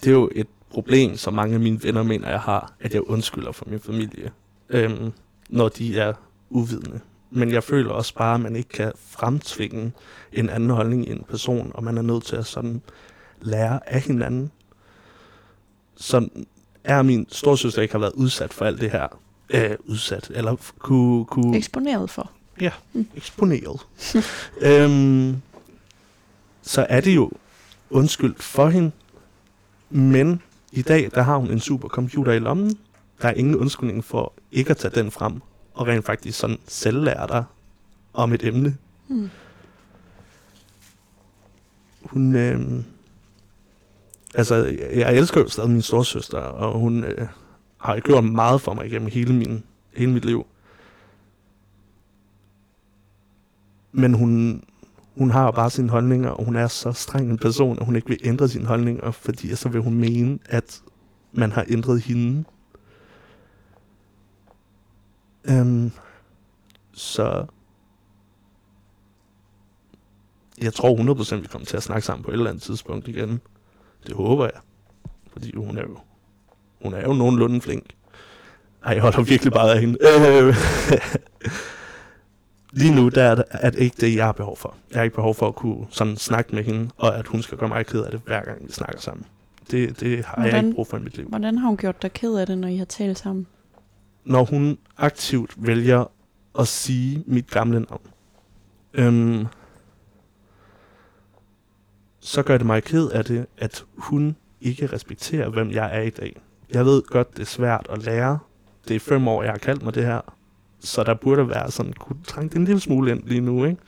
det 0.00 0.06
er 0.06 0.14
jo 0.14 0.30
et 0.34 0.46
problem, 0.74 1.16
som 1.16 1.34
mange 1.34 1.54
af 1.54 1.60
mine 1.60 1.82
venner 1.82 2.02
mener, 2.02 2.28
jeg 2.28 2.40
har, 2.40 2.72
at 2.80 2.94
jeg 2.94 3.02
undskylder 3.02 3.52
for 3.52 3.64
min 3.68 3.80
familie, 3.80 4.30
øhm, 4.68 5.12
når 5.48 5.68
de 5.68 5.98
er 5.98 6.12
uvidende. 6.50 7.00
Men 7.30 7.52
jeg 7.52 7.64
føler 7.64 7.90
også 7.90 8.14
bare, 8.14 8.34
at 8.34 8.40
man 8.40 8.56
ikke 8.56 8.68
kan 8.68 8.92
fremtvinge 9.06 9.92
en 10.32 10.48
anden 10.50 10.70
holdning 10.70 11.08
i 11.08 11.10
en 11.10 11.24
person, 11.28 11.72
og 11.74 11.84
man 11.84 11.98
er 11.98 12.02
nødt 12.02 12.24
til 12.24 12.36
at 12.36 12.46
sådan 12.46 12.82
lære 13.40 13.88
af 13.88 14.00
hinanden. 14.00 14.50
Så 15.96 16.28
er 16.84 17.02
min 17.02 17.26
storsøster 17.30 17.82
ikke 17.82 17.94
har 17.94 17.98
været 17.98 18.12
udsat 18.12 18.52
for 18.52 18.64
alt 18.64 18.80
det 18.80 18.90
her. 18.90 19.18
Øh, 19.50 19.76
udsat, 19.84 20.30
eller 20.34 20.56
kunne... 20.78 21.24
kunne 21.24 21.56
Eksponeret 21.56 22.10
for. 22.10 22.30
Ja, 22.60 22.70
eksponeret. 23.16 23.86
øhm, 24.68 25.36
så 26.62 26.86
er 26.88 27.00
det 27.00 27.14
jo 27.16 27.30
undskyldt 27.90 28.42
for 28.42 28.68
hende, 28.68 28.90
men 29.90 30.42
i 30.74 30.82
dag, 30.82 31.10
der 31.14 31.22
har 31.22 31.36
hun 31.36 31.50
en 31.50 31.60
supercomputer 31.60 32.32
i 32.32 32.38
lommen. 32.38 32.78
Der 33.22 33.28
er 33.28 33.32
ingen 33.32 33.56
undskyldning 33.56 34.04
for 34.04 34.32
ikke 34.52 34.70
at 34.70 34.76
tage 34.76 35.02
den 35.02 35.10
frem, 35.10 35.40
og 35.74 35.86
rent 35.86 36.04
faktisk 36.04 36.38
sådan 36.38 36.58
selv 36.66 37.02
lære 37.02 37.26
dig 37.26 37.44
om 38.12 38.32
et 38.32 38.44
emne. 38.44 38.76
Hmm. 39.08 39.30
Hun, 42.02 42.36
øh, 42.36 42.60
altså, 44.34 44.54
jeg 44.94 45.16
elsker 45.16 45.40
jo 45.40 45.48
stadig 45.48 45.70
min 45.70 45.82
storsøster, 45.82 46.38
og 46.38 46.78
hun 46.78 47.04
øh, 47.04 47.28
har 47.78 48.00
gjort 48.00 48.24
meget 48.24 48.60
for 48.60 48.74
mig 48.74 48.86
igennem 48.86 49.08
hele, 49.08 49.34
min, 49.34 49.64
hele 49.96 50.12
mit 50.12 50.24
liv. 50.24 50.46
Men 53.92 54.14
hun, 54.14 54.64
hun 55.16 55.30
har 55.30 55.50
bare 55.50 55.70
sine 55.70 55.90
holdninger, 55.90 56.30
og 56.30 56.44
hun 56.44 56.56
er 56.56 56.68
så 56.68 56.92
streng 56.92 57.30
en 57.30 57.38
person, 57.38 57.78
at 57.78 57.84
hun 57.84 57.96
ikke 57.96 58.08
vil 58.08 58.20
ændre 58.24 58.48
sine 58.48 58.66
holdninger, 58.66 59.10
fordi 59.10 59.54
så 59.54 59.68
vil 59.68 59.80
hun 59.80 59.94
mene, 59.94 60.38
at 60.46 60.82
man 61.32 61.52
har 61.52 61.64
ændret 61.68 62.00
hende. 62.00 62.44
Øhm, 65.44 65.90
så 66.92 67.46
jeg 70.62 70.74
tror 70.74 71.14
100% 71.34 71.36
vi 71.36 71.46
kommer 71.46 71.66
til 71.66 71.76
at 71.76 71.82
snakke 71.82 72.06
sammen 72.06 72.24
på 72.24 72.30
et 72.30 72.34
eller 72.34 72.50
andet 72.50 72.62
tidspunkt 72.62 73.08
igen. 73.08 73.40
Det 74.06 74.14
håber 74.14 74.44
jeg. 74.44 74.60
Fordi 75.32 75.56
hun 75.56 75.78
er 75.78 75.82
jo, 75.82 75.98
hun 76.82 76.94
er 76.94 77.02
jo 77.02 77.12
nogenlunde 77.12 77.60
flink. 77.60 77.84
Ej, 78.84 78.92
jeg 78.92 79.02
holder 79.02 79.22
virkelig 79.22 79.52
bare 79.52 79.72
af 79.72 79.80
hende. 79.80 79.98
Øh, 80.28 80.54
lige 82.74 82.94
nu, 82.94 83.08
der 83.08 83.44
er 83.50 83.70
det, 83.70 83.78
ikke 83.78 83.96
det, 84.00 84.16
jeg 84.16 84.24
har 84.24 84.32
behov 84.32 84.56
for. 84.56 84.76
Jeg 84.90 84.98
har 84.98 85.04
ikke 85.04 85.16
behov 85.16 85.34
for 85.34 85.48
at 85.48 85.54
kunne 85.54 85.86
sådan 85.90 86.16
snakke 86.16 86.54
med 86.54 86.64
hende, 86.64 86.90
og 86.96 87.18
at 87.18 87.26
hun 87.26 87.42
skal 87.42 87.58
gøre 87.58 87.68
mig 87.68 87.86
ked 87.86 88.02
af 88.02 88.10
det, 88.10 88.20
hver 88.26 88.44
gang 88.44 88.66
vi 88.66 88.72
snakker 88.72 89.00
sammen. 89.00 89.26
Det, 89.70 90.00
det 90.00 90.24
har 90.24 90.34
hvordan, 90.34 90.54
jeg 90.56 90.64
ikke 90.64 90.74
brug 90.74 90.86
for 90.86 90.96
i 90.96 91.00
mit 91.00 91.16
liv. 91.16 91.28
Hvordan 91.28 91.58
har 91.58 91.68
hun 91.68 91.76
gjort 91.76 92.02
dig 92.02 92.12
ked 92.12 92.34
af 92.34 92.46
det, 92.46 92.58
når 92.58 92.68
I 92.68 92.76
har 92.76 92.84
talt 92.84 93.18
sammen? 93.18 93.46
Når 94.24 94.44
hun 94.44 94.78
aktivt 94.98 95.54
vælger 95.56 96.04
at 96.58 96.68
sige 96.68 97.24
mit 97.26 97.50
gamle 97.50 97.80
navn, 97.80 98.00
øhm, 98.94 99.46
så 102.20 102.42
gør 102.42 102.58
det 102.58 102.66
mig 102.66 102.82
ked 102.84 103.10
af 103.10 103.24
det, 103.24 103.46
at 103.58 103.84
hun 103.96 104.36
ikke 104.60 104.86
respekterer, 104.86 105.48
hvem 105.48 105.70
jeg 105.70 105.96
er 105.98 106.02
i 106.02 106.10
dag. 106.10 106.40
Jeg 106.70 106.84
ved 106.84 107.02
godt, 107.02 107.36
det 107.36 107.42
er 107.42 107.46
svært 107.46 107.86
at 107.90 108.02
lære. 108.02 108.38
Det 108.88 108.96
er 108.96 109.00
fem 109.00 109.28
år, 109.28 109.42
jeg 109.42 109.52
har 109.52 109.58
kaldt 109.58 109.82
mig 109.82 109.94
det 109.94 110.04
her. 110.04 110.33
Så 110.84 111.04
der 111.04 111.14
burde 111.14 111.48
være 111.48 111.70
sådan, 111.70 111.92
kunne 111.92 112.22
trænge 112.24 112.56
en 112.56 112.64
lille 112.64 112.80
smule 112.80 113.10
ind 113.10 113.22
lige 113.22 113.40
nu, 113.40 113.64
ikke? 113.64 113.82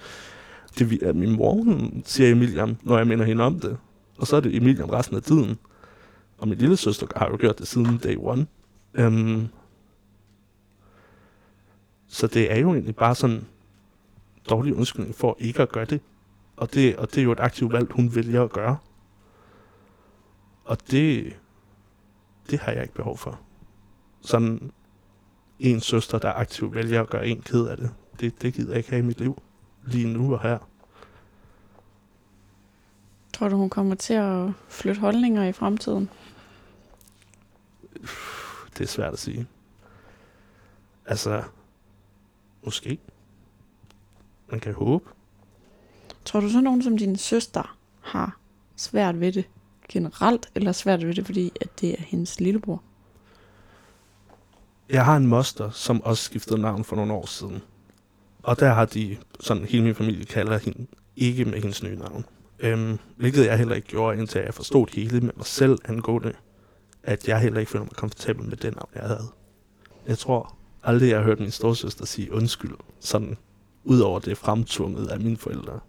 Det 0.79 1.03
er 1.03 1.13
min 1.13 1.37
mor, 1.37 1.53
hun 1.53 2.03
siger 2.07 2.33
Emilian, 2.33 2.79
når 2.83 2.99
jeg 2.99 3.07
minder 3.07 3.25
hende 3.25 3.45
om 3.45 3.61
det. 3.61 3.79
Og 4.19 4.27
så 4.27 4.37
er 4.37 4.41
det 4.41 4.57
Emilian 4.57 4.93
resten 4.93 5.17
af 5.17 5.23
tiden. 5.23 5.59
Og 6.39 6.49
min 6.49 6.59
lille 6.59 6.77
søster 6.77 7.07
har 7.17 7.29
jo 7.29 7.37
gjort 7.41 7.59
det 7.59 7.69
siden 7.69 7.99
day 7.99 8.17
one. 8.19 8.47
Øhm, 8.95 9.49
så 12.09 12.27
det 12.27 12.53
er 12.53 12.59
jo 12.59 12.73
egentlig 12.73 12.97
bare 12.97 13.15
sådan 13.15 13.47
dårlig 14.51 14.75
undskyldning 14.75 15.15
for 15.15 15.37
ikke 15.41 15.63
at 15.63 15.73
gøre 15.73 15.85
det. 15.85 16.01
Og 16.57 16.75
det, 16.75 16.97
og 16.97 17.11
det 17.11 17.19
er 17.19 17.25
jo 17.25 17.33
et 17.33 17.41
aktivt 17.41 17.73
valg, 17.73 17.93
hun 17.93 18.15
vælger 18.15 18.43
at 18.43 18.53
gøre. 18.53 18.77
Og 20.65 20.79
det, 20.91 21.37
det 22.51 22.59
har 22.59 22.73
jeg 22.73 22.83
ikke 22.83 22.95
behov 22.95 23.19
for. 23.19 23.41
Sådan 24.21 24.73
en 25.61 25.81
søster, 25.81 26.19
der 26.19 26.33
aktivt 26.33 26.75
vælger 26.75 27.01
at 27.01 27.11
gøre 27.11 27.27
en 27.27 27.43
ked 27.43 27.67
af 27.67 27.77
det. 27.77 27.91
Det, 28.21 28.43
det 28.43 28.55
gider 28.55 28.71
jeg 28.71 28.79
ikke 28.79 28.91
have 28.91 29.03
i 29.03 29.07
mit 29.07 29.21
liv. 29.21 29.43
Lige 29.87 30.07
nu 30.07 30.33
og 30.35 30.43
her. 30.43 30.59
Tror 33.33 33.49
du, 33.49 33.57
hun 33.57 33.71
kommer 33.71 33.95
til 33.95 34.15
at 34.15 34.49
flytte 34.69 35.01
holdninger 35.01 35.45
i 35.45 35.53
fremtiden? 35.53 36.11
Det 38.79 38.81
er 38.81 38.87
svært 38.87 39.13
at 39.13 39.19
sige. 39.19 39.47
Altså, 41.07 41.43
måske. 42.65 42.99
Man 44.51 44.61
kan 44.61 44.75
håbe. 44.75 45.05
Tror 46.25 46.41
du 46.41 46.49
så 46.49 46.61
nogen 46.61 46.83
som 46.83 46.99
din 46.99 47.17
søster 47.17 47.77
har 48.01 48.39
svært 48.77 49.21
ved 49.21 49.33
det 49.33 49.45
generelt, 49.89 50.51
eller 50.55 50.73
svært 50.73 51.07
ved 51.07 51.15
det, 51.15 51.27
fordi 51.27 51.53
at 51.61 51.81
det 51.81 51.93
er 51.93 52.03
hendes 52.03 52.41
lillebror? 52.41 52.83
Jeg 54.89 55.05
har 55.05 55.17
en 55.17 55.27
moster, 55.27 55.71
som 55.71 56.03
også 56.03 56.25
skiftede 56.25 56.61
navn 56.61 56.85
for 56.85 56.97
nogle 56.97 57.13
år 57.13 57.27
siden. 57.27 57.63
Og 58.43 58.61
der 58.61 58.73
har 58.73 58.85
de, 58.85 59.17
sådan 59.41 59.65
hele 59.65 59.85
min 59.85 59.95
familie 59.95 60.25
kalder 60.25 60.59
hende, 60.59 60.87
ikke 61.17 61.45
med 61.45 61.61
hendes 61.61 61.83
nye 61.83 61.97
navn. 61.97 62.25
Øhm, 62.59 62.99
hvilket 63.17 63.47
jeg 63.47 63.59
heller 63.59 63.75
ikke 63.75 63.89
gjorde, 63.89 64.19
indtil 64.19 64.41
jeg 64.41 64.55
forstod 64.55 64.87
hele 64.93 65.21
med 65.21 65.33
mig 65.37 65.47
selv 65.47 65.79
angående, 65.85 66.33
at 67.03 67.29
jeg 67.29 67.41
heller 67.41 67.61
ikke 67.61 67.73
føler 67.73 67.85
mig 67.85 67.93
komfortabel 67.93 68.49
med 68.49 68.57
den 68.57 68.73
navn, 68.73 68.89
jeg 68.95 69.03
havde. 69.03 69.29
Jeg 70.07 70.19
tror 70.19 70.57
aldrig, 70.83 71.09
jeg 71.09 71.19
har 71.19 71.25
hørt 71.25 71.41
min 71.41 71.51
storsøster 71.51 72.07
sige 72.07 72.33
undskyld, 72.33 72.75
sådan 73.01 73.37
ud 73.85 74.01
over 74.01 74.19
det 74.19 74.39
fremtvunget 74.39 75.09
af 75.09 75.21
mine 75.21 75.37
forældre. 75.37 75.81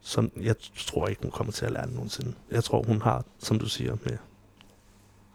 Sådan, 0.00 0.32
jeg 0.40 0.54
tror 0.76 1.08
ikke, 1.08 1.22
hun 1.22 1.30
kommer 1.30 1.52
til 1.52 1.66
at 1.66 1.72
lære 1.72 1.86
det 1.86 1.94
nogensinde. 1.94 2.34
Jeg 2.50 2.64
tror, 2.64 2.82
hun 2.82 3.02
har, 3.02 3.24
som 3.38 3.58
du 3.58 3.66
siger, 3.66 3.96
med, 4.04 4.18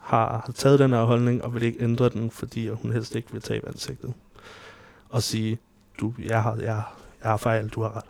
har, 0.10 0.42
har 0.46 0.52
taget 0.56 0.80
den 0.80 0.92
her 0.92 1.04
holdning 1.04 1.44
og 1.44 1.54
vil 1.54 1.64
ikke 1.64 1.84
ændre 1.84 2.10
den, 2.10 2.32
fordi 2.32 2.68
hun 2.68 2.92
helst 2.92 3.16
ikke 3.16 3.32
vil 3.32 3.42
tabe 3.42 3.68
ansigtet. 3.68 4.14
Og 5.10 5.24
sige, 5.24 5.58
du, 6.00 6.14
jeg 6.20 6.44
har, 6.44 6.56
jeg, 6.56 6.66
jeg 7.24 7.30
har 7.30 7.38
fejl, 7.38 7.70
du 7.70 7.82
har 7.82 7.98
ret. 7.98 8.06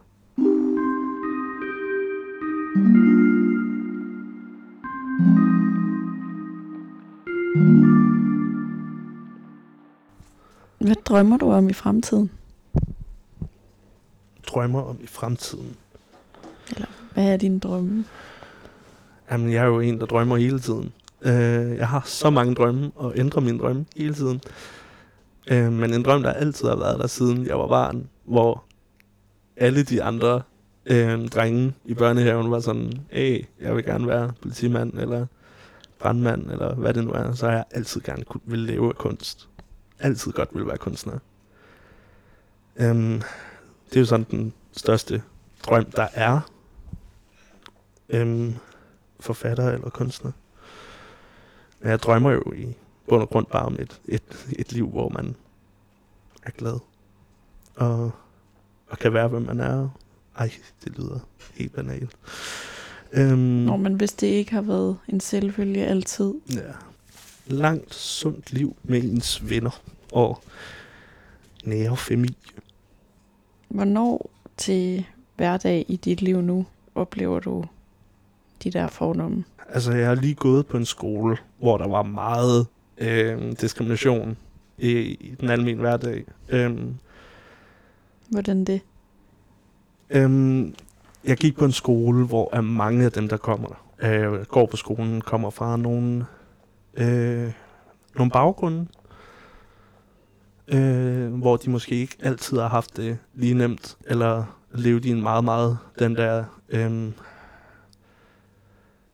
Hvad 10.78 10.96
drømmer 11.06 11.38
du 11.38 11.52
om 11.52 11.70
i 11.70 11.74
fremtiden? 11.74 12.32
Drømmer 14.48 14.82
om 14.82 14.98
i 15.02 15.08
fremtiden. 15.08 15.76
Hvad 17.14 17.34
er 17.34 17.38
dine 17.38 17.60
drømme? 17.60 18.06
Jamen, 19.32 19.52
jeg 19.52 19.64
er 19.64 19.68
jo 19.68 19.80
en, 19.80 20.00
der 20.00 20.06
drømmer 20.06 20.38
hele 20.38 20.60
tiden. 20.60 20.94
Øh, 21.22 21.78
jeg 21.78 21.88
har 21.88 22.02
så 22.06 22.30
mange 22.30 22.56
drømme, 22.56 22.92
og 22.96 23.14
ændrer 23.18 23.42
mine 23.42 23.60
drømme 23.60 23.86
hele 23.96 24.14
tiden. 24.14 24.42
Øh, 25.52 25.72
men 25.72 25.94
en 25.94 26.04
drøm, 26.04 26.24
der 26.24 26.34
altid 26.34 26.68
har 26.68 26.76
været 26.76 27.00
der, 27.00 27.08
siden 27.08 27.46
jeg 27.46 27.60
var 27.60 27.68
barn, 27.68 28.10
hvor 28.26 28.64
alle 29.58 29.84
de 29.84 30.04
andre 30.04 30.42
øh, 30.86 31.28
drenge 31.28 31.74
i 31.86 31.94
børnehaven 31.94 32.52
var 32.52 32.60
sådan, 32.60 32.92
hey, 33.10 33.46
jeg 33.62 33.76
vil 33.76 33.84
gerne 33.84 34.08
være 34.08 34.32
politimand, 34.42 34.94
eller 34.94 35.26
brandmand, 36.00 36.52
eller 36.52 36.76
hvad 36.76 36.94
det 36.94 37.04
nu 37.04 37.12
er, 37.12 37.34
så 37.34 37.46
har 37.46 37.54
jeg 37.54 37.66
altid 37.72 38.02
gerne 38.02 38.24
kunne, 38.24 38.42
vil 38.46 38.60
leve 38.60 38.88
af 38.88 38.96
kunst. 38.96 39.50
Altid 40.00 40.32
godt 40.32 40.50
vil 40.54 40.68
være 40.68 40.78
kunstner. 40.78 41.20
Øhm, 42.76 43.22
det 43.90 43.96
er 43.96 44.00
jo 44.00 44.06
sådan 44.06 44.26
den 44.32 44.54
største 44.72 45.22
drøm, 45.66 45.86
der 45.86 46.08
er. 46.14 46.40
Øhm, 48.10 48.56
forfatter 49.20 49.70
eller 49.70 49.90
kunstner. 49.90 50.32
Men 51.80 51.92
jeg 51.92 52.00
drømmer 52.00 52.32
jo 52.32 52.54
i 52.56 52.76
bund 53.08 53.22
og 53.22 53.30
grund 53.30 53.46
bare 53.46 53.66
om 53.66 53.78
et, 53.80 54.02
et, 54.06 54.48
et 54.60 54.72
liv, 54.74 54.90
hvor 54.90 55.10
man 55.10 55.36
er 56.44 56.52
glad. 56.52 56.80
Og, 57.76 58.12
og 58.88 59.00
kan 59.00 59.14
være, 59.14 59.28
hvem 59.28 59.42
man 59.42 59.60
er. 59.60 59.90
Ej, 60.38 60.52
det 60.84 60.98
lyder 60.98 61.20
helt 61.54 61.74
banalt. 61.74 62.18
Øhm, 63.12 63.38
Nå, 63.38 63.76
men 63.76 63.94
hvis 63.94 64.14
det 64.14 64.28
ikke 64.28 64.52
har 64.52 64.62
været 64.62 64.98
en 65.08 65.20
selvfølge 65.20 65.86
altid. 65.86 66.34
Ja. 66.54 66.72
Langt, 67.48 67.96
sundt 67.96 68.54
liv 68.54 68.76
med 68.84 69.04
ens 69.04 69.50
venner 69.50 69.82
og 70.12 70.44
nære 71.64 71.98
familie. 71.98 72.36
Hvornår 73.68 74.30
til 74.58 75.06
hverdag 75.36 75.86
i 75.88 75.96
dit 75.96 76.22
liv 76.22 76.42
nu 76.42 76.66
oplever 76.96 77.40
du 77.40 77.66
de 78.64 78.72
der 78.72 78.88
fordomme? 78.88 79.44
Altså, 79.70 79.92
jeg 79.92 80.08
har 80.08 80.16
lige 80.16 80.36
gået 80.36 80.68
på 80.68 80.78
en 80.78 80.86
skole, 80.86 81.38
hvor 81.60 81.78
der 81.78 81.88
var 81.88 82.04
meget 82.04 82.68
øh, 82.98 83.52
diskrimination 83.62 84.38
i, 84.78 84.92
i 85.00 85.36
den 85.40 85.50
almindelige 85.50 85.80
hverdag. 85.82 86.24
Øhm, 86.50 86.96
Hvordan 88.30 88.66
det? 88.66 88.82
øhm, 90.10 90.76
jeg 91.24 91.38
gik 91.38 91.58
på 91.58 91.66
en 91.66 91.72
skole, 91.72 92.26
hvor 92.26 92.50
er 92.54 92.62
mange 92.62 93.06
af 93.06 93.12
dem, 93.12 93.30
der 93.30 93.38
kommer, 93.38 93.86
øh, 94.00 94.46
går 94.46 94.66
på 94.66 94.78
skolen, 94.78 95.22
kommer 95.22 95.50
fra 95.50 95.78
nogle, 95.78 96.26
øh, 96.94 97.52
nogle 98.16 98.32
baggrunde, 98.32 98.88
øh, 100.68 101.34
hvor 101.34 101.58
de 101.58 101.70
måske 101.70 101.96
ikke 101.96 102.18
altid 102.22 102.58
har 102.58 102.68
haft 102.68 102.98
det 102.98 103.18
lige 103.34 103.54
nemt, 103.54 103.98
eller 104.08 104.44
levet 104.74 105.06
i 105.06 105.10
en 105.10 105.22
meget, 105.22 105.44
meget 105.44 105.78
den 106.00 106.16
der 106.16 106.44
øh, 106.70 107.12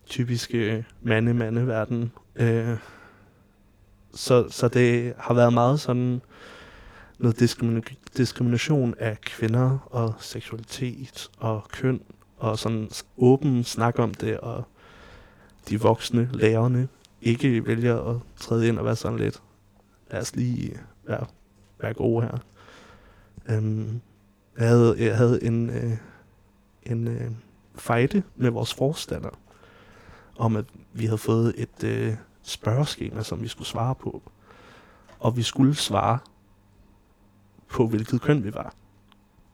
typiske 0.05 0.85
mande-mande-verden. 1.01 2.11
Øh, 2.35 2.77
så, 4.13 4.49
så 4.49 4.67
det 4.67 5.13
har 5.17 5.33
været 5.33 5.53
meget 5.53 5.79
sådan 5.79 6.21
noget 7.19 7.41
diskrimin- 7.41 8.17
diskrimination 8.17 8.95
af 8.99 9.21
kvinder 9.21 9.77
og 9.91 10.13
seksualitet 10.19 11.29
og 11.37 11.67
køn 11.71 12.01
og 12.37 12.59
sådan 12.59 12.89
åben 13.17 13.63
snak 13.63 13.99
om 13.99 14.13
det, 14.13 14.37
og 14.37 14.63
de 15.69 15.81
voksne 15.81 16.29
lærerne 16.33 16.87
ikke 17.21 17.67
vælger 17.67 18.01
at 18.01 18.17
træde 18.35 18.67
ind 18.67 18.79
og 18.79 18.85
være 18.85 18.95
sådan 18.95 19.19
lidt, 19.19 19.41
lad 20.11 20.21
os 20.21 20.35
lige 20.35 20.79
være, 21.07 21.25
være 21.81 21.93
gode 21.93 22.21
her. 22.25 22.37
Um, 23.57 24.01
jeg 24.57 24.67
havde, 24.67 24.95
jeg 24.99 25.17
havde 25.17 25.43
en, 25.43 25.69
øh, 25.69 25.97
en 26.83 27.07
øh, 27.07 27.31
fejde 27.75 28.23
med 28.35 28.49
vores 28.49 28.73
forstander, 28.73 29.29
om 30.37 30.55
at 30.55 30.65
vi 30.93 31.05
havde 31.05 31.17
fået 31.17 31.53
et 31.57 31.83
øh, 31.83 32.13
spørgeskema, 32.43 33.23
som 33.23 33.41
vi 33.41 33.47
skulle 33.47 33.67
svare 33.67 33.95
på. 33.95 34.21
Og 35.19 35.37
vi 35.37 35.43
skulle 35.43 35.75
svare 35.75 36.17
på, 37.67 37.87
hvilket 37.87 38.21
køn 38.21 38.43
vi 38.43 38.53
var. 38.53 38.73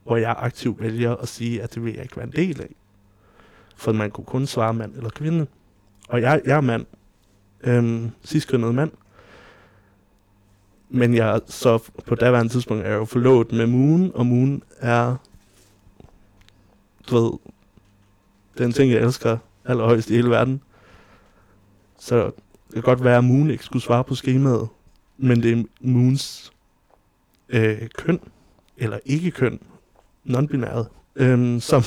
Hvor 0.03 0.17
jeg 0.17 0.35
aktivt 0.37 0.81
vælger 0.81 1.15
at 1.15 1.27
sige, 1.27 1.61
at 1.63 1.73
det 1.75 1.83
vil 1.83 1.93
jeg 1.93 2.03
ikke 2.03 2.17
være 2.17 2.25
en 2.25 2.31
del 2.31 2.61
af. 2.61 2.75
For 3.75 3.91
man 3.91 4.11
kunne 4.11 4.25
kun 4.25 4.47
svare 4.47 4.73
mand 4.73 4.95
eller 4.95 5.09
kvinde. 5.09 5.47
Og 6.09 6.21
jeg, 6.21 6.41
jeg 6.45 6.57
er 6.57 6.61
mand. 6.61 6.85
Øhm, 7.63 8.11
sidst 8.23 8.53
mand. 8.53 8.91
Men 10.89 11.15
jeg 11.15 11.41
så 11.45 11.77
på 12.05 12.15
daværende 12.15 12.53
tidspunkt 12.53 12.83
er 12.83 12.89
jeg 12.89 12.97
jo 12.97 13.05
forlovet 13.05 13.51
med 13.51 13.67
Moon, 13.67 14.11
og 14.15 14.25
Moon 14.25 14.63
er, 14.79 15.15
du 17.09 17.15
ved, 17.15 17.31
den 18.57 18.71
ting, 18.71 18.91
jeg 18.91 19.01
elsker 19.01 19.37
allerhøjst 19.65 20.09
i 20.09 20.13
hele 20.13 20.29
verden. 20.29 20.61
Så 22.01 22.25
det 22.25 22.73
kan 22.73 22.81
godt 22.81 23.03
være, 23.03 23.17
at 23.17 23.23
Moon 23.23 23.49
ikke 23.49 23.63
skulle 23.63 23.83
svare 23.83 24.03
på 24.03 24.15
skemaet, 24.15 24.67
men 25.17 25.43
det 25.43 25.51
er 25.59 25.63
Moons 25.81 26.51
øh, 27.49 27.89
køn, 27.97 28.19
eller 28.77 28.99
ikke 29.05 29.31
køn, 29.31 29.59
non-binæret, 30.25 30.85
øh, 31.15 31.61
som, 31.61 31.83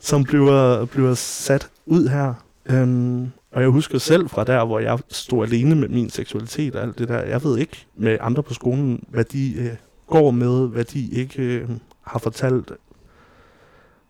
som 0.00 0.24
bliver, 0.24 0.84
bliver 0.84 1.14
sat 1.14 1.70
ud 1.86 2.08
her. 2.08 2.34
Øh, 2.66 3.28
og 3.52 3.62
jeg 3.62 3.68
husker 3.68 3.98
selv 3.98 4.28
fra 4.28 4.44
der, 4.44 4.64
hvor 4.64 4.78
jeg 4.78 4.98
stod 5.08 5.46
alene 5.46 5.74
med 5.74 5.88
min 5.88 6.10
seksualitet 6.10 6.76
og 6.76 6.82
alt 6.82 6.98
det 6.98 7.08
der. 7.08 7.20
Jeg 7.22 7.44
ved 7.44 7.58
ikke 7.58 7.86
med 7.96 8.18
andre 8.20 8.42
på 8.42 8.54
skolen, 8.54 9.04
hvad 9.08 9.24
de 9.24 9.54
øh, 9.54 9.76
går 10.06 10.30
med, 10.30 10.68
hvad 10.68 10.84
de 10.84 11.10
ikke 11.10 11.42
øh, 11.42 11.68
har 12.00 12.18
fortalt. 12.18 12.72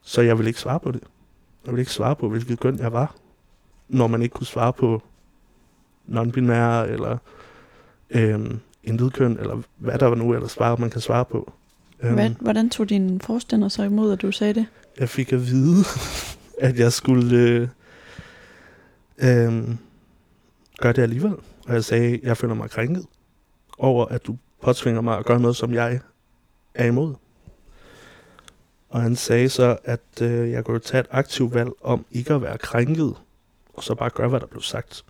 Så 0.03 0.23
jeg 0.23 0.39
vil 0.39 0.47
ikke 0.47 0.61
svare 0.61 0.81
på 0.81 0.91
det. 0.91 1.01
Jeg 1.67 1.73
vil 1.73 1.81
ikke 1.81 1.93
svare 1.93 2.17
på, 2.17 2.29
hvilket 2.29 2.61
køn 2.61 2.79
jeg 2.79 2.93
var, 2.93 3.15
når 3.89 4.07
man 4.07 4.23
ikke 4.23 4.33
kunne 4.33 4.47
svare 4.47 4.73
på 4.73 5.03
non-binære 6.09 6.89
eller 6.89 7.19
øh, 8.11 8.51
intet 8.85 9.13
køn, 9.13 9.39
eller 9.39 9.63
hvad 9.77 9.99
der 9.99 10.07
var 10.07 10.15
nu 10.15 10.35
ellers 10.35 10.59
var, 10.59 10.77
man 10.77 10.91
kan 10.91 11.01
svare 11.01 11.25
på. 11.25 11.53
Hvad, 12.01 12.31
hvordan 12.31 12.71
tog 12.71 12.89
din 12.89 13.21
forstander 13.21 13.69
så 13.69 13.83
imod, 13.83 14.13
at 14.13 14.23
du 14.23 14.33
sagde 14.33 14.55
det? 14.55 14.67
Jeg 14.99 15.09
fik 15.09 15.33
at 15.33 15.47
vide, 15.47 15.85
at 16.69 16.79
jeg 16.79 16.93
skulle 16.93 17.37
øh, 17.37 17.69
øh, 19.19 19.65
gøre 20.79 20.93
det 20.93 21.03
alligevel. 21.03 21.35
Og 21.67 21.75
jeg 21.75 21.85
sagde, 21.85 22.15
at 22.15 22.23
jeg 22.23 22.37
føler 22.37 22.55
mig 22.55 22.71
krænket 22.71 23.07
over, 23.79 24.07
at 24.07 24.27
du 24.27 24.37
påtvinger 24.63 25.01
mig 25.01 25.19
at 25.19 25.25
gøre 25.25 25.41
noget, 25.41 25.57
som 25.57 25.75
jeg 25.75 26.01
er 26.75 26.87
imod. 26.87 27.15
Og 28.89 29.03
han 29.03 29.17
sagde 29.17 29.49
så, 29.49 29.77
at 29.85 30.23
øh, 30.23 30.51
jeg 30.51 30.65
kunne 30.65 30.79
tage 30.79 31.01
et 31.01 31.07
aktivt 31.11 31.55
valg 31.55 31.71
om 31.83 32.05
ikke 32.11 32.35
at 32.35 32.43
være 32.43 32.59
krænket, 32.59 33.15
og 33.77 33.83
så 33.83 33.95
bare 33.95 34.11
gøre, 34.11 34.29
hvad 34.29 34.41
der 34.41 34.47
blev 34.47 34.63
sagt. 34.63 35.05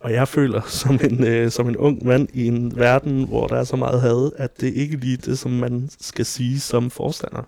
Og 0.00 0.12
jeg 0.12 0.28
føler 0.28 0.62
som 0.82 1.00
en, 1.04 1.24
øh, 1.24 1.50
som 1.50 1.68
en 1.68 1.76
ung 1.76 2.06
mand 2.06 2.28
i 2.34 2.46
en 2.46 2.76
verden, 2.76 3.28
hvor 3.28 3.46
der 3.46 3.56
er 3.56 3.64
så 3.64 3.76
meget 3.76 4.00
had, 4.00 4.32
at 4.36 4.60
det 4.60 4.74
ikke 4.74 4.96
lige 4.96 5.16
det, 5.16 5.38
som 5.38 5.50
man 5.50 5.88
skal 6.00 6.26
sige 6.26 6.60
som 6.60 6.90
forstander 6.90 7.42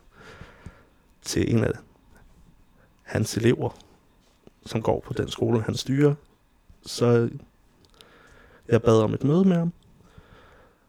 til 1.22 1.54
en 1.54 1.64
af 1.64 1.72
hans 3.02 3.36
elever, 3.36 3.70
som 4.66 4.82
går 4.82 5.00
på 5.06 5.12
den 5.12 5.28
skole, 5.28 5.62
han 5.62 5.74
styrer. 5.74 6.14
Så 6.82 7.30
jeg 8.68 8.82
bad 8.82 9.02
om 9.02 9.14
et 9.14 9.24
møde 9.24 9.44
med 9.44 9.56
ham. 9.56 9.72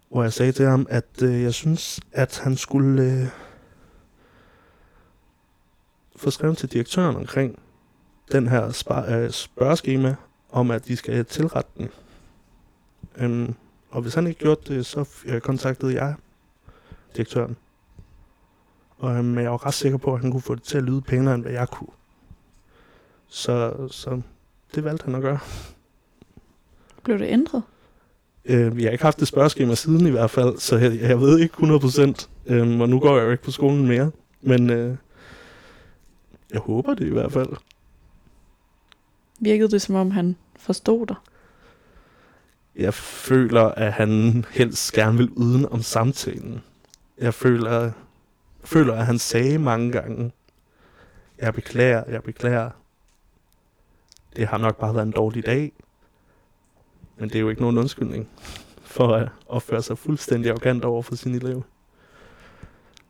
hvor 0.09 0.23
jeg 0.23 0.33
sagde 0.33 0.51
til 0.51 0.65
ham, 0.65 0.87
at 0.89 1.21
øh, 1.23 1.41
jeg 1.41 1.53
synes, 1.53 1.99
at 2.11 2.39
han 2.43 2.55
skulle 2.57 3.03
øh, 3.03 3.27
få 6.15 6.29
skrevet 6.29 6.57
til 6.57 6.71
direktøren 6.71 7.15
omkring 7.15 7.59
den 8.31 8.47
her 8.47 8.69
spar- 8.71 9.11
øh, 9.11 9.31
spørgeskema, 9.31 10.15
om 10.51 10.71
at 10.71 10.87
de 10.87 10.95
skal 10.97 11.25
tilrette 11.25 11.71
den. 11.77 11.89
Øhm, 13.17 13.55
og 13.89 14.01
hvis 14.01 14.13
han 14.13 14.27
ikke 14.27 14.39
gjorde 14.39 14.73
det, 14.75 14.85
så 14.85 15.09
øh, 15.25 15.41
kontaktede 15.41 15.93
jeg 16.03 16.15
direktøren. 17.15 17.57
Og 18.97 19.15
øhm, 19.15 19.37
jeg 19.39 19.51
var 19.51 19.65
ret 19.65 19.73
sikker 19.73 19.97
på, 19.97 20.13
at 20.13 20.21
han 20.21 20.31
kunne 20.31 20.41
få 20.41 20.55
det 20.55 20.63
til 20.63 20.77
at 20.77 20.83
lyde 20.83 21.01
pænere, 21.01 21.35
end 21.35 21.43
hvad 21.43 21.51
jeg 21.51 21.67
kunne. 21.67 21.93
Så, 23.27 23.87
så 23.91 24.21
det 24.75 24.83
valgte 24.83 25.05
han 25.05 25.15
at 25.15 25.21
gøre. 25.21 25.39
Blev 27.03 27.19
det 27.19 27.27
ændret? 27.29 27.63
Øh, 28.45 28.77
vi 28.77 28.83
har 28.83 28.91
ikke 28.91 29.03
haft 29.03 29.19
det 29.19 29.27
spørgeskema 29.27 29.75
siden 29.75 30.07
i 30.07 30.09
hvert 30.09 30.29
fald, 30.29 30.57
så 30.57 30.77
jeg, 30.77 30.99
jeg 30.99 31.19
ved 31.19 31.39
ikke 31.39 31.55
100%, 31.55 32.27
øh, 32.45 32.79
og 32.79 32.89
nu 32.89 32.99
går 32.99 33.17
jeg 33.17 33.25
jo 33.25 33.31
ikke 33.31 33.43
på 33.43 33.51
skolen 33.51 33.87
mere. 33.87 34.11
Men 34.41 34.69
øh, 34.69 34.95
jeg 36.51 36.59
håber 36.59 36.93
det 36.93 37.05
i 37.05 37.11
hvert 37.11 37.31
fald. 37.31 37.49
Virkede 39.43 39.71
det, 39.71 39.81
som 39.81 39.95
om 39.95 40.11
han 40.11 40.35
forstod 40.55 41.07
dig? 41.07 41.15
Jeg 42.75 42.93
føler, 42.93 43.63
at 43.63 43.93
han 43.93 44.45
helst 44.51 44.93
gerne 44.93 45.17
vil 45.17 45.29
uden 45.29 45.65
om 45.65 45.81
samtalen. 45.81 46.61
Jeg 47.17 47.33
føler, 47.33 47.91
føler, 48.63 48.93
at 48.93 49.05
han 49.05 49.19
sagde 49.19 49.57
mange 49.57 49.91
gange, 49.91 50.31
jeg 51.37 51.53
beklager, 51.53 52.03
jeg 52.07 52.23
beklager. 52.23 52.69
Det 54.35 54.47
har 54.47 54.57
nok 54.57 54.77
bare 54.77 54.95
været 54.95 55.05
en 55.05 55.11
dårlig 55.11 55.45
dag. 55.45 55.71
Men 57.17 57.29
det 57.29 57.35
er 57.35 57.39
jo 57.39 57.49
ikke 57.49 57.61
nogen 57.61 57.77
undskyldning 57.77 58.29
for 58.81 59.13
at 59.15 59.29
opføre 59.47 59.81
sig 59.81 59.97
fuldstændig 59.97 60.51
arrogant 60.51 60.85
over 60.85 61.01
for 61.01 61.15
sin 61.15 61.35
elev. 61.35 61.63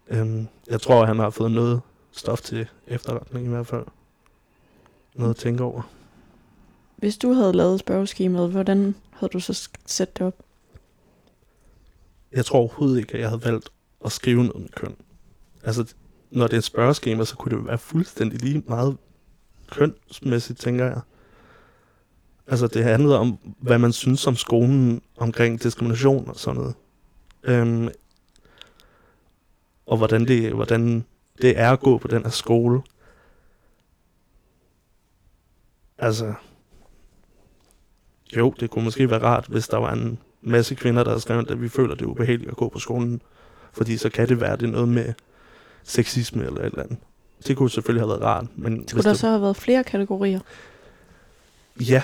Øhm, 0.08 0.48
jeg 0.70 0.82
tror, 0.82 1.02
at 1.02 1.08
han 1.08 1.20
har 1.20 1.30
fået 1.30 1.52
noget 1.52 1.82
stof 2.12 2.42
til 2.42 2.70
efterretning 2.88 3.46
i 3.46 3.50
hvert 3.50 3.68
fald. 3.68 3.86
Noget 5.16 5.30
at 5.30 5.36
tænke 5.36 5.64
over. 5.64 5.82
Hvis 7.02 7.18
du 7.18 7.34
havde 7.34 7.54
lavet 7.54 7.80
spørgeskemaet, 7.80 8.52
hvordan 8.52 8.96
havde 9.12 9.32
du 9.34 9.40
så 9.40 9.70
sat 9.86 10.18
det 10.18 10.28
op? 10.28 10.36
Jeg 12.32 12.46
tror 12.46 12.60
overhovedet 12.60 13.00
ikke, 13.00 13.14
at 13.14 13.20
jeg 13.20 13.30
havde 13.30 13.46
valgt 13.46 13.70
at 14.06 14.12
skrive 14.12 14.44
noget 14.44 14.62
med 14.62 14.70
køn. 14.70 14.96
Altså, 15.64 15.94
når 16.32 16.48
det 16.48 16.54
er 16.54 16.58
et 16.58 16.64
spørgeskema, 16.64 17.26
så 17.26 17.36
kunne 17.36 17.58
det 17.58 17.68
være 17.68 17.78
fuldstændig 17.78 18.42
lige 18.42 18.64
meget 18.68 18.98
kønsmæssigt, 19.72 20.60
tænker 20.60 20.86
jeg. 20.86 21.02
Altså, 22.48 22.68
det 22.68 22.84
handlede 22.84 23.20
om, 23.20 23.38
hvad 23.60 23.80
man 23.80 23.94
synes 23.94 24.28
om 24.28 24.36
skolen 24.36 25.02
omkring 25.18 25.64
diskrimination 25.64 26.30
og 26.30 26.36
sådan 26.36 26.62
noget. 26.62 26.76
Øhm, 27.44 27.90
og 29.86 29.98
hvordan 29.98 30.28
det, 30.28 30.54
hvordan 30.54 31.06
det 31.42 31.60
er 31.60 31.72
at 31.72 31.80
gå 31.80 31.98
på 31.98 32.08
den 32.08 32.24
her 32.24 32.30
skole. 32.30 32.82
Altså, 35.98 36.34
jo, 38.38 38.54
det 38.60 38.70
kunne 38.70 38.84
måske 38.84 39.10
være 39.10 39.24
rart, 39.24 39.46
hvis 39.50 39.68
der 39.68 39.78
var 39.78 39.94
en 39.94 40.18
masse 40.42 40.76
kvinder, 40.76 41.04
der 41.04 41.12
havde 41.12 41.22
skrevet, 41.22 41.52
at 41.52 41.62
vi 41.62 41.70
føler, 41.70 41.96
det 41.96 42.02
er 42.02 42.10
ubehageligt 42.10 42.52
at 42.52 42.58
gå 42.58 42.70
på 42.70 42.80
skolen. 42.80 43.22
Fordi 43.74 43.98
så 43.98 44.10
kan 44.10 44.28
det 44.28 44.42
være, 44.42 44.56
det 44.58 44.68
er 44.68 44.72
noget 44.72 44.90
med 44.90 45.14
sexisme 45.84 46.46
eller 46.46 46.60
et 46.60 46.66
eller 46.66 46.84
andet. 46.84 46.98
Det 47.48 47.58
kunne 47.58 47.70
selvfølgelig 47.70 48.02
have 48.02 48.10
været 48.10 48.22
rart. 48.22 48.46
Men 48.56 48.88
Skulle 48.88 49.04
der 49.04 49.10
det, 49.10 49.20
så 49.20 49.28
have 49.28 49.42
været 49.42 49.56
flere 49.56 49.84
kategorier? 49.84 50.40
Ja. 51.80 52.02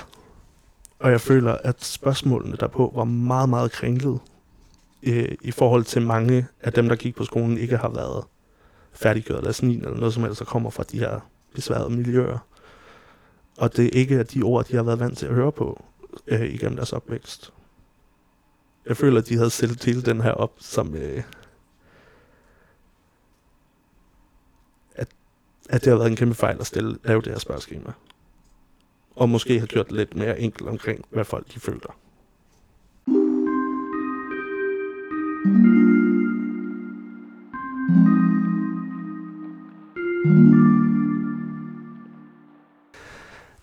Og 0.99 1.11
jeg 1.11 1.21
føler, 1.21 1.57
at 1.63 1.83
spørgsmålene 1.83 2.57
derpå 2.59 2.91
var 2.95 3.03
meget, 3.03 3.49
meget 3.49 3.71
kringlet. 3.71 4.19
Øh, 5.03 5.35
I 5.41 5.51
forhold 5.51 5.83
til 5.83 6.01
mange 6.01 6.47
af 6.61 6.73
dem, 6.73 6.89
der 6.89 6.95
gik 6.95 7.15
på 7.15 7.23
skolen, 7.23 7.57
ikke 7.57 7.77
har 7.77 7.89
været 7.89 8.23
færdiggjort 8.93 9.43
deres 9.43 9.63
9. 9.63 9.77
eller 9.77 9.97
noget 9.97 10.13
som 10.13 10.23
helst, 10.23 10.39
der 10.39 10.45
kommer 10.45 10.69
fra 10.69 10.83
de 10.83 10.99
her 10.99 11.19
besværede 11.55 11.89
miljøer. 11.89 12.37
Og 13.57 13.77
det 13.77 13.85
er 13.85 13.89
ikke 13.99 14.23
de 14.23 14.41
ord, 14.41 14.65
de 14.65 14.75
har 14.75 14.83
været 14.83 14.99
vant 14.99 15.17
til 15.17 15.25
at 15.25 15.33
høre 15.33 15.51
på 15.51 15.83
øh, 16.27 16.41
igennem 16.41 16.75
deres 16.75 16.93
opvækst. 16.93 17.53
Jeg 18.85 18.97
føler, 18.97 19.19
at 19.19 19.29
de 19.29 19.37
havde 19.37 19.49
stillet 19.49 19.79
til 19.79 20.05
den 20.05 20.21
her 20.21 20.31
op 20.31 20.53
som... 20.57 20.95
Øh, 20.95 21.23
at, 24.95 25.07
at 25.69 25.81
det 25.83 25.91
har 25.91 25.97
været 25.97 26.09
en 26.09 26.15
kæmpe 26.15 26.35
fejl 26.35 26.57
at 26.59 26.67
stille, 26.67 26.97
lave 27.03 27.21
det 27.21 27.31
her 27.31 27.39
spørgeskema. 27.39 27.93
Og 29.15 29.29
måske 29.29 29.59
have 29.59 29.67
gjort 29.67 29.87
det 29.87 29.95
lidt 29.95 30.15
mere 30.15 30.39
enkelt 30.39 30.69
omkring, 30.69 31.05
hvad 31.09 31.25
folk 31.25 31.53
de 31.53 31.59
føler. 31.59 31.97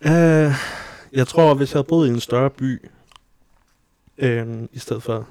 Uh, 0.06 0.83
jeg 1.14 1.26
tror, 1.26 1.54
hvis 1.54 1.72
jeg 1.72 1.78
havde 1.78 1.88
boet 1.88 2.08
i 2.08 2.10
en 2.10 2.20
større 2.20 2.50
by, 2.50 2.88
uh, 4.22 4.64
i 4.72 4.78
stedet 4.78 5.02
for 5.02 5.28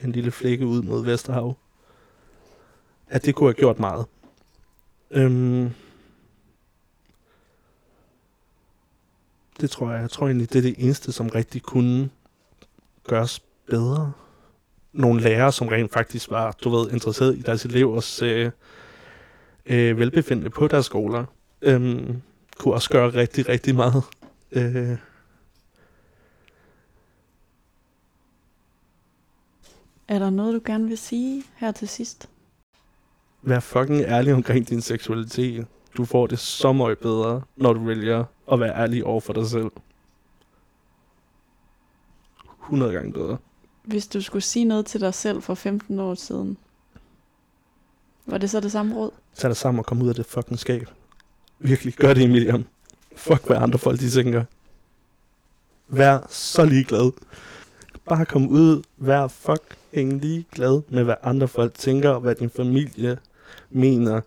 en 0.00 0.12
lille 0.12 0.30
flække 0.30 0.66
ud 0.66 0.82
mod 0.82 1.04
Vesterhav, 1.04 1.56
at 3.08 3.24
det 3.24 3.34
kunne 3.34 3.48
have 3.48 3.54
gjort 3.54 3.78
meget. 3.78 4.06
Øhm, 5.10 5.70
det 9.60 9.70
tror 9.70 9.92
jeg. 9.92 10.00
Jeg 10.00 10.10
tror 10.10 10.26
egentlig, 10.26 10.52
det 10.52 10.58
er 10.58 10.62
det 10.62 10.74
eneste, 10.78 11.12
som 11.12 11.28
rigtig 11.28 11.62
kunne 11.62 12.10
gøres 13.04 13.42
bedre. 13.66 14.12
Nogle 14.92 15.20
lærere, 15.20 15.52
som 15.52 15.68
rent 15.68 15.92
faktisk 15.92 16.30
var, 16.30 16.56
du 16.64 16.70
ved, 16.70 16.90
interesseret 16.90 17.36
i 17.36 17.42
deres 17.42 17.64
elevers 17.64 18.22
øh, 18.22 18.50
øh, 19.66 19.98
velbefindende 19.98 20.50
på 20.50 20.68
deres 20.68 20.86
skoler, 20.86 21.24
øhm, 21.62 22.22
kunne 22.58 22.74
også 22.74 22.90
gøre 22.90 23.08
rigtig, 23.08 23.48
rigtig 23.48 23.74
meget. 23.74 24.02
Øh, 24.52 24.98
Er 30.08 30.18
der 30.18 30.30
noget, 30.30 30.54
du 30.54 30.60
gerne 30.64 30.88
vil 30.88 30.98
sige 30.98 31.44
her 31.56 31.72
til 31.72 31.88
sidst? 31.88 32.28
vær 33.42 33.60
fucking 33.60 34.00
ærlig 34.00 34.34
omkring 34.34 34.68
din 34.68 34.80
seksualitet. 34.80 35.66
Du 35.96 36.04
får 36.04 36.26
det 36.26 36.38
så 36.38 36.72
meget 36.72 36.98
bedre, 36.98 37.42
når 37.56 37.72
du 37.72 37.84
vælger 37.84 38.24
at 38.52 38.60
være 38.60 38.74
ærlig 38.76 39.04
over 39.04 39.20
for 39.20 39.32
dig 39.32 39.46
selv. 39.46 39.70
100 42.62 42.92
gange 42.92 43.12
bedre. 43.12 43.38
Hvis 43.82 44.06
du 44.06 44.20
skulle 44.20 44.42
sige 44.42 44.64
noget 44.64 44.86
til 44.86 45.00
dig 45.00 45.14
selv 45.14 45.42
for 45.42 45.54
15 45.54 46.00
år 46.00 46.14
siden, 46.14 46.56
var 48.26 48.38
det 48.38 48.50
så 48.50 48.60
det 48.60 48.72
samme 48.72 48.94
råd? 48.94 49.10
Tag 49.34 49.48
dig 49.48 49.56
sammen 49.56 49.78
og 49.78 49.86
kom 49.86 50.02
ud 50.02 50.08
af 50.08 50.14
det 50.14 50.26
fucking 50.26 50.58
skab. 50.58 50.88
Virkelig, 51.58 51.94
gør 51.94 52.14
det, 52.14 52.24
Emilian. 52.24 52.66
Fuck, 53.16 53.46
hvad 53.46 53.56
andre 53.56 53.78
folk 53.78 54.00
de 54.00 54.10
tænker. 54.10 54.44
Vær 55.88 56.26
så 56.30 56.64
ligeglad. 56.64 57.12
Bare 58.04 58.26
kom 58.26 58.48
ud, 58.48 58.82
vær 58.96 59.28
fucking 59.28 60.20
ligeglad 60.20 60.82
med, 60.88 61.04
hvad 61.04 61.14
andre 61.22 61.48
folk 61.48 61.74
tænker, 61.74 62.10
og 62.10 62.20
hvad 62.20 62.34
din 62.34 62.50
familie 62.50 63.18
mener. 63.70 64.20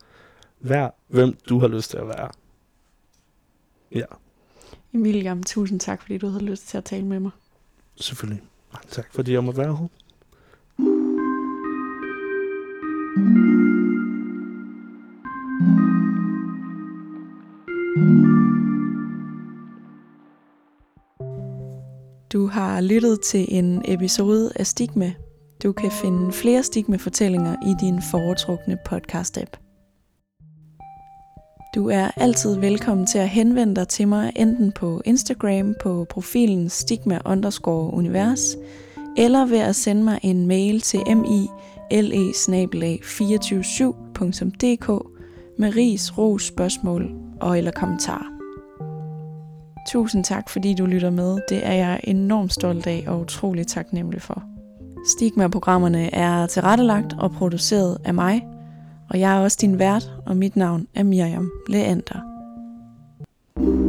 Vær, 0.59 0.89
hvem 1.07 1.37
du 1.49 1.59
har 1.59 1.67
lyst 1.67 1.89
til 1.89 1.97
at 1.97 2.07
være. 2.07 2.29
Ja, 3.91 4.05
Emilie, 4.93 5.43
tusind 5.43 5.79
tak, 5.79 6.01
fordi 6.01 6.17
du 6.17 6.27
havde 6.27 6.45
lyst 6.45 6.67
til 6.67 6.77
at 6.77 6.85
tale 6.85 7.05
med 7.05 7.19
mig. 7.19 7.31
selvfølgelig. 7.95 8.43
Tak, 8.89 9.13
fordi 9.13 9.33
jeg 9.33 9.43
må 9.43 9.51
være 9.51 9.75
her. 9.75 9.87
Du 22.39 22.47
har 22.47 22.81
lyttet 22.81 23.21
til 23.21 23.45
en 23.49 23.81
episode 23.85 24.51
af 24.55 24.67
Stigma. 24.67 25.13
Du 25.63 25.71
kan 25.71 25.91
finde 25.91 26.31
flere 26.31 26.63
Stigma-fortællinger 26.63 27.55
i 27.67 27.73
din 27.81 28.01
foretrukne 28.11 28.77
podcast-app. 28.89 29.57
Du 31.75 31.89
er 31.89 32.11
altid 32.15 32.59
velkommen 32.59 33.05
til 33.05 33.17
at 33.17 33.29
henvende 33.29 33.75
dig 33.75 33.87
til 33.87 34.07
mig 34.07 34.31
enten 34.35 34.71
på 34.71 35.01
Instagram 35.05 35.75
på 35.81 36.05
profilen 36.09 36.69
stigma 36.69 37.19
underscore 37.25 37.93
univers, 37.93 38.57
eller 39.17 39.45
ved 39.45 39.59
at 39.59 39.75
sende 39.75 40.03
mig 40.03 40.19
en 40.23 40.47
mail 40.47 40.81
til 40.81 41.17
mile 41.17 41.47
247dk 41.93 44.87
med 45.57 45.75
ris, 45.75 46.17
ros, 46.17 46.43
spørgsmål 46.43 47.11
og 47.41 47.57
eller 47.57 47.71
kommentarer. 47.71 48.38
Tusind 49.91 50.23
tak, 50.23 50.49
fordi 50.49 50.73
du 50.73 50.85
lytter 50.85 51.09
med. 51.09 51.37
Det 51.49 51.67
er 51.67 51.73
jeg 51.73 51.99
enormt 52.03 52.53
stolt 52.53 52.87
af 52.87 53.03
og 53.07 53.19
utrolig 53.19 53.67
taknemmelig 53.67 54.21
for. 54.21 54.43
Stigma-programmerne 55.07 56.15
er 56.15 56.47
tilrettelagt 56.47 57.15
og 57.19 57.31
produceret 57.31 57.97
af 58.05 58.13
mig, 58.13 58.47
og 59.09 59.19
jeg 59.19 59.37
er 59.37 59.39
også 59.39 59.57
din 59.61 59.79
vært, 59.79 60.11
og 60.25 60.37
mit 60.37 60.55
navn 60.55 60.87
er 60.95 61.03
Miriam 61.03 61.51
Leander. 61.67 62.25
thank 63.55 63.67
you 63.67 63.88